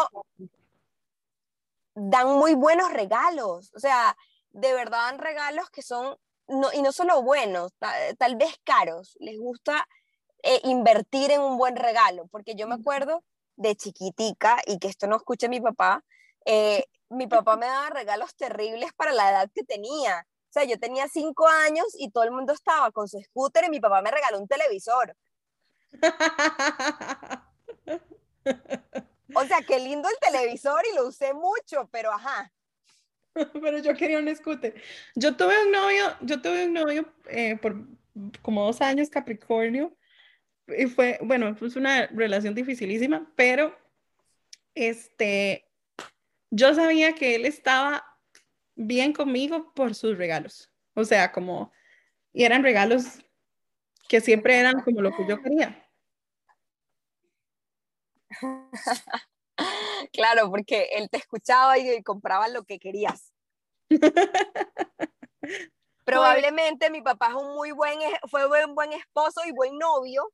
Dan 1.96 2.38
muy 2.38 2.56
buenos 2.56 2.92
regalos. 2.92 3.72
O 3.76 3.80
sea, 3.80 4.18
de 4.52 4.74
verdad 4.74 5.10
dan 5.10 5.20
regalos 5.20 5.70
que 5.70 5.82
son. 5.82 6.18
No, 6.48 6.74
y 6.74 6.82
no 6.82 6.92
solo 6.92 7.22
buenos, 7.22 7.74
tal, 8.18 8.36
vez 8.36 8.60
caros. 8.64 9.16
Les 9.20 9.40
gusta 9.40 9.88
eh, 10.42 10.60
invertir 10.64 11.32
en 11.32 11.42
un 11.42 11.58
buen 11.58 11.76
regalo. 11.76 12.28
Porque 12.28 12.56
yo 12.56 12.68
me 12.68 12.76
acuerdo 12.76 13.24
de 13.56 13.76
chiquitica, 13.76 14.58
y 14.66 14.80
que 14.80 14.88
esto 14.88 15.06
no 15.06 15.18
escuche 15.18 15.50
mi 15.50 15.62
papá, 15.62 16.04
eh, 16.46 16.86
mi 17.10 17.28
papá 17.46 17.56
me 17.58 17.68
daba 17.68 17.90
regalos 17.90 18.36
terribles 18.36 18.92
para 18.94 19.14
la 19.14 19.30
edad 19.30 19.50
que 19.54 19.64
tenía. 19.64 20.26
O 20.50 20.52
sea, 20.52 20.64
yo 20.64 20.80
tenía 20.80 21.08
cinco 21.08 21.48
años 21.48 21.86
y 21.98 22.10
todo 22.10 22.24
el 22.24 22.32
mundo 22.32 22.54
estaba 22.54 22.92
con 22.92 23.08
su 23.08 23.20
scooter 23.22 23.66
y 23.66 23.70
mi 23.70 23.80
papá 23.80 24.02
me 24.02 24.10
regaló 24.10 24.40
un 24.40 24.48
televisor. 24.48 25.16
O 29.36 29.46
sea, 29.46 29.62
qué 29.62 29.80
lindo 29.80 30.10
el 30.10 30.16
televisor 30.20 30.82
y 30.92 30.96
lo 30.96 31.08
usé 31.08 31.34
mucho, 31.34 31.88
pero 31.92 32.12
ajá. 32.12 32.52
Pero 33.62 33.78
yo 33.78 33.94
quería 33.94 34.18
un 34.18 34.36
scooter. 34.36 34.74
Yo 35.16 35.38
tuve 35.38 35.64
un 35.64 35.72
novio, 35.72 36.04
yo 36.22 36.42
tuve 36.42 36.66
un 36.66 36.74
novio 36.74 37.06
eh, 37.28 37.56
por 37.58 37.76
como 38.42 38.66
dos 38.66 38.82
años, 38.82 39.10
Capricornio, 39.10 39.96
y 40.68 40.88
fue, 40.88 41.20
bueno, 41.22 41.56
fue 41.56 41.70
una 41.76 42.08
relación 42.08 42.54
dificilísima, 42.54 43.32
pero 43.36 43.78
este, 44.76 45.70
yo 46.50 46.74
sabía 46.74 47.14
que 47.14 47.36
él 47.36 47.46
estaba 47.46 48.04
bien 48.80 49.14
conmigo 49.14 49.74
por 49.74 49.94
sus 49.94 50.18
regalos. 50.18 50.72
O 50.96 51.04
sea, 51.04 51.32
como, 51.32 51.72
y 52.34 52.46
eran 52.46 52.64
regalos 52.64 53.20
que 54.08 54.22
siempre 54.22 54.58
eran 54.58 54.82
como 54.82 55.02
lo 55.02 55.16
que 55.16 55.28
yo 55.28 55.42
quería. 55.42 55.86
Claro, 60.14 60.50
porque 60.50 60.88
él 60.94 61.10
te 61.10 61.18
escuchaba 61.18 61.78
y 61.78 62.02
compraba 62.02 62.48
lo 62.48 62.64
que 62.64 62.80
querías. 62.80 63.34
Probablemente 66.06 66.90
mi 66.90 67.02
papá 67.02 67.28
es 67.28 67.36
un 67.36 67.54
muy 67.56 67.72
buen, 67.72 68.00
fue 68.30 68.46
un 68.66 68.76
buen 68.76 68.94
esposo 68.94 69.42
y 69.46 69.52
buen 69.52 69.78
novio, 69.78 70.32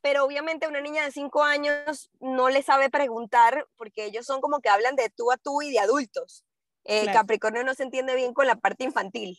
pero 0.00 0.24
obviamente 0.24 0.66
una 0.66 0.80
niña 0.80 1.04
de 1.04 1.12
cinco 1.12 1.44
años 1.44 2.10
no 2.18 2.48
le 2.48 2.64
sabe 2.64 2.90
preguntar 2.90 3.68
porque 3.76 4.06
ellos 4.06 4.26
son 4.26 4.40
como 4.40 4.58
que 4.60 4.68
hablan 4.68 4.96
de 4.96 5.08
tú 5.10 5.30
a 5.30 5.36
tú 5.36 5.62
y 5.62 5.70
de 5.70 5.78
adultos. 5.78 6.44
Eh, 6.88 7.06
Capricornio 7.12 7.64
no 7.64 7.74
se 7.74 7.82
entiende 7.82 8.14
bien 8.14 8.32
con 8.32 8.46
la 8.46 8.56
parte 8.56 8.84
infantil. 8.84 9.38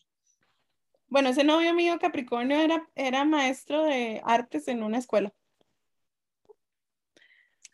Bueno, 1.07 1.29
ese 1.29 1.45
novio 1.45 1.73
mío 1.73 1.97
Capricornio 1.99 2.57
era, 2.59 2.87
era 2.95 3.23
maestro 3.23 3.85
de 3.85 4.21
artes 4.25 4.67
en 4.67 4.83
una 4.83 4.97
escuela. 4.97 5.33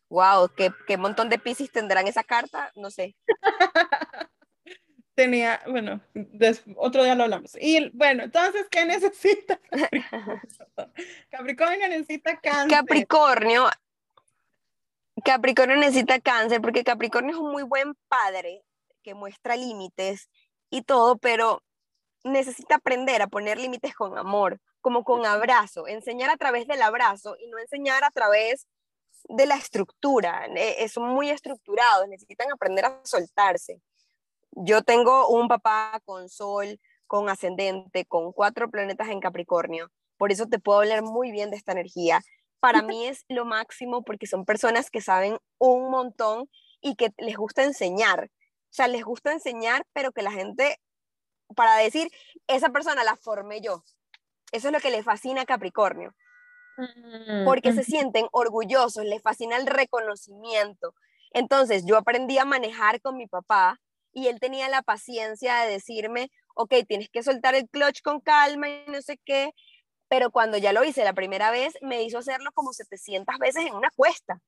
Wow, 0.09 0.49
¿qué, 0.55 0.71
qué 0.88 0.97
montón 0.97 1.30
de 1.30 1.39
piscis 1.39 1.71
tendrán 1.71 2.07
esa 2.07 2.24
carta? 2.24 2.71
No 2.76 2.91
sé. 2.91 3.15
tenía, 5.15 5.61
bueno, 5.67 6.01
otro 6.76 7.03
día 7.03 7.15
lo 7.15 7.24
hablamos. 7.24 7.57
Y 7.59 7.89
bueno, 7.93 8.24
entonces, 8.24 8.67
¿qué 8.69 8.86
necesita 8.86 9.59
Capricornio? 11.30 11.88
necesita 11.88 12.39
cáncer. 12.39 12.78
Capricornio, 12.78 13.69
Capricornio 15.24 15.78
necesita 15.78 16.19
cáncer 16.19 16.61
porque 16.61 16.84
Capricornio 16.84 17.32
es 17.32 17.41
un 17.41 17.51
muy 17.51 17.63
buen 17.63 17.95
padre 18.07 18.63
que 19.04 19.14
muestra 19.14 19.56
límites 19.56 20.30
y 20.70 20.82
todo, 20.82 21.18
pero 21.18 21.62
necesita 22.24 22.76
aprender 22.76 23.22
a 23.22 23.28
poner 23.28 23.60
límites 23.60 23.93
con 23.93 24.18
amor, 24.18 24.60
como 24.82 25.04
con 25.04 25.26
abrazo, 25.26 25.88
enseñar 25.88 26.30
a 26.30 26.38
través 26.38 26.68
del 26.68 26.82
abrazo 26.82 27.36
y 27.39 27.47
no 27.47 27.60
enseñar 27.60 28.04
a 28.04 28.12
través 28.12 28.68
de 29.30 29.45
la 29.45 29.56
estructura. 29.56 30.47
Eh, 30.56 30.88
son 30.89 31.10
muy 31.10 31.30
estructurados, 31.30 32.08
necesitan 32.08 32.51
aprender 32.51 32.86
a 32.86 33.01
soltarse. 33.04 33.82
Yo 34.51 34.84
tengo 34.84 35.28
un 35.30 35.47
papá 35.47 36.01
con 36.06 36.30
sol, 36.30 36.80
con 37.08 37.30
ascendente, 37.30 38.06
con 38.06 38.32
cuatro 38.32 38.70
planetas 38.70 39.10
en 39.10 39.20
Capricornio. 39.20 39.89
Por 40.18 40.32
eso 40.32 40.47
te 40.47 40.60
puedo 40.60 40.80
hablar 40.80 41.04
muy 41.04 41.32
bien 41.32 41.49
de 41.49 41.58
esta 41.58 41.72
energía. 41.72 42.22
Para 42.60 42.82
mí 42.97 43.06
es 43.06 43.26
lo 43.28 43.45
máximo 43.45 44.04
porque 44.04 44.28
son 44.28 44.45
personas 44.45 44.89
que 44.89 45.01
saben 45.01 45.38
un 45.58 45.89
montón 45.89 46.49
y 46.82 46.95
que 46.95 47.14
les 47.18 47.38
gusta 47.38 47.64
enseñar. 47.64 48.30
O 48.74 48.76
sea, 48.76 48.88
les 48.88 49.03
gusta 49.03 49.32
enseñar, 49.32 49.86
pero 49.93 50.11
que 50.11 50.24
la 50.24 50.32
gente, 50.32 50.80
para 51.55 51.76
decir, 51.76 52.09
esa 52.47 52.69
persona 52.69 53.03
la 53.03 53.15
formé 53.15 53.61
yo. 53.61 53.84
Eso 54.51 54.69
es 54.69 54.74
lo 54.74 54.80
que 54.80 54.89
le 54.89 55.03
fascina 55.03 55.41
a 55.41 55.45
Capricornio. 55.45 56.15
Mm, 56.78 57.45
porque 57.45 57.71
se 57.71 57.84
sienten 57.84 58.26
orgullosos, 58.32 59.05
les 59.05 59.21
fascina 59.21 59.57
el 59.57 59.67
reconocimiento. 59.67 60.95
Entonces, 61.34 61.86
yo 61.86 61.97
aprendí 61.97 62.39
a 62.39 62.45
manejar 62.45 62.99
con 62.99 63.15
mi 63.15 63.28
papá 63.28 63.80
y 64.11 64.26
él 64.26 64.39
tenía 64.39 64.67
la 64.69 64.82
paciencia 64.82 65.57
de 65.57 65.74
decirme, 65.74 66.32
ok, 66.55 66.74
tienes 66.88 67.09
que 67.09 67.21
soltar 67.21 67.53
el 67.53 67.69
clutch 67.69 68.01
con 68.01 68.21
calma 68.21 68.69
y 68.69 68.86
no 68.88 69.03
sé 69.03 69.19
qué, 69.24 69.53
pero 70.07 70.32
cuando 70.32 70.57
ya 70.57 70.74
lo 70.74 70.84
hice 70.84 71.03
la 71.03 71.13
primera 71.13 71.51
vez, 71.51 71.78
me 71.84 72.01
hizo 72.01 72.17
hacerlo 72.17 72.51
como 72.53 72.74
700 72.74 73.38
veces 73.38 73.67
en 73.67 73.76
una 73.76 73.91
cuesta. 73.91 74.41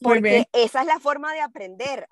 Porque 0.00 0.46
esa 0.52 0.80
es 0.80 0.86
la 0.86 1.00
forma 1.00 1.32
de 1.32 1.40
aprender, 1.40 2.08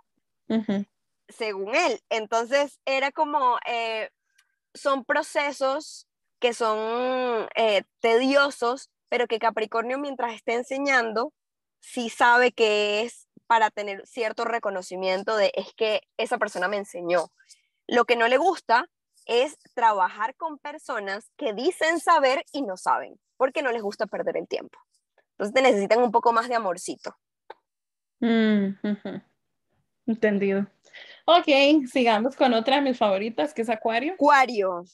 según 1.28 1.74
él. 1.74 2.00
Entonces, 2.08 2.80
era 2.84 3.12
como, 3.12 3.58
eh, 3.66 4.10
son 4.74 5.04
procesos 5.04 6.06
que 6.38 6.52
son 6.52 7.48
eh, 7.54 7.82
tediosos, 8.00 8.90
pero 9.08 9.26
que 9.26 9.38
Capricornio 9.38 9.98
mientras 9.98 10.34
esté 10.34 10.54
enseñando, 10.54 11.32
sí 11.80 12.10
sabe 12.10 12.52
que 12.52 13.02
es 13.02 13.28
para 13.46 13.70
tener 13.70 14.06
cierto 14.06 14.44
reconocimiento 14.44 15.36
de 15.36 15.52
es 15.54 15.72
que 15.74 16.02
esa 16.16 16.38
persona 16.38 16.68
me 16.68 16.76
enseñó. 16.76 17.30
Lo 17.86 18.04
que 18.04 18.16
no 18.16 18.26
le 18.28 18.38
gusta 18.38 18.90
es 19.26 19.56
trabajar 19.74 20.34
con 20.36 20.58
personas 20.58 21.30
que 21.36 21.52
dicen 21.52 22.00
saber 22.00 22.44
y 22.52 22.62
no 22.62 22.76
saben, 22.76 23.18
porque 23.36 23.62
no 23.62 23.72
les 23.72 23.82
gusta 23.82 24.06
perder 24.06 24.36
el 24.36 24.48
tiempo. 24.48 24.78
Entonces 25.32 25.54
te 25.54 25.62
necesitan 25.62 26.02
un 26.02 26.10
poco 26.10 26.32
más 26.32 26.48
de 26.48 26.54
amorcito. 26.54 27.16
Mm, 28.20 28.76
Entendido. 30.06 30.66
Ok, 31.24 31.86
sigamos 31.90 32.36
con 32.36 32.54
otra 32.54 32.76
de 32.76 32.82
mis 32.82 32.98
favoritas, 32.98 33.52
que 33.52 33.62
es 33.62 33.68
Acuario. 33.68 34.14
Acuario. 34.14 34.84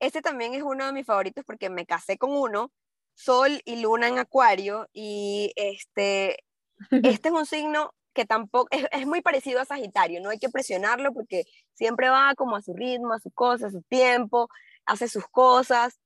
Este 0.00 0.22
también 0.22 0.54
es 0.54 0.62
uno 0.62 0.86
de 0.86 0.92
mis 0.92 1.06
favoritos 1.06 1.44
porque 1.44 1.70
me 1.70 1.86
casé 1.86 2.18
con 2.18 2.30
uno 2.32 2.72
Sol 3.14 3.60
y 3.64 3.80
Luna 3.80 4.08
en 4.08 4.18
Acuario 4.18 4.88
y 4.92 5.52
este, 5.56 6.44
este 6.90 7.28
es 7.28 7.34
un 7.34 7.46
signo 7.46 7.92
que 8.14 8.24
tampoco 8.24 8.68
es, 8.70 9.06
muy 9.06 9.22
parecido 9.22 9.60
a 9.60 9.64
Sagitario, 9.64 10.20
no 10.20 10.30
hay 10.30 10.38
que 10.38 10.48
presionarlo 10.48 11.12
porque 11.12 11.44
siempre 11.74 12.08
va 12.08 12.34
como 12.36 12.56
a 12.56 12.62
su 12.62 12.74
ritmo, 12.74 13.12
a 13.12 13.20
su 13.20 13.30
cosa, 13.30 13.68
a 13.68 13.70
su 13.70 13.82
tiempo, 13.82 14.48
hace 14.86 15.08
sus 15.08 15.26
cosas, 15.28 16.00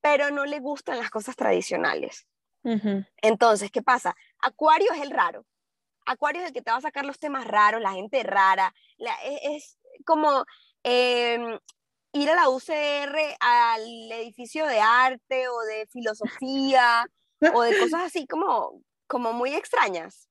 pero 0.00 0.30
no 0.30 0.44
le 0.44 0.60
gustan 0.60 0.98
las 0.98 1.10
cosas 1.10 1.36
tradicionales. 1.36 2.26
Entonces, 3.22 3.70
¿qué 3.70 3.82
pasa? 3.82 4.16
Acuario 4.40 4.90
es 4.92 5.02
el 5.02 5.10
raro. 5.10 5.44
Acuario 6.06 6.42
es 6.42 6.48
el 6.48 6.54
que 6.54 6.62
te 6.62 6.70
va 6.70 6.78
a 6.78 6.82
sacar 6.82 7.04
los 7.04 7.18
temas 7.18 7.46
raros, 7.46 7.80
la 7.80 7.92
gente 7.92 8.22
rara. 8.22 8.74
es, 9.42 9.78
como 10.04 10.44
em, 10.82 11.58
ir 12.12 12.30
a 12.30 12.34
la 12.34 12.48
UCR 12.48 13.36
al 13.40 14.12
edificio 14.12 14.66
de 14.66 14.80
arte 14.80 15.48
o 15.48 15.60
de 15.62 15.86
filosofía 15.86 17.06
o 17.54 17.62
de 17.62 17.78
cosas 17.78 18.02
así 18.04 18.26
como, 18.26 18.82
como 19.06 19.32
muy 19.32 19.54
extrañas. 19.54 20.28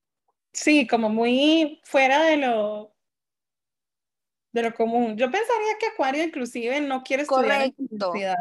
Sí, 0.52 0.86
como 0.86 1.08
muy 1.08 1.80
fuera 1.84 2.22
de 2.22 2.36
lo 2.36 2.94
de 4.52 4.62
lo 4.62 4.72
común. 4.72 5.16
Yo 5.16 5.28
pensaría 5.30 5.78
que 5.80 5.86
Acuario 5.86 6.22
inclusive 6.22 6.80
no 6.80 7.02
quiere 7.02 7.24
estudiar 7.24 7.62
en 7.62 7.74
universidad. 7.76 8.36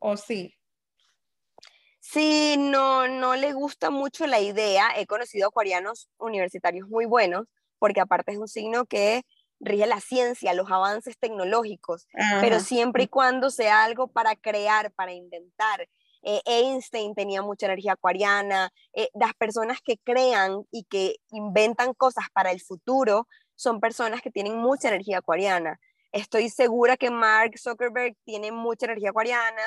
¿O 0.00 0.16
sí? 0.16 0.55
Sí, 2.08 2.54
no, 2.56 3.08
no 3.08 3.34
le 3.34 3.52
gusta 3.52 3.90
mucho 3.90 4.28
la 4.28 4.38
idea. 4.38 4.90
He 4.96 5.06
conocido 5.06 5.48
acuarianos 5.48 6.08
universitarios 6.18 6.88
muy 6.88 7.04
buenos, 7.04 7.46
porque 7.80 8.00
aparte 8.00 8.30
es 8.30 8.38
un 8.38 8.46
signo 8.46 8.86
que 8.86 9.24
rige 9.58 9.86
la 9.88 10.00
ciencia, 10.00 10.54
los 10.54 10.70
avances 10.70 11.18
tecnológicos, 11.18 12.06
pero 12.40 12.60
siempre 12.60 13.04
y 13.04 13.08
cuando 13.08 13.50
sea 13.50 13.82
algo 13.82 14.06
para 14.06 14.36
crear, 14.36 14.92
para 14.92 15.14
inventar. 15.14 15.88
Eh, 16.22 16.40
Einstein 16.46 17.14
tenía 17.16 17.42
mucha 17.42 17.66
energía 17.66 17.94
acuariana, 17.94 18.70
eh, 18.92 19.08
las 19.14 19.34
personas 19.34 19.80
que 19.84 19.98
crean 19.98 20.62
y 20.70 20.84
que 20.84 21.16
inventan 21.30 21.92
cosas 21.92 22.26
para 22.32 22.52
el 22.52 22.60
futuro 22.60 23.26
son 23.56 23.80
personas 23.80 24.22
que 24.22 24.30
tienen 24.30 24.56
mucha 24.56 24.88
energía 24.88 25.18
acuariana. 25.18 25.80
Estoy 26.12 26.50
segura 26.50 26.96
que 26.96 27.10
Mark 27.10 27.58
Zuckerberg 27.58 28.14
tiene 28.24 28.52
mucha 28.52 28.86
energía 28.86 29.10
acuariana, 29.10 29.62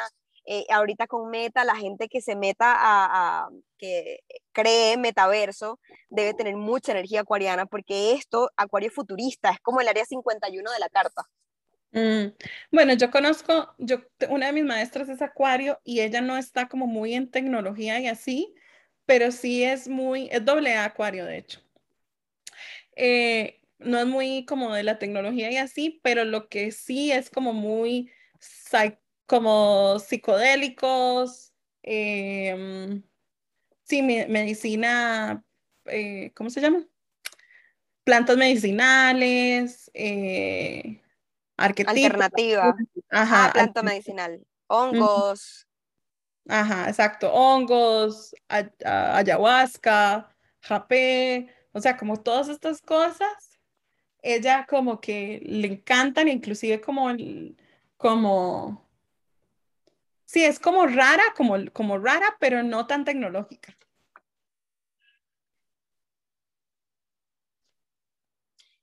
eh, 0.52 0.66
ahorita 0.72 1.06
con 1.06 1.30
Meta, 1.30 1.64
la 1.64 1.76
gente 1.76 2.10
que 2.10 2.22
se 2.22 2.36
meta 2.36 2.74
a, 2.76 3.50
que 3.78 4.22
cree 4.52 4.98
metaverso 4.98 5.80
debe 6.10 6.34
tener 6.34 6.56
mucha 6.56 6.92
energía 6.92 7.22
acuariana 7.22 7.68
porque 7.68 8.14
esto, 8.14 8.50
acuario 8.58 8.90
futurista, 8.90 9.52
es 9.52 9.60
como 9.60 9.80
el 9.80 9.88
área 9.88 10.04
51 10.06 10.72
de 10.72 10.80
la 10.80 10.90
carta. 10.90 11.22
Mm, 11.92 12.34
bueno, 12.72 12.94
yo 12.94 13.12
conozco, 13.12 13.76
yo, 13.78 13.98
una 14.30 14.48
de 14.48 14.54
mis 14.54 14.64
maestras 14.64 15.08
es 15.10 15.22
acuario 15.22 15.80
y 15.84 16.00
ella 16.00 16.20
no 16.20 16.36
está 16.36 16.68
como 16.68 16.88
muy 16.88 17.14
en 17.14 17.30
tecnología 17.30 18.00
y 18.00 18.08
así, 18.08 18.56
pero 19.06 19.32
sí 19.32 19.64
es 19.64 19.88
muy, 19.88 20.30
es 20.32 20.44
doble 20.44 20.76
acuario 20.76 21.26
de 21.26 21.38
hecho. 21.38 21.60
Eh, 22.96 23.62
no 23.78 24.00
es 24.00 24.08
muy 24.08 24.46
como 24.46 24.74
de 24.74 24.82
la 24.82 24.98
tecnología 24.98 25.52
y 25.52 25.58
así, 25.58 26.00
pero 26.02 26.26
lo 26.26 26.50
que 26.50 26.72
sí 26.72 27.12
es 27.12 27.30
como 27.30 27.54
muy 27.54 28.12
como 29.30 30.00
psicodélicos, 30.00 31.54
em, 31.84 33.04
sí, 33.84 34.02
medicina, 34.02 35.46
eh, 35.86 36.32
¿cómo 36.36 36.50
se 36.50 36.60
llama? 36.62 36.84
Plantas 38.04 38.38
medicinales, 38.38 39.92
eh, 39.94 41.02
Alternativa. 41.58 42.76
Ajá. 43.12 43.46
Ah, 43.46 43.54
planta 43.54 43.84
medicinal. 43.84 44.42
Hongos. 44.68 45.68
Ajá, 46.48 46.90
exacto. 46.90 47.32
Hongos, 47.32 48.34
ayahuasca, 48.48 50.36
japé, 50.62 51.54
o 51.74 51.80
sea, 51.82 51.98
como 51.98 52.18
todas 52.18 52.50
estas 52.50 52.82
cosas, 52.82 53.60
ella 54.24 54.66
como 54.68 55.00
que 55.00 55.40
le 55.46 55.68
encantan, 55.68 56.30
inclusive 56.30 56.82
como, 56.82 57.10
como 57.98 58.89
sí, 60.30 60.46
es 60.46 60.60
como 60.60 60.86
rara, 60.86 61.24
como, 61.36 61.56
como 61.74 61.98
rara, 61.98 62.38
pero 62.40 62.62
no 62.62 62.86
tan 62.86 63.04
tecnológica. 63.04 63.76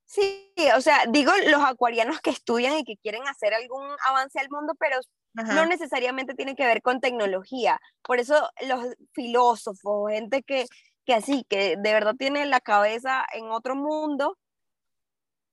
Sí, 0.05 0.53
o 0.77 0.81
sea, 0.81 1.05
digo 1.09 1.31
los 1.49 1.63
acuarianos 1.63 2.21
que 2.21 2.31
estudian 2.31 2.79
y 2.79 2.85
que 2.85 2.97
quieren 2.97 3.29
hacer 3.29 3.55
algún 3.55 3.85
avance 4.09 4.41
al 4.41 4.51
mundo, 4.51 4.75
pero 4.79 4.99
no 5.35 5.67
necesariamente 5.67 6.35
tiene 6.35 6.57
que 6.57 6.67
ver 6.67 6.83
con 6.83 7.01
tecnología. 7.01 7.79
Por 8.03 8.19
eso 8.19 8.49
los 8.67 8.97
filósofos, 9.13 10.11
gente 10.11 10.43
que, 10.43 10.67
que 11.05 11.15
así, 11.15 11.45
que 11.49 11.77
de 11.77 11.93
verdad 11.93 12.15
tiene 12.19 12.47
la 12.47 12.61
cabeza 12.61 13.25
en 13.35 13.51
otro 13.51 13.77
mundo, 13.77 14.37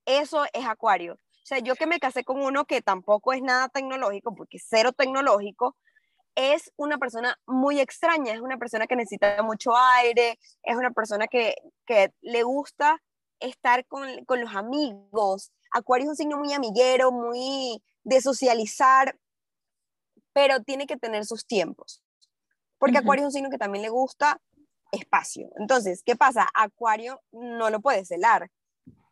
eso 0.06 0.46
es 0.54 0.66
acuario. 0.66 1.14
O 1.44 1.46
sea, 1.46 1.60
yo 1.60 1.76
que 1.76 1.88
me 1.88 2.00
casé 2.00 2.24
con 2.24 2.42
uno 2.42 2.66
que 2.66 2.82
tampoco 2.82 3.34
es 3.34 3.42
nada 3.42 3.68
tecnológico, 3.68 4.34
porque 4.34 4.60
cero 4.60 4.94
tecnológico, 4.94 5.76
es 6.36 6.72
una 6.78 6.98
persona 6.98 7.38
muy 7.46 7.80
extraña, 7.80 8.34
es 8.34 8.42
una 8.42 8.58
persona 8.58 8.88
que 8.88 8.96
necesita 8.96 9.42
mucho 9.44 9.76
aire, 9.76 10.40
es 10.64 10.76
una 10.76 10.92
persona 10.92 11.28
que, 11.28 11.56
que 11.86 12.12
le 12.22 12.44
gusta 12.44 13.02
estar 13.40 13.86
con, 13.86 14.26
con, 14.26 14.42
los 14.42 14.56
amigos. 14.56 15.52
Acuario 15.72 16.06
es 16.06 16.10
un 16.10 16.16
signo 16.16 16.38
muy 16.38 16.54
amiguero, 16.54 17.12
muy 17.12 17.84
de 18.04 18.22
socializar, 18.22 19.18
pero 20.34 20.62
tiene 20.62 20.88
que 20.88 20.98
tener 20.98 21.26
sus 21.26 21.46
tiempos. 21.46 22.02
Porque 22.78 22.98
Acuario 22.98 23.24
es 23.24 23.28
un 23.28 23.32
signo 23.32 23.50
que 23.50 23.58
también 23.58 23.84
le 23.84 23.90
gusta 23.90 24.42
espacio. 24.92 25.50
Entonces, 25.58 26.04
¿qué 26.04 26.16
pasa? 26.16 26.48
Acuario 26.54 27.22
no 27.32 27.70
lo 27.70 27.80
puedes 27.80 28.08
celar, 28.08 28.50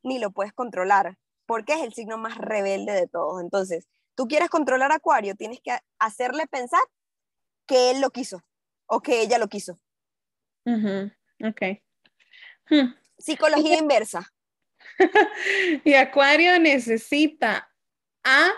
ni 0.03 0.19
lo 0.19 0.31
puedes 0.31 0.53
controlar, 0.53 1.17
porque 1.45 1.73
es 1.73 1.81
el 1.81 1.93
signo 1.93 2.17
más 2.17 2.37
rebelde 2.37 2.93
de 2.93 3.07
todos. 3.07 3.41
Entonces, 3.41 3.87
tú 4.15 4.27
quieres 4.27 4.49
controlar 4.49 4.91
Acuario, 4.91 5.35
tienes 5.35 5.59
que 5.61 5.77
hacerle 5.99 6.47
pensar 6.47 6.81
que 7.71 7.89
él 7.89 8.01
lo 8.01 8.09
quiso 8.09 8.43
o 8.85 8.99
que 8.99 9.21
ella 9.21 9.37
lo 9.37 9.47
quiso. 9.47 9.79
Ok. 10.65 11.61
Hmm. 12.69 12.93
Psicología 13.17 13.77
inversa. 13.77 14.27
y 15.85 15.93
Acuario 15.93 16.59
necesita 16.59 17.71
a... 18.25 18.51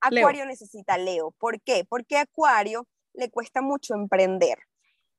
Acuario 0.00 0.46
necesita 0.46 0.96
Leo. 0.96 1.32
¿Por 1.32 1.60
qué? 1.62 1.84
Porque 1.84 2.16
Acuario 2.16 2.86
le 3.12 3.28
cuesta 3.28 3.60
mucho 3.60 3.94
emprender. 3.94 4.58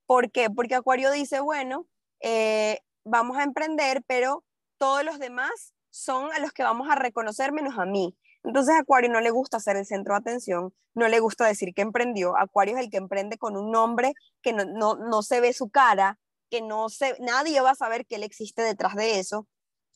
¿Por 0.05 0.31
qué? 0.31 0.49
Porque 0.49 0.75
Acuario 0.75 1.11
dice, 1.11 1.41
bueno, 1.41 1.89
eh, 2.21 2.79
vamos 3.03 3.37
a 3.37 3.43
emprender, 3.43 4.01
pero 4.07 4.45
todos 4.77 5.03
los 5.03 5.19
demás 5.19 5.73
son 5.89 6.31
a 6.31 6.39
los 6.39 6.53
que 6.53 6.63
vamos 6.63 6.89
a 6.89 6.95
reconocer 6.95 7.51
menos 7.51 7.77
a 7.77 7.85
mí. 7.85 8.15
Entonces 8.47 8.75
Acuario 8.79 9.11
no 9.11 9.19
le 9.19 9.29
gusta 9.29 9.59
ser 9.59 9.75
el 9.75 9.85
centro 9.85 10.13
de 10.13 10.19
atención, 10.19 10.73
no 10.95 11.09
le 11.09 11.19
gusta 11.19 11.45
decir 11.45 11.73
que 11.73 11.81
emprendió. 11.81 12.37
Acuario 12.37 12.77
es 12.77 12.83
el 12.83 12.89
que 12.89 12.95
emprende 12.95 13.37
con 13.37 13.57
un 13.57 13.71
nombre 13.71 14.13
que 14.41 14.53
no, 14.53 14.63
no, 14.63 14.95
no 14.95 15.21
se 15.21 15.41
ve 15.41 15.51
su 15.51 15.69
cara, 15.69 16.17
que 16.49 16.61
no 16.61 16.87
se, 16.87 17.17
nadie 17.19 17.59
va 17.59 17.71
a 17.71 17.75
saber 17.75 18.05
que 18.05 18.15
él 18.15 18.23
existe 18.23 18.61
detrás 18.61 18.95
de 18.95 19.19
eso. 19.19 19.47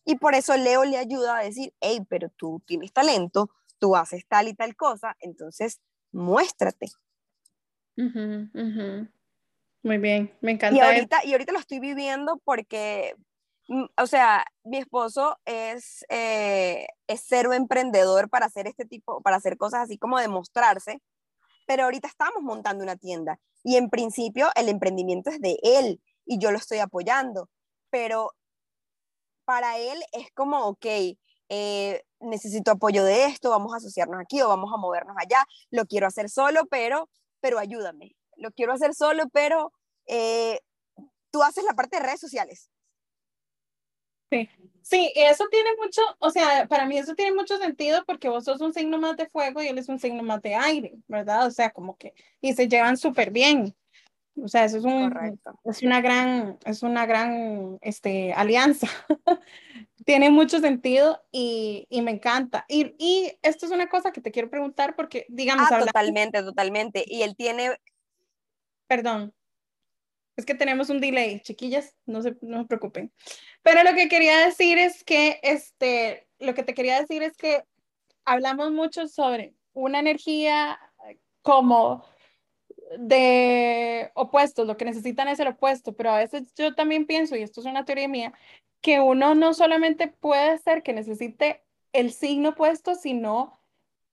Y 0.04 0.16
por 0.16 0.36
eso 0.36 0.58
Leo 0.58 0.84
le 0.84 0.98
ayuda 0.98 1.38
a 1.38 1.44
decir, 1.44 1.74
hey, 1.80 2.06
pero 2.10 2.30
tú 2.36 2.62
tienes 2.68 2.92
talento, 2.92 3.52
tú 3.80 3.96
haces 3.96 4.28
tal 4.28 4.50
y 4.50 4.54
tal 4.54 4.76
cosa, 4.76 5.16
entonces 5.22 5.80
muéstrate. 6.12 6.88
Muy 9.84 9.98
bien, 9.98 10.38
me 10.42 10.52
encanta. 10.52 10.76
Y 10.76 10.82
ahorita, 10.82 11.24
y 11.24 11.32
ahorita 11.32 11.54
lo 11.54 11.60
estoy 11.60 11.80
viviendo 11.80 12.42
porque, 12.44 13.16
o 13.98 14.08
sea, 14.08 14.46
mi 14.64 14.78
esposo 14.78 15.38
es, 15.46 16.06
eh, 16.10 16.88
es 17.08 17.24
cero 17.26 17.54
emprendedor 17.54 18.30
para 18.30 18.48
hacer 18.48 18.68
este 18.68 18.86
tipo, 18.86 19.22
para 19.22 19.38
hacer 19.38 19.58
cosas 19.58 19.82
así 19.82 19.98
como 19.98 20.20
demostrarse, 20.20 21.02
pero 21.68 21.86
ahorita 21.86 22.08
estamos 22.08 22.42
montando 22.42 22.84
una 22.84 22.98
tienda 22.98 23.40
y 23.64 23.78
en 23.78 23.90
principio 23.90 24.50
el 24.56 24.70
emprendimiento 24.70 25.30
es 25.30 25.40
de 25.40 25.58
él 25.64 26.02
y 26.26 26.38
yo 26.40 26.52
lo 26.52 26.58
estoy 26.58 26.80
apoyando, 26.80 27.50
pero 27.90 28.32
para 29.46 29.78
él 29.78 30.04
es 30.12 30.32
como, 30.34 30.66
ok, 30.66 30.86
eh, 31.50 32.04
necesito 32.20 32.72
apoyo 32.72 33.04
de 33.06 33.26
esto, 33.26 33.50
vamos 33.50 33.74
a 33.74 33.78
asociarnos 33.78 34.20
aquí 34.20 34.42
o 34.42 34.50
vamos 34.50 34.72
a 34.74 34.78
movernos 34.78 35.16
allá, 35.18 35.46
lo 35.70 35.86
quiero 35.86 36.08
hacer 36.08 36.30
solo, 36.30 36.66
pero, 36.66 37.10
pero 37.40 37.58
ayúdame, 37.60 38.16
lo 38.36 38.52
quiero 38.52 38.74
hacer 38.74 38.94
solo, 38.96 39.30
pero 39.32 39.72
eh, 40.08 40.60
tú 41.32 41.44
haces 41.44 41.64
la 41.64 41.74
parte 41.74 41.98
de 41.98 42.04
redes 42.04 42.20
sociales. 42.20 42.70
Sí, 44.32 44.50
sí, 44.82 45.12
eso 45.16 45.46
tiene 45.52 45.70
mucho, 45.78 46.02
o 46.20 46.30
sea, 46.30 46.68
para 46.68 46.86
mí 46.86 46.98
eso 46.98 47.16
tiene 47.16 47.36
mucho 47.36 47.58
sentido 47.58 48.04
porque 48.06 48.30
vos 48.30 48.46
sos 48.46 48.62
un 48.62 48.74
signo 48.74 48.98
más 48.98 49.18
de 49.18 49.30
fuego 49.30 49.62
y 49.62 49.68
él 49.68 49.78
es 49.78 49.90
un 49.90 50.00
signo 50.00 50.24
más 50.24 50.42
de 50.42 50.56
aire, 50.56 50.94
¿verdad? 51.08 51.46
O 51.48 51.52
sea, 51.52 51.70
como 51.72 51.98
que, 51.98 52.14
y 52.40 52.54
se 52.54 52.68
llevan 52.68 52.98
súper 52.98 53.32
bien. 53.32 53.76
O 54.42 54.48
sea, 54.48 54.64
eso 54.64 54.78
es, 54.78 54.86
un, 54.86 55.40
es 55.66 55.84
una 55.84 56.00
gran, 56.00 56.58
es 56.64 56.84
una 56.84 57.06
gran 57.06 57.78
este, 57.82 58.32
alianza. 58.34 58.88
Tiene 60.06 60.30
mucho 60.30 60.60
sentido 60.60 61.22
y, 61.32 61.86
y 61.90 62.02
me 62.02 62.12
encanta. 62.12 62.66
Y, 62.70 62.96
y, 62.98 63.38
esto 63.42 63.66
es 63.66 63.72
una 63.74 63.90
cosa 63.90 64.12
que 64.12 64.22
te 64.22 64.32
quiero 64.32 64.50
preguntar 64.50 64.96
porque, 64.96 65.26
digamos... 65.28 65.68
Ah, 65.70 65.80
totalmente, 65.80 66.42
totalmente. 66.42 67.04
Y 67.06 67.24
él 67.24 67.36
tiene... 67.36 67.78
Perdón. 68.88 69.34
Es 70.36 70.46
que 70.46 70.56
tenemos 70.56 70.90
un 70.90 71.02
delay, 71.02 71.40
chiquillas, 71.42 71.96
no 72.06 72.22
se, 72.22 72.38
no 72.42 72.62
se 72.62 72.68
preocupen. 72.68 73.12
Pero 73.62 73.84
lo 73.84 73.94
que 73.96 74.08
quería 74.08 74.46
decir 74.46 74.78
es 74.78 75.04
que, 75.04 75.40
este, 75.44 76.28
lo 76.40 76.54
que 76.54 76.64
te 76.64 76.74
quería 76.74 77.00
decir 77.00 77.22
es 77.24 77.36
que 77.38 77.64
hablamos 78.26 78.72
mucho 78.72 79.08
sobre 79.08 79.54
una 79.74 80.00
energía 80.00 80.80
como 81.42 82.06
de 82.98 84.12
opuestos, 84.16 84.68
lo 84.68 84.78
que 84.78 84.86
necesitan 84.86 85.28
es 85.28 85.40
el 85.40 85.48
opuesto, 85.48 85.94
pero 85.94 86.12
a 86.12 86.18
veces 86.18 86.54
yo 86.56 86.76
también 86.76 87.06
pienso, 87.06 87.36
y 87.36 87.42
esto 87.42 87.62
es 87.62 87.66
una 87.66 87.86
teoría 87.86 88.08
mía, 88.08 88.34
que 88.82 89.00
uno 89.00 89.36
no 89.36 89.54
solamente 89.54 90.08
puede 90.08 90.58
ser 90.58 90.84
que 90.84 90.94
necesite 90.94 91.64
el 91.94 92.12
signo 92.12 92.50
opuesto, 92.50 92.96
sino 92.96 93.61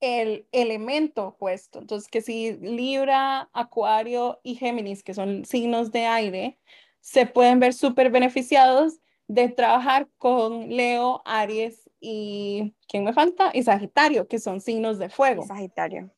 el 0.00 0.46
elemento 0.52 1.28
opuesto. 1.28 1.80
Entonces, 1.80 2.08
que 2.08 2.20
si 2.20 2.52
Libra, 2.58 3.48
Acuario 3.52 4.40
y 4.42 4.54
Géminis, 4.54 5.02
que 5.02 5.14
son 5.14 5.44
signos 5.44 5.90
de 5.92 6.06
aire, 6.06 6.58
se 7.00 7.26
pueden 7.26 7.60
ver 7.60 7.74
súper 7.74 8.10
beneficiados 8.10 9.00
de 9.26 9.48
trabajar 9.48 10.08
con 10.18 10.68
Leo, 10.68 11.22
Aries 11.24 11.88
y, 12.00 12.74
¿quién 12.88 13.04
me 13.04 13.12
falta? 13.12 13.50
Y 13.52 13.62
Sagitario, 13.62 14.26
que 14.28 14.38
son 14.38 14.60
signos 14.60 14.98
de 14.98 15.10
fuego. 15.10 15.46
Sagitario. 15.46 16.10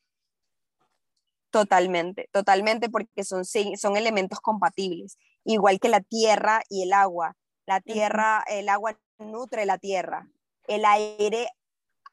Totalmente, 1.51 2.29
totalmente, 2.31 2.89
porque 2.89 3.25
son, 3.25 3.45
son 3.45 3.97
elementos 3.97 4.41
compatibles, 4.41 5.19
igual 5.45 5.81
que 5.81 5.89
la 5.89 6.01
tierra 6.01 6.63
y 6.69 6.83
el 6.83 6.93
agua. 6.93 7.37
La 7.67 7.81
tierra, 7.81 8.45
el 8.49 8.69
agua 8.69 8.99
nutre 9.19 9.67
la 9.67 9.79
tierra, 9.79 10.29
el 10.69 10.85
aire 10.85 11.49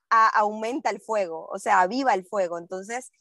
aumenta 0.09 0.89
el 0.89 0.99
fuego, 0.99 1.47
o 1.51 1.59
sea, 1.59 1.81
aviva 1.81 2.13
el 2.13 2.25
fuego. 2.25 2.57
Entonces, 2.57 3.11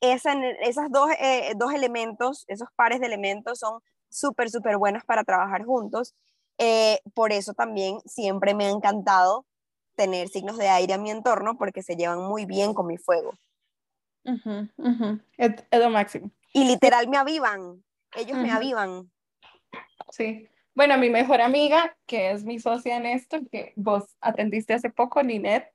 esa, 0.00 0.34
esas 0.62 0.90
dos, 0.90 1.10
eh, 1.20 1.52
dos, 1.56 1.72
elementos, 1.72 2.44
esos 2.48 2.68
pares 2.74 3.00
de 3.00 3.06
elementos 3.06 3.58
son 3.58 3.80
súper, 4.08 4.50
súper 4.50 4.76
buenos 4.76 5.04
para 5.04 5.24
trabajar 5.24 5.64
juntos. 5.64 6.14
Eh, 6.58 7.00
por 7.14 7.32
eso 7.32 7.54
también 7.54 8.00
siempre 8.04 8.54
me 8.54 8.66
ha 8.66 8.70
encantado 8.70 9.46
tener 9.96 10.28
signos 10.28 10.56
de 10.56 10.68
aire 10.68 10.94
a 10.94 10.98
mi 10.98 11.10
entorno 11.10 11.56
porque 11.58 11.82
se 11.82 11.96
llevan 11.96 12.20
muy 12.20 12.46
bien 12.46 12.74
con 12.74 12.86
mi 12.86 12.96
fuego. 12.96 13.34
Es, 15.36 15.52
lo 15.72 15.90
máximo. 15.90 16.30
Y 16.52 16.64
literal 16.64 17.08
me 17.08 17.16
avivan, 17.16 17.82
ellos 18.16 18.38
me 18.38 18.50
avivan. 18.50 19.10
Sí. 20.10 20.48
Bueno, 20.74 20.96
mi 20.98 21.10
mejor 21.10 21.40
amiga, 21.40 21.96
que 22.06 22.30
es 22.30 22.44
mi 22.44 22.58
socia 22.58 22.96
en 22.96 23.06
esto, 23.06 23.40
que 23.50 23.72
vos 23.76 24.16
atendiste 24.20 24.72
hace 24.72 24.90
poco, 24.90 25.22
Ninette, 25.22 25.70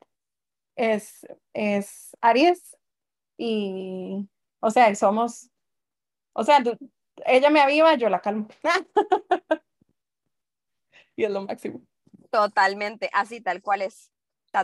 es, 0.76 1.26
es 1.54 2.16
Aries 2.22 2.78
y, 3.38 4.28
o 4.60 4.72
sea, 4.72 4.94
somos, 4.96 5.50
o 6.34 6.44
sea, 6.44 6.64
ella 7.26 7.50
me 7.50 7.62
aviva, 7.62 7.96
yo 7.96 8.10
la 8.10 8.22
calmo. 8.22 8.48
y 11.16 11.24
es 11.24 11.32
lo 11.32 11.42
máximo. 11.42 11.82
Totalmente, 12.30 13.10
así 13.14 13.42
tal 13.42 13.62
cual 13.62 13.82
es 13.82 14.12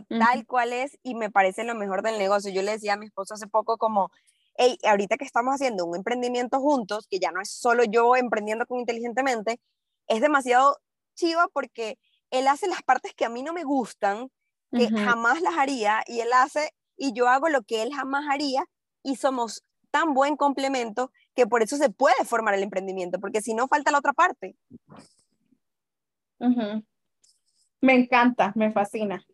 tal 0.08 0.46
cual 0.46 0.74
es 0.74 0.98
y 1.04 1.16
me 1.16 1.30
parece 1.30 1.64
lo 1.64 1.76
mejor 1.76 2.02
del 2.02 2.18
negocio. 2.18 2.52
Yo 2.52 2.62
le 2.62 2.72
decía 2.72 2.94
a 2.94 2.98
mi 2.98 3.08
esposo 3.08 3.34
hace 3.34 3.48
poco 3.48 3.78
como, 3.78 4.12
hey, 4.56 4.78
ahorita 4.84 5.18
que 5.18 5.26
estamos 5.26 5.54
haciendo 5.54 5.86
un 5.86 5.96
emprendimiento 5.96 6.60
juntos, 6.60 7.08
que 7.10 7.20
ya 7.20 7.32
no 7.32 7.42
es 7.42 7.52
solo 7.52 7.84
yo 7.84 8.16
emprendiendo 8.16 8.66
con 8.66 8.80
inteligentemente, 8.80 9.60
es 10.08 10.22
demasiado 10.22 10.78
chiva 11.16 11.48
porque 11.54 11.98
él 12.32 12.48
hace 12.48 12.68
las 12.68 12.84
partes 12.84 13.14
que 13.14 13.26
a 13.26 13.30
mí 13.30 13.44
no 13.44 13.54
me 13.54 13.64
gustan, 13.64 14.30
que 14.72 14.90
jamás 14.90 15.42
las 15.42 15.58
haría, 15.58 16.04
y 16.08 16.20
él 16.22 16.32
hace, 16.34 16.72
y 16.98 17.14
yo 17.14 17.28
hago 17.28 17.50
lo 17.50 17.64
que 17.64 17.84
él 17.84 17.94
jamás 17.94 18.26
haría, 18.30 18.66
y 19.04 19.16
somos 19.16 19.64
tan 19.92 20.14
buen 20.14 20.38
complemento 20.38 21.12
que 21.36 21.48
por 21.48 21.62
eso 21.62 21.78
se 21.78 21.90
puede 21.90 22.26
formar 22.26 22.54
el 22.54 22.64
emprendimiento, 22.64 23.20
porque 23.20 23.42
si 23.42 23.54
no 23.54 23.68
falta 23.68 23.92
la 23.92 24.00
otra 24.00 24.14
parte. 24.14 24.56
Me 27.82 27.94
encanta, 27.94 28.54
me 28.56 28.72
fascina. 28.72 29.26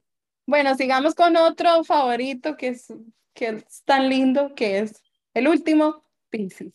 Bueno, 0.46 0.76
sigamos 0.76 1.14
con 1.14 1.36
otro 1.36 1.84
favorito 1.84 2.58
que 2.58 2.70
es 2.70 2.92
que 3.38 3.50
es 3.50 3.84
tan 3.84 4.10
lindo, 4.10 4.56
que 4.56 4.80
es 4.80 5.04
el 5.36 5.48
último, 5.48 6.04
Pisces. 6.30 6.74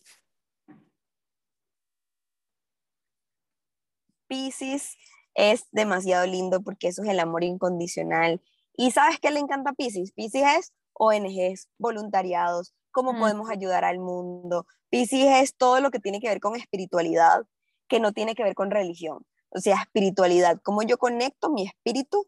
Pisces 4.28 4.96
es 5.34 5.66
demasiado 5.72 6.24
lindo 6.26 6.62
porque 6.62 6.88
eso 6.88 7.02
es 7.02 7.08
el 7.08 7.18
amor 7.18 7.42
incondicional. 7.42 8.40
¿Y 8.76 8.90
sabes 8.90 9.18
qué 9.20 9.30
le 9.30 9.40
encanta 9.40 9.70
a 9.70 9.74
Pisces? 9.74 10.12
Pisces 10.12 10.42
es 10.58 10.72
ONGs, 10.94 11.68
voluntariados, 11.78 12.74
cómo 12.90 13.18
podemos 13.18 13.50
ayudar 13.50 13.84
al 13.84 13.98
mundo. 13.98 14.66
Pisces 14.90 15.42
es 15.42 15.56
todo 15.56 15.80
lo 15.80 15.90
que 15.90 15.98
tiene 15.98 16.20
que 16.20 16.28
ver 16.28 16.40
con 16.40 16.56
espiritualidad, 16.56 17.46
que 17.88 18.00
no 18.00 18.12
tiene 18.12 18.34
que 18.34 18.44
ver 18.44 18.54
con 18.54 18.70
religión. 18.70 19.24
O 19.50 19.60
sea, 19.60 19.82
espiritualidad, 19.82 20.60
cómo 20.62 20.82
yo 20.82 20.96
conecto 20.98 21.50
mi 21.50 21.66
espíritu 21.66 22.26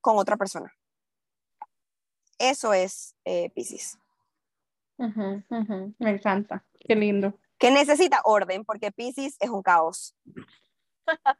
con 0.00 0.18
otra 0.18 0.36
persona. 0.36 0.72
Eso 2.38 2.74
es 2.74 3.14
eh, 3.24 3.50
Pisces. 3.50 3.98
Me 4.96 6.10
encanta, 6.10 6.64
qué 6.80 6.94
lindo. 6.94 7.38
Que 7.58 7.70
necesita 7.70 8.20
orden, 8.24 8.64
porque 8.64 8.92
Pisces 8.92 9.36
es 9.40 9.48
un 9.48 9.62
caos. 9.62 10.14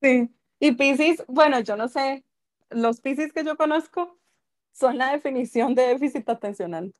sí, 0.00 0.34
y 0.58 0.72
Pisces, 0.72 1.22
bueno, 1.28 1.60
yo 1.60 1.76
no 1.76 1.88
sé, 1.88 2.24
los 2.74 3.00
Pisces 3.00 3.32
que 3.32 3.44
yo 3.44 3.56
conozco 3.56 4.18
son 4.72 4.98
la 4.98 5.12
definición 5.12 5.74
de 5.74 5.88
déficit 5.88 6.28
atencional. 6.28 6.92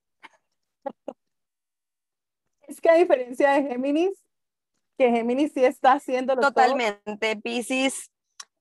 es 2.62 2.80
que 2.80 2.90
a 2.90 2.94
diferencia 2.94 3.52
de 3.52 3.62
Géminis, 3.62 4.24
que 4.98 5.10
Géminis 5.10 5.52
sí 5.52 5.64
está 5.64 5.92
haciendo 5.94 6.36
Totalmente, 6.36 7.36
Pisces 7.36 8.10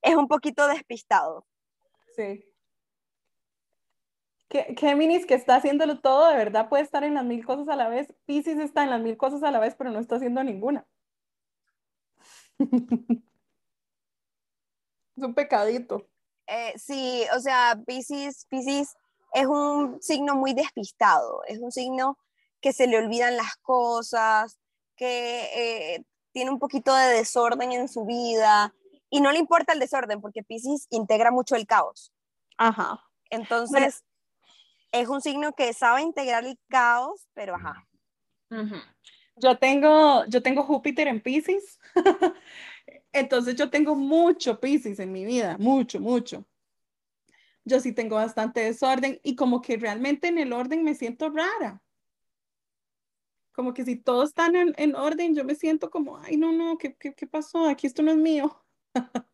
es 0.01 0.16
un 0.16 0.28
poquito 0.28 0.68
despistado. 0.68 1.45
Sí. 2.16 2.45
Que, 4.49 4.76
Géminis 4.78 5.26
que 5.26 5.36
está 5.36 5.55
haciéndolo 5.55 6.01
todo, 6.01 6.28
de 6.30 6.36
verdad 6.36 6.68
puede 6.68 6.84
estar 6.84 7.03
en 7.03 7.14
las 7.14 7.24
mil 7.24 7.45
cosas 7.45 7.70
a 7.70 7.76
la 7.76 7.88
vez. 7.88 8.14
Pisces 8.26 8.59
está 8.59 8.84
en 8.84 8.89
las 8.89 9.01
mil 9.01 9.18
cosas 9.18 9.43
a 9.43 9.51
la 9.51 9.59
vez, 9.59 9.76
pero 9.76 9.91
no 9.91 9.99
está 9.99 10.16
haciendo 10.16 10.43
ninguna. 10.43 10.86
es 15.16 15.24
un 15.24 15.34
pecadito. 15.34 16.11
Eh, 16.47 16.73
sí, 16.77 17.25
o 17.35 17.39
sea, 17.39 17.79
Pisces, 17.85 18.45
Pisces 18.49 18.95
es 19.33 19.45
un 19.45 20.01
signo 20.01 20.35
muy 20.35 20.53
despistado, 20.53 21.43
es 21.47 21.59
un 21.59 21.71
signo 21.71 22.17
que 22.59 22.73
se 22.73 22.87
le 22.87 22.97
olvidan 22.97 23.37
las 23.37 23.55
cosas, 23.61 24.59
que 24.95 25.95
eh, 25.95 26.03
tiene 26.31 26.51
un 26.51 26.59
poquito 26.59 26.93
de 26.93 27.07
desorden 27.07 27.71
en 27.71 27.87
su 27.87 28.05
vida 28.05 28.73
y 29.09 29.21
no 29.21 29.31
le 29.31 29.39
importa 29.39 29.73
el 29.73 29.79
desorden 29.79 30.21
porque 30.21 30.43
Pisces 30.43 30.87
integra 30.89 31.31
mucho 31.31 31.55
el 31.55 31.65
caos. 31.65 32.13
Ajá. 32.57 33.03
Entonces, 33.29 34.03
es 34.91 35.07
un 35.07 35.21
signo 35.21 35.53
que 35.53 35.73
sabe 35.73 36.01
integrar 36.01 36.45
el 36.45 36.59
caos, 36.69 37.27
pero 37.33 37.55
ajá. 37.55 37.87
Yo 39.37 39.57
tengo, 39.57 40.25
yo 40.25 40.43
tengo 40.43 40.63
Júpiter 40.63 41.07
en 41.07 41.21
Pisces, 41.21 41.79
entonces 43.14 43.55
yo 43.55 43.70
tengo 43.70 43.95
mucho 43.95 44.59
Pisces 44.59 44.99
en 44.99 45.12
mi 45.12 45.26
vida, 45.26 45.57
mucho, 45.59 45.99
mucho 45.99 46.45
yo 47.64 47.80
sí 47.80 47.93
tengo 47.93 48.16
bastante 48.16 48.62
desorden 48.62 49.20
y 49.24 49.36
como 49.36 49.62
que 49.62 49.78
realmente 49.78 50.28
en 50.28 50.38
el 50.39 50.53
orden 50.53 50.84
me 50.84 50.95
siento 50.95 51.30
rara. 51.30 51.82
Como 53.53 53.74
que 53.74 53.86
si 53.86 53.97
todos 53.97 54.30
están 54.30 54.55
en, 54.55 54.95
orden, 54.95 55.36
yo 55.36 55.43
me 55.43 55.55
siento 55.55 55.89
como, 55.89 56.18
ay, 56.18 56.38
no, 56.38 56.51
no, 56.51 56.78
¿qué, 56.78 56.95
qué, 56.95 57.28
pasó? 57.28 57.68
Aquí 57.68 57.86
esto 57.86 58.01
no 58.01 58.12
es 58.12 58.18
mío. 58.18 58.64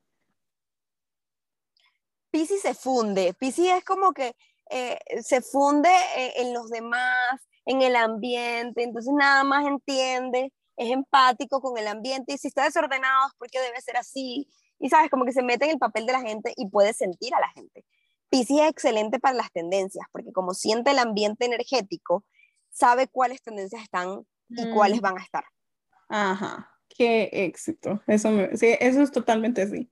Pisces 2.32 2.62
se 2.62 2.74
funde, 2.74 3.34
Pisces 3.34 3.78
es 3.78 3.86
como 3.86 4.12
que 4.14 4.36
eh, 4.70 5.00
se 5.22 5.42
funde 5.42 5.90
eh, 6.18 6.34
en 6.38 6.54
los 6.54 6.70
demás, 6.70 7.48
en 7.66 7.82
el 7.82 7.96
ambiente, 7.96 8.84
entonces 8.84 9.14
nada 9.14 9.44
más 9.44 9.66
entiende, 9.66 10.52
es 10.78 10.92
empático 10.92 11.60
con 11.60 11.78
el 11.78 11.88
ambiente 11.88 12.34
y 12.34 12.38
si 12.38 12.48
está 12.48 12.64
desordenado 12.64 13.28
es 13.28 13.34
porque 13.38 13.60
debe 13.60 13.82
ser 13.82 13.98
así. 13.98 14.48
Y 14.80 14.90
sabes, 14.90 15.10
como 15.10 15.26
que 15.26 15.34
se 15.34 15.42
mete 15.42 15.66
en 15.66 15.72
el 15.72 15.80
papel 15.80 16.06
de 16.06 16.14
la 16.14 16.22
gente 16.22 16.54
y 16.56 16.70
puede 16.70 16.94
sentir 16.94 17.34
a 17.34 17.40
la 17.40 17.50
gente. 17.50 17.84
Pisces 18.30 18.60
es 18.62 18.70
excelente 18.70 19.20
para 19.20 19.36
las 19.36 19.52
tendencias, 19.52 20.06
porque 20.12 20.32
como 20.32 20.54
siente 20.54 20.92
el 20.92 21.00
ambiente 21.00 21.46
energético, 21.46 22.24
sabe 22.70 23.08
cuáles 23.08 23.42
tendencias 23.42 23.82
están 23.82 24.26
y 24.50 24.70
cuáles 24.72 25.00
mm. 25.00 25.02
van 25.02 25.18
a 25.18 25.24
estar. 25.24 25.44
Ajá, 26.10 26.72
qué 26.90 27.30
éxito. 27.32 28.02
Eso, 28.06 28.30
sí, 28.54 28.76
eso 28.80 29.02
es 29.02 29.12
totalmente 29.12 29.64
así. 29.64 29.92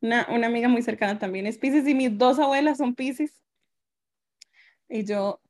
Una, 0.00 0.26
una, 0.30 0.46
amiga 0.46 0.68
muy 0.68 0.82
cercana 0.82 1.18
también 1.18 1.46
es 1.46 1.58
Pisces 1.58 1.86
y 1.88 1.94
mis 1.94 2.16
dos 2.16 2.38
abuelas 2.38 2.78
son 2.78 2.94
Pisces. 2.94 3.42
Y 4.88 5.04
yo 5.04 5.40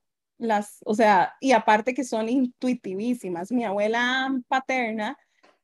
las, 0.41 0.79
o 0.85 0.95
sea, 0.95 1.37
y 1.41 1.53
aparte 1.53 1.95
que 1.95 2.05
son 2.05 2.29
intuitivísimas. 2.29 3.53
Mi 3.53 3.65
abuela 3.65 4.35
paterna 4.49 5.19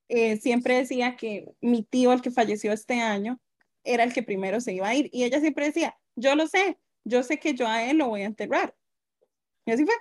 eh, 0.08 0.36
siempre 0.38 0.76
decía 0.76 1.16
que 1.16 1.48
mi 1.60 1.82
tío, 1.82 2.12
el 2.12 2.22
que 2.22 2.30
falleció 2.30 2.72
este 2.72 3.00
año, 3.00 3.40
era 3.84 4.04
el 4.04 4.12
que 4.12 4.22
primero 4.22 4.60
se 4.60 4.74
iba 4.74 4.88
a 4.88 4.94
ir. 4.94 5.08
Y 5.12 5.24
ella 5.24 5.40
siempre 5.40 5.66
decía, 5.66 5.96
yo 6.14 6.34
lo 6.36 6.46
sé, 6.46 6.78
yo 7.04 7.22
sé 7.22 7.38
que 7.38 7.54
yo 7.54 7.66
a 7.66 7.84
él 7.84 7.98
lo 7.98 8.08
voy 8.08 8.22
a 8.22 8.26
enterrar. 8.26 8.74
Y 9.64 9.72
así 9.72 9.84
fue. 9.84 9.94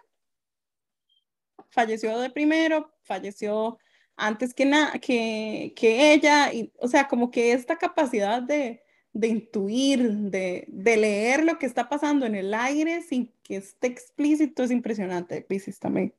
Falleció 1.69 2.19
de 2.19 2.30
primero, 2.30 2.93
falleció 3.03 3.78
antes 4.17 4.53
que, 4.53 4.65
que, 5.01 5.73
que 5.76 6.13
ella, 6.13 6.53
y, 6.53 6.71
o 6.80 6.88
sea, 6.88 7.07
como 7.07 7.32
que 7.32 7.53
esta 7.53 7.78
capacidad 7.78 8.41
de, 8.41 8.84
de 9.16 9.28
intuir, 9.30 10.11
de, 10.30 10.66
de, 10.68 10.97
leer 10.97 11.45
lo 11.45 11.57
que 11.57 11.66
está 11.66 11.88
pasando 11.89 12.26
en 12.26 12.36
el 12.36 12.53
aire 12.53 13.01
sin 13.01 13.34
que 13.43 13.55
esté 13.57 13.88
explícito 13.88 14.63
es 14.63 14.72
impresionante, 14.72 15.41
Pisces 15.41 15.80
también. 15.80 16.13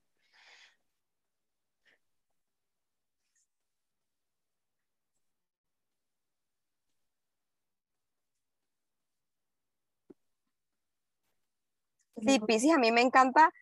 Sí, 12.22 12.40
Pisces 12.40 12.72
a 12.72 12.78
mí 12.78 12.90
me 12.92 13.02
encanta 13.02 13.52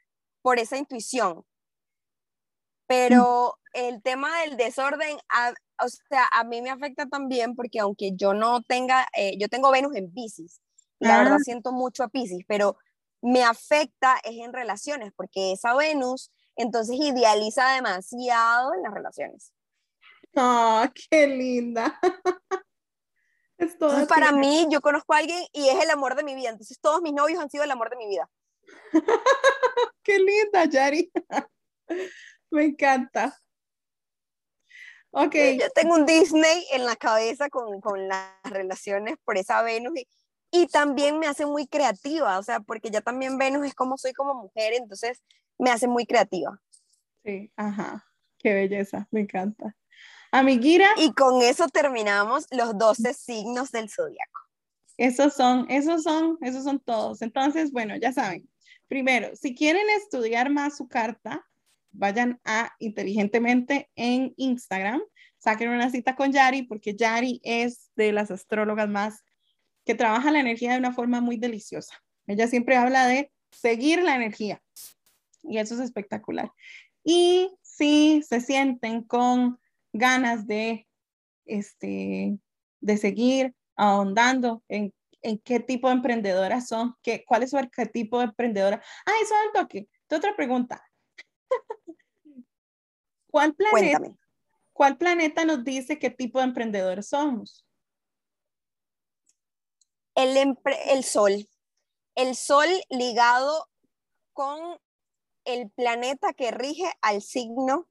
por 0.43 0.61
esa 0.61 0.76
intuición, 0.76 1.45
pero 2.87 3.59
el 3.72 4.01
tema 4.01 4.43
del 4.43 4.57
desorden, 4.57 5.18
o 5.82 5.88
sea, 5.88 6.28
a 6.32 6.44
mí 6.44 6.62
me 6.62 6.70
afecta 6.70 7.06
también 7.06 7.54
porque 7.54 7.80
aunque 7.80 8.12
yo 8.14 8.34
no 8.34 8.62
tenga, 8.62 9.06
eh, 9.16 9.36
yo 9.38 9.48
tengo 9.48 9.70
Venus 9.70 9.94
en 9.96 10.12
Pisces, 10.12 10.60
la 10.98 11.18
verdad 11.18 11.38
ah. 11.40 11.44
siento 11.44 11.72
mucho 11.72 12.04
a 12.04 12.08
Pisces, 12.08 12.44
pero 12.46 12.76
me 13.22 13.42
afecta 13.42 14.16
es 14.22 14.36
en 14.36 14.52
relaciones, 14.52 15.12
porque 15.16 15.52
esa 15.52 15.74
Venus 15.74 16.30
entonces 16.56 16.96
idealiza 16.96 17.74
demasiado 17.74 18.74
en 18.74 18.82
las 18.82 18.92
relaciones. 18.92 19.52
¡Ah, 20.36 20.90
qué 21.10 21.26
linda! 21.26 21.98
Entonces, 23.56 24.08
para 24.08 24.32
mí, 24.32 24.66
yo 24.70 24.80
conozco 24.80 25.14
a 25.14 25.18
alguien 25.18 25.38
y 25.52 25.68
es 25.68 25.82
el 25.82 25.90
amor 25.90 26.16
de 26.16 26.24
mi 26.24 26.34
vida. 26.34 26.50
Entonces, 26.50 26.78
todos 26.80 27.02
mis 27.02 27.12
novios 27.12 27.40
han 27.40 27.50
sido 27.50 27.64
el 27.64 27.70
amor 27.70 27.88
de 27.88 27.96
mi 27.96 28.08
vida. 28.08 28.28
Qué 30.02 30.18
linda, 30.18 30.64
Yari. 30.64 31.10
Me 32.50 32.64
encanta. 32.64 33.36
Ok. 35.14 35.34
Yo 35.60 35.70
tengo 35.74 35.94
un 35.94 36.06
Disney 36.06 36.66
en 36.72 36.84
la 36.84 36.96
cabeza 36.96 37.48
con, 37.48 37.80
con 37.80 38.08
las 38.08 38.32
relaciones 38.44 39.16
por 39.24 39.38
esa 39.38 39.62
Venus 39.62 39.96
y, 39.96 40.08
y, 40.50 40.66
también 40.66 41.18
me 41.18 41.26
hace 41.26 41.46
muy 41.46 41.66
creativa, 41.66 42.38
o 42.38 42.42
sea, 42.42 42.60
porque 42.60 42.90
ya 42.90 43.00
también 43.00 43.38
Venus 43.38 43.66
es 43.66 43.74
como 43.74 43.96
soy 43.96 44.12
como 44.12 44.34
mujer, 44.34 44.72
entonces 44.74 45.22
me 45.58 45.70
hace 45.70 45.88
muy 45.88 46.06
creativa. 46.06 46.60
Sí, 47.24 47.52
ajá. 47.56 48.04
Qué 48.38 48.54
belleza, 48.54 49.08
me 49.10 49.20
encanta. 49.20 49.76
Amiguira. 50.32 50.88
Y 50.96 51.12
con 51.12 51.42
eso 51.42 51.68
terminamos 51.68 52.46
los 52.50 52.76
12 52.76 53.14
signos 53.14 53.70
del 53.70 53.88
zodiaco. 53.88 54.40
Esos 54.96 55.34
son, 55.34 55.70
esos 55.70 56.02
son, 56.02 56.38
esos 56.40 56.64
son 56.64 56.80
todos. 56.80 57.22
Entonces, 57.22 57.72
bueno, 57.72 57.96
ya 57.96 58.12
saben, 58.12 58.48
Primero, 58.88 59.34
si 59.34 59.54
quieren 59.54 59.88
estudiar 59.96 60.50
más 60.50 60.76
su 60.76 60.88
carta, 60.88 61.44
vayan 61.95 62.40
a 62.45 62.72
Inteligentemente 62.78 63.90
en 63.95 64.34
Instagram, 64.36 65.01
saquen 65.38 65.70
una 65.70 65.90
cita 65.90 66.16
con 66.16 66.32
Yari, 66.32 66.62
porque 66.62 66.95
Yari 66.95 67.40
es 67.42 67.90
de 67.97 68.12
las 68.12 68.30
astrólogas 68.30 68.88
más 68.88 69.22
que 69.84 69.95
trabaja 69.95 70.30
la 70.30 70.40
energía 70.40 70.72
de 70.72 70.78
una 70.78 70.92
forma 70.92 71.20
muy 71.20 71.36
deliciosa. 71.36 71.95
Ella 72.26 72.47
siempre 72.47 72.76
habla 72.76 73.07
de 73.07 73.30
seguir 73.51 74.03
la 74.03 74.16
energía 74.16 74.62
y 75.42 75.59
eso 75.59 75.74
es 75.74 75.80
espectacular. 75.80 76.51
Y 77.03 77.51
si 77.62 78.22
se 78.22 78.40
sienten 78.40 79.03
con 79.03 79.59
ganas 79.92 80.47
de, 80.47 80.86
este, 81.45 82.38
de 82.80 82.97
seguir 82.97 83.55
ahondando 83.76 84.62
en 84.68 84.92
en 85.24 85.38
qué 85.38 85.59
tipo 85.59 85.88
de 85.88 85.95
emprendedoras 85.95 86.68
son, 86.68 86.95
qué, 87.03 87.24
cuál 87.26 87.42
es 87.42 87.51
su 87.51 87.57
arquetipo 87.57 88.18
de 88.18 88.26
emprendedora. 88.26 88.80
Ah, 89.07 89.12
eso 89.22 89.34
es 89.47 89.53
toque. 89.61 89.88
Otra 90.11 90.36
pregunta. 90.36 90.84
¿Cuál 93.35 93.53
planeta, 93.53 94.01
¿Cuál 94.72 94.97
planeta 94.97 95.45
nos 95.45 95.64
dice 95.64 95.99
qué 95.99 96.09
tipo 96.09 96.39
de 96.39 96.45
emprendedores 96.45 97.09
somos? 97.09 97.66
El, 100.14 100.57
el 100.87 101.03
sol. 101.03 101.49
El 102.14 102.37
sol 102.37 102.68
ligado 102.91 103.68
con 104.35 104.78
el 105.45 105.68
planeta 105.70 106.32
que 106.32 106.53
rige 106.53 106.89
al 107.03 107.22
signo 107.22 107.89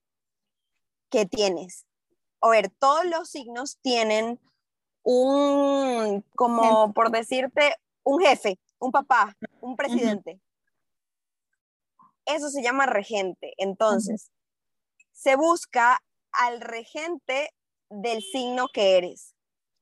que 1.10 1.26
tienes. 1.26 1.88
A 2.40 2.48
ver, 2.48 2.70
todos 2.80 3.04
los 3.04 3.30
signos 3.30 3.80
tienen 3.82 4.40
un, 5.02 6.22
como 6.38 6.94
por 6.94 7.12
decirte, 7.12 7.76
un 8.04 8.22
jefe, 8.22 8.62
un 8.80 8.94
papá, 8.94 9.36
un 9.60 9.76
presidente. 9.76 10.40
Eso 12.26 12.48
se 12.50 12.64
llama 12.64 12.86
regente. 12.86 13.54
Entonces, 13.58 14.32
se 15.14 15.36
busca 15.36 16.04
al 16.32 16.60
regente 16.60 17.54
del 17.90 18.22
signo 18.22 18.68
que 18.74 18.98
eres. 18.98 19.36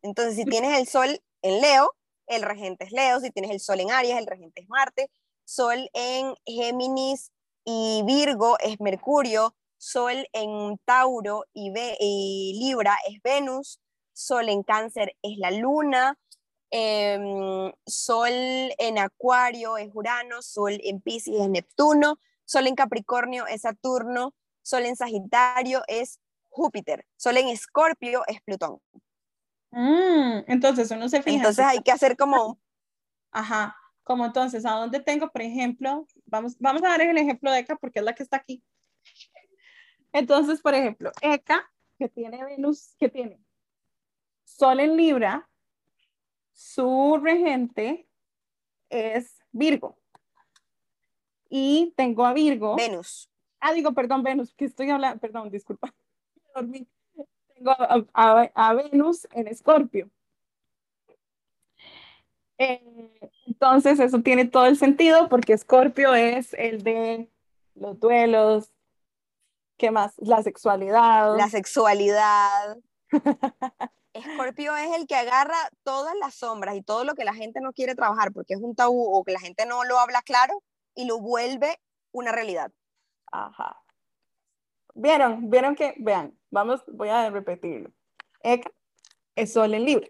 Entonces, 0.03 0.36
si 0.36 0.45
tienes 0.45 0.77
el 0.77 0.88
sol 0.88 1.19
en 1.41 1.61
Leo, 1.61 1.91
el 2.27 2.43
regente 2.43 2.86
es 2.86 2.91
Leo. 2.91 3.19
Si 3.19 3.32
tienes 3.32 3.51
el 3.51 3.59
sol 3.59 3.79
en 3.79 3.91
Aries, 3.91 4.17
el 4.17 4.27
regente 4.27 4.61
es 4.61 4.69
Marte. 4.69 5.09
Sol 5.45 5.89
en 5.93 6.36
Géminis 6.45 7.32
y 7.65 8.03
Virgo 8.05 8.57
es 8.59 8.79
Mercurio. 8.79 9.55
Sol 9.77 10.27
en 10.34 10.77
Tauro 10.86 11.45
y, 11.53 11.71
Libra 12.59 12.97
es 13.07 13.21
Venus. 13.23 13.79
Sol 14.13 14.49
en 14.49 14.63
Cáncer 14.63 15.15
es 15.21 15.38
la 15.38 15.51
Luna. 15.51 16.17
Em, 16.69 17.71
sol 17.86 18.32
en 18.32 18.97
Acuario 18.99 19.77
es 19.77 19.89
Urano. 19.93 20.41
Sol 20.41 20.79
en 20.84 21.01
Pisces 21.01 21.36
es 21.39 21.49
Neptuno. 21.49 22.19
Sol 22.45 22.67
en 22.67 22.75
Capricornio 22.75 23.47
es 23.47 23.61
Saturno. 23.61 24.34
Sol 24.62 24.86
en 24.86 24.95
Sagitario 24.95 25.82
es 25.88 26.20
Júpiter. 26.49 27.05
Sol 27.18 27.38
en 27.38 27.47
Escorpio 27.47 28.24
es 28.28 28.41
Plutón. 28.41 28.80
Mm, 29.72 30.43
entonces 30.47 30.91
uno 30.91 31.07
se 31.09 31.22
fija. 31.22 31.38
Entonces 31.38 31.66
hay 31.66 31.82
que 31.82 31.91
hacer 31.91 32.18
como... 32.18 32.59
Ajá, 33.32 33.78
como 34.03 34.26
entonces, 34.26 34.66
¿a 34.66 34.72
dónde 34.72 34.99
tengo, 34.99 35.30
por 35.32 35.41
ejemplo? 35.41 36.05
Vamos, 36.26 36.57
vamos 36.59 36.84
a 36.84 36.89
dar 36.89 37.01
el 37.01 37.18
ejemplo 37.18 37.51
de 37.51 37.59
Eka 37.59 37.78
porque 37.78 37.99
es 37.99 38.05
la 38.05 38.14
que 38.14 38.24
está 38.24 38.38
aquí. 38.38 38.64
Entonces, 40.12 40.62
por 40.62 40.74
ejemplo, 40.74 41.12
Eka, 41.22 41.72
que 41.97 42.09
tiene 42.09 42.43
Venus, 42.43 42.95
que 42.99 43.07
tiene 43.07 43.39
Sol 44.43 44.82
en 44.82 44.97
Libra, 44.97 45.49
su 46.51 47.20
regente 47.24 48.07
es 48.89 49.39
Virgo. 49.51 49.97
Y 51.49 51.93
tengo 51.95 52.26
a 52.26 52.34
Virgo. 52.34 52.76
Venus. 52.76 53.30
Ah, 53.62 53.74
digo, 53.74 53.93
perdón, 53.93 54.24
Venus, 54.24 54.53
que 54.55 54.66
estoy 54.66 54.89
hablando, 54.89 55.20
perdón, 55.20 55.49
disculpa. 55.49 55.93
Dormí 56.55 56.88
a, 57.66 58.74
Venus 58.74 59.28
en 59.32 59.47
Escorpio. 59.47 60.09
Eh, 62.57 63.30
entonces, 63.47 63.99
eso 63.99 64.22
tiene 64.22 64.45
todo 64.45 64.66
el 64.66 64.78
sentido 64.78 65.30
porque 65.30 65.53
Escorpio 65.53 66.14
es 66.14 66.53
el 66.53 66.84
de 66.84 67.30
los 67.76 67.99
duelos, 67.99 68.72
¿qué 69.78 69.91
más? 69.91 70.14
La 70.18 70.43
sexualidad. 70.43 71.38
La 71.38 71.49
sexualidad. 71.49 72.78
Escorpio 74.14 74.76
es 74.76 74.97
el 74.97 75.07
que 75.07 75.16
agarra 75.16 75.57
todas 75.84 76.14
las 76.20 76.36
sombras 76.36 76.76
y 76.76 76.82
todo 76.82 77.03
lo 77.03 77.16
que 77.16 77.24
la 77.24 77.34
gente 77.34 77.62
no 77.62 77.72
quiere 77.72 77.95
trabajar 77.95 78.34
porque 78.34 78.55
es 78.55 78.59
un 78.59 78.76
tabú 78.76 79.16
o 79.16 79.24
que 79.24 79.32
la 79.32 79.39
gente 79.39 79.66
no 79.66 79.84
lo 79.86 79.99
habla 79.99 80.22
claro 80.22 80.62
y 80.95 81.05
lo 81.05 81.20
vuelve 81.20 81.80
una 82.12 82.32
realidad. 82.32 82.72
Ajá. 83.32 83.82
¿Vieron? 84.93 85.49
¿Vieron 85.49 85.75
que? 85.75 85.95
Vean, 85.97 86.38
vamos, 86.49 86.84
voy 86.88 87.09
a 87.09 87.29
repetirlo. 87.29 87.91
Eka 88.43 88.71
es 89.36 89.53
Sol 89.53 89.73
en 89.73 89.86
Libra. 89.86 90.07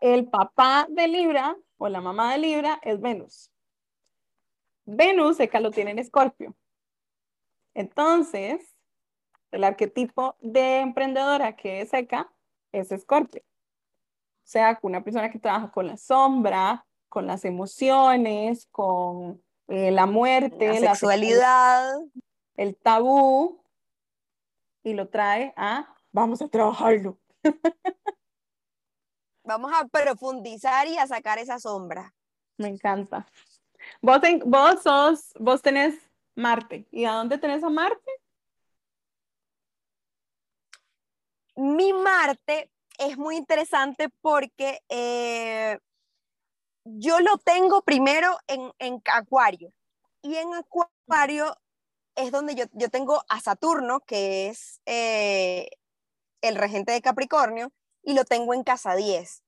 El 0.00 0.28
papá 0.28 0.86
de 0.88 1.08
Libra 1.08 1.56
o 1.78 1.88
la 1.88 2.00
mamá 2.00 2.32
de 2.32 2.38
Libra 2.38 2.80
es 2.82 3.00
Venus. 3.00 3.50
Venus, 4.84 5.40
Eka 5.40 5.60
lo 5.60 5.70
tiene 5.70 5.92
en 5.92 5.98
Escorpio. 6.00 6.54
Entonces, 7.74 8.74
el 9.50 9.64
arquetipo 9.64 10.36
de 10.40 10.80
emprendedora 10.80 11.56
que 11.56 11.80
es 11.80 11.92
Eka 11.94 12.32
es 12.72 12.92
Escorpio. 12.92 13.42
O 13.42 14.46
sea, 14.52 14.78
una 14.82 15.02
persona 15.02 15.30
que 15.30 15.38
trabaja 15.38 15.70
con 15.70 15.86
la 15.86 15.96
sombra, 15.96 16.84
con 17.08 17.26
las 17.26 17.44
emociones, 17.44 18.66
con 18.70 19.42
eh, 19.72 19.90
la 19.90 20.04
muerte, 20.04 20.80
la 20.80 20.94
sexualidad 20.94 21.94
el 22.56 22.76
tabú 22.76 23.64
y 24.82 24.92
lo 24.92 25.08
trae 25.08 25.54
a 25.56 25.94
vamos 26.12 26.42
a 26.42 26.48
trabajarlo. 26.48 27.18
Vamos 29.44 29.72
a 29.74 29.88
profundizar 29.88 30.86
y 30.86 30.98
a 30.98 31.06
sacar 31.08 31.38
esa 31.38 31.58
sombra. 31.58 32.14
Me 32.58 32.68
encanta. 32.68 33.26
Vos, 34.00 34.20
vos 34.44 34.82
sos, 34.82 35.32
vos 35.40 35.60
tenés 35.60 35.98
Marte. 36.36 36.86
¿Y 36.92 37.06
a 37.06 37.14
dónde 37.14 37.38
tenés 37.38 37.64
a 37.64 37.68
Marte? 37.68 38.12
Mi 41.56 41.92
Marte 41.92 42.70
es 42.98 43.18
muy 43.18 43.36
interesante 43.36 44.10
porque 44.20 44.80
eh, 44.88 45.80
yo 46.84 47.20
lo 47.20 47.38
tengo 47.38 47.82
primero 47.82 48.38
en, 48.46 48.72
en 48.78 49.02
Acuario. 49.12 49.72
Y 50.22 50.36
en 50.36 50.54
Acuario 50.54 51.56
es 52.14 52.30
donde 52.30 52.54
yo, 52.54 52.90
tengo 52.90 53.22
a 53.28 53.40
Saturno, 53.40 54.00
que 54.00 54.48
es 54.48 54.80
eh, 54.86 55.70
el 56.40 56.56
regente 56.56 56.92
de 56.92 57.02
Capricornio, 57.02 57.72
y 58.02 58.14
lo 58.14 58.24
tengo 58.24 58.54
en 58.54 58.64
casa 58.64 58.94
10. 58.94 59.42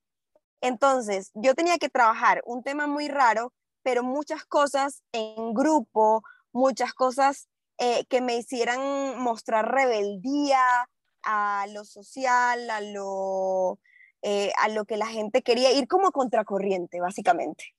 Entonces, 0.60 1.30
yo 1.34 1.54
tenía 1.54 1.78
que 1.78 1.88
trabajar 1.88 2.42
un 2.46 2.62
tema 2.62 2.86
muy 2.86 3.08
raro, 3.08 3.52
pero 3.82 4.02
muchas 4.02 4.44
cosas 4.46 5.02
en 5.12 5.52
grupo, 5.52 6.22
muchas 6.52 6.94
cosas 6.94 7.48
eh, 7.78 8.06
que 8.06 8.20
me 8.20 8.36
hicieran 8.36 9.18
mostrar 9.18 9.70
rebeldía 9.70 10.88
a 11.22 11.66
lo 11.68 11.84
social, 11.84 12.70
a 12.70 12.80
lo, 12.80 13.78
eh, 14.24 14.50
a 14.60 14.68
lo 14.68 14.84
que 14.84 14.96
la 14.96 15.06
gente 15.06 15.42
quería, 15.42 15.70
ir 15.72 15.86
como 15.86 16.10
contracorriente, 16.10 17.00
básicamente. 17.00 17.74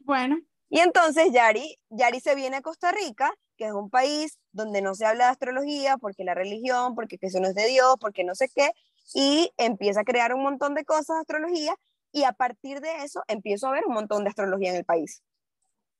Bueno. 0.00 0.38
Y 0.68 0.80
entonces 0.80 1.30
Yari, 1.32 1.78
Yari 1.90 2.18
se 2.18 2.34
viene 2.34 2.56
a 2.56 2.62
Costa 2.62 2.90
Rica 2.90 3.32
que 3.56 3.66
es 3.66 3.72
un 3.72 3.90
país 3.90 4.38
donde 4.52 4.82
no 4.82 4.94
se 4.94 5.06
habla 5.06 5.26
de 5.26 5.30
astrología, 5.30 5.96
porque 5.96 6.24
la 6.24 6.34
religión, 6.34 6.94
porque 6.94 7.18
eso 7.20 7.40
no 7.40 7.48
es 7.48 7.54
de 7.54 7.66
Dios, 7.66 7.96
porque 8.00 8.24
no 8.24 8.34
sé 8.34 8.48
qué, 8.54 8.70
y 9.14 9.50
empieza 9.56 10.00
a 10.00 10.04
crear 10.04 10.34
un 10.34 10.42
montón 10.42 10.74
de 10.74 10.84
cosas 10.84 11.16
de 11.16 11.20
astrología, 11.20 11.74
y 12.12 12.24
a 12.24 12.32
partir 12.32 12.80
de 12.80 13.04
eso 13.04 13.22
empiezo 13.28 13.66
a 13.66 13.72
ver 13.72 13.84
un 13.86 13.94
montón 13.94 14.24
de 14.24 14.30
astrología 14.30 14.70
en 14.70 14.76
el 14.76 14.84
país. 14.84 15.22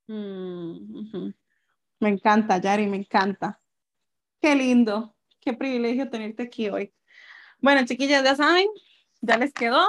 Mm, 0.07 1.31
me 2.01 2.09
encanta, 2.09 2.59
Yari, 2.59 2.87
me 2.87 2.99
encanta. 2.99 3.61
Qué 4.41 4.55
lindo, 4.55 5.15
qué 5.41 5.53
privilegio 5.53 6.09
tenerte 6.09 6.45
aquí 6.45 6.69
hoy. 6.69 6.95
Bueno, 7.59 7.85
chiquillas, 7.85 8.23
ya 8.23 8.37
saben, 8.37 8.67
ya 9.21 9.37
les 9.37 9.53
quedó. 9.53 9.83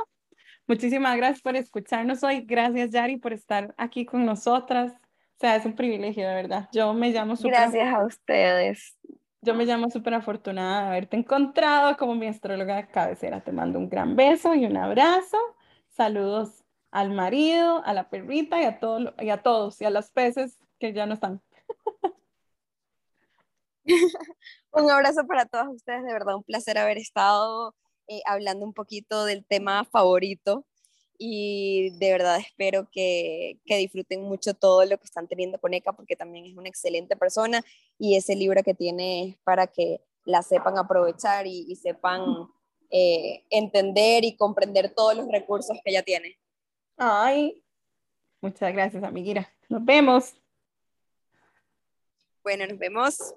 Muchísimas 0.68 1.16
gracias 1.16 1.42
por 1.42 1.56
escucharnos 1.56 2.24
hoy. 2.24 2.42
Gracias, 2.42 2.92
Yari, 2.92 3.18
por 3.18 3.32
estar 3.32 3.74
aquí 3.78 4.06
con 4.06 4.26
nosotras. 4.26 4.92
O 4.92 5.40
sea, 5.40 5.56
es 5.56 5.66
un 5.66 5.76
privilegio, 5.76 6.28
de 6.28 6.36
verdad. 6.36 6.68
Yo 6.74 6.94
me 6.94 7.12
llamo 7.12 7.36
súper... 7.36 7.54
Gracias 7.54 7.94
a 7.94 8.06
ustedes. 8.06 8.98
Yo 9.42 9.54
me 9.54 9.66
llamo 9.66 9.90
súper 9.90 10.16
afortunada 10.16 10.82
de 10.82 10.88
haberte 10.88 11.16
encontrado 11.16 11.96
como 11.96 12.16
mi 12.16 12.28
astróloga 12.28 12.76
de 12.76 12.88
cabecera. 12.88 13.42
Te 13.42 13.52
mando 13.52 13.80
un 13.80 13.88
gran 13.88 14.16
beso 14.16 14.56
y 14.56 14.66
un 14.66 14.76
abrazo. 14.76 15.38
Saludos 15.90 16.66
al 16.92 17.12
marido, 17.12 17.84
a 17.86 17.94
la 17.94 18.10
perrita 18.10 18.62
y 18.62 18.66
a, 18.66 18.80
todo, 18.80 19.14
y 19.20 19.30
a 19.30 19.42
todos 19.42 19.80
y 19.82 19.86
a 19.86 19.90
los 19.90 20.12
peces 20.12 20.58
que 20.80 20.92
ya 20.92 21.06
no 21.06 21.14
están. 21.14 21.42
un 24.72 24.92
abrazo 24.92 25.26
para 25.28 25.46
todos 25.46 25.68
ustedes, 25.76 26.04
de 26.04 26.12
verdad, 26.12 26.36
un 26.36 26.44
placer 26.44 26.78
haber 26.78 26.98
estado 26.98 27.74
eh, 28.08 28.22
hablando 28.26 28.66
un 28.66 28.74
poquito 28.74 29.26
del 29.26 29.46
tema 29.46 29.86
favorito 29.86 30.66
y 31.18 31.90
de 31.98 32.12
verdad 32.12 32.38
espero 32.40 32.90
que, 32.92 33.60
que, 33.66 33.78
disfruten 33.78 34.22
mucho 34.22 34.54
todo 34.54 34.86
lo 34.86 34.98
que 34.98 35.06
están 35.06 35.28
teniendo 35.28 35.60
con 35.60 35.74
Eka 35.74 35.94
porque 35.94 36.16
también 36.16 36.46
es 36.46 36.56
una 36.56 36.70
excelente 36.70 37.16
persona 37.16 37.64
y 37.98 38.16
ese 38.16 38.36
libro 38.36 38.62
que 38.64 38.76
tiene 38.76 39.30
es 39.30 39.38
para 39.44 39.68
que 39.68 40.02
la 40.28 40.44
sepan 40.44 40.78
aprovechar 40.78 41.48
y, 41.48 41.74
sepan 41.76 42.22
eh, 42.92 43.46
entender 43.50 44.26
y 44.26 44.36
comprender 44.36 44.94
todos 44.94 45.16
los 45.16 45.28
recursos 45.30 45.78
que 45.84 45.92
ella 45.92 46.04
tiene. 46.04 46.38
Ay, 46.98 47.64
muchas 48.42 48.74
gracias, 48.74 49.04
amiguita. 49.04 49.50
Nos 49.70 49.84
vemos. 49.84 50.36
Bueno, 52.44 52.68
nos 52.68 52.78
vemos. 52.78 53.34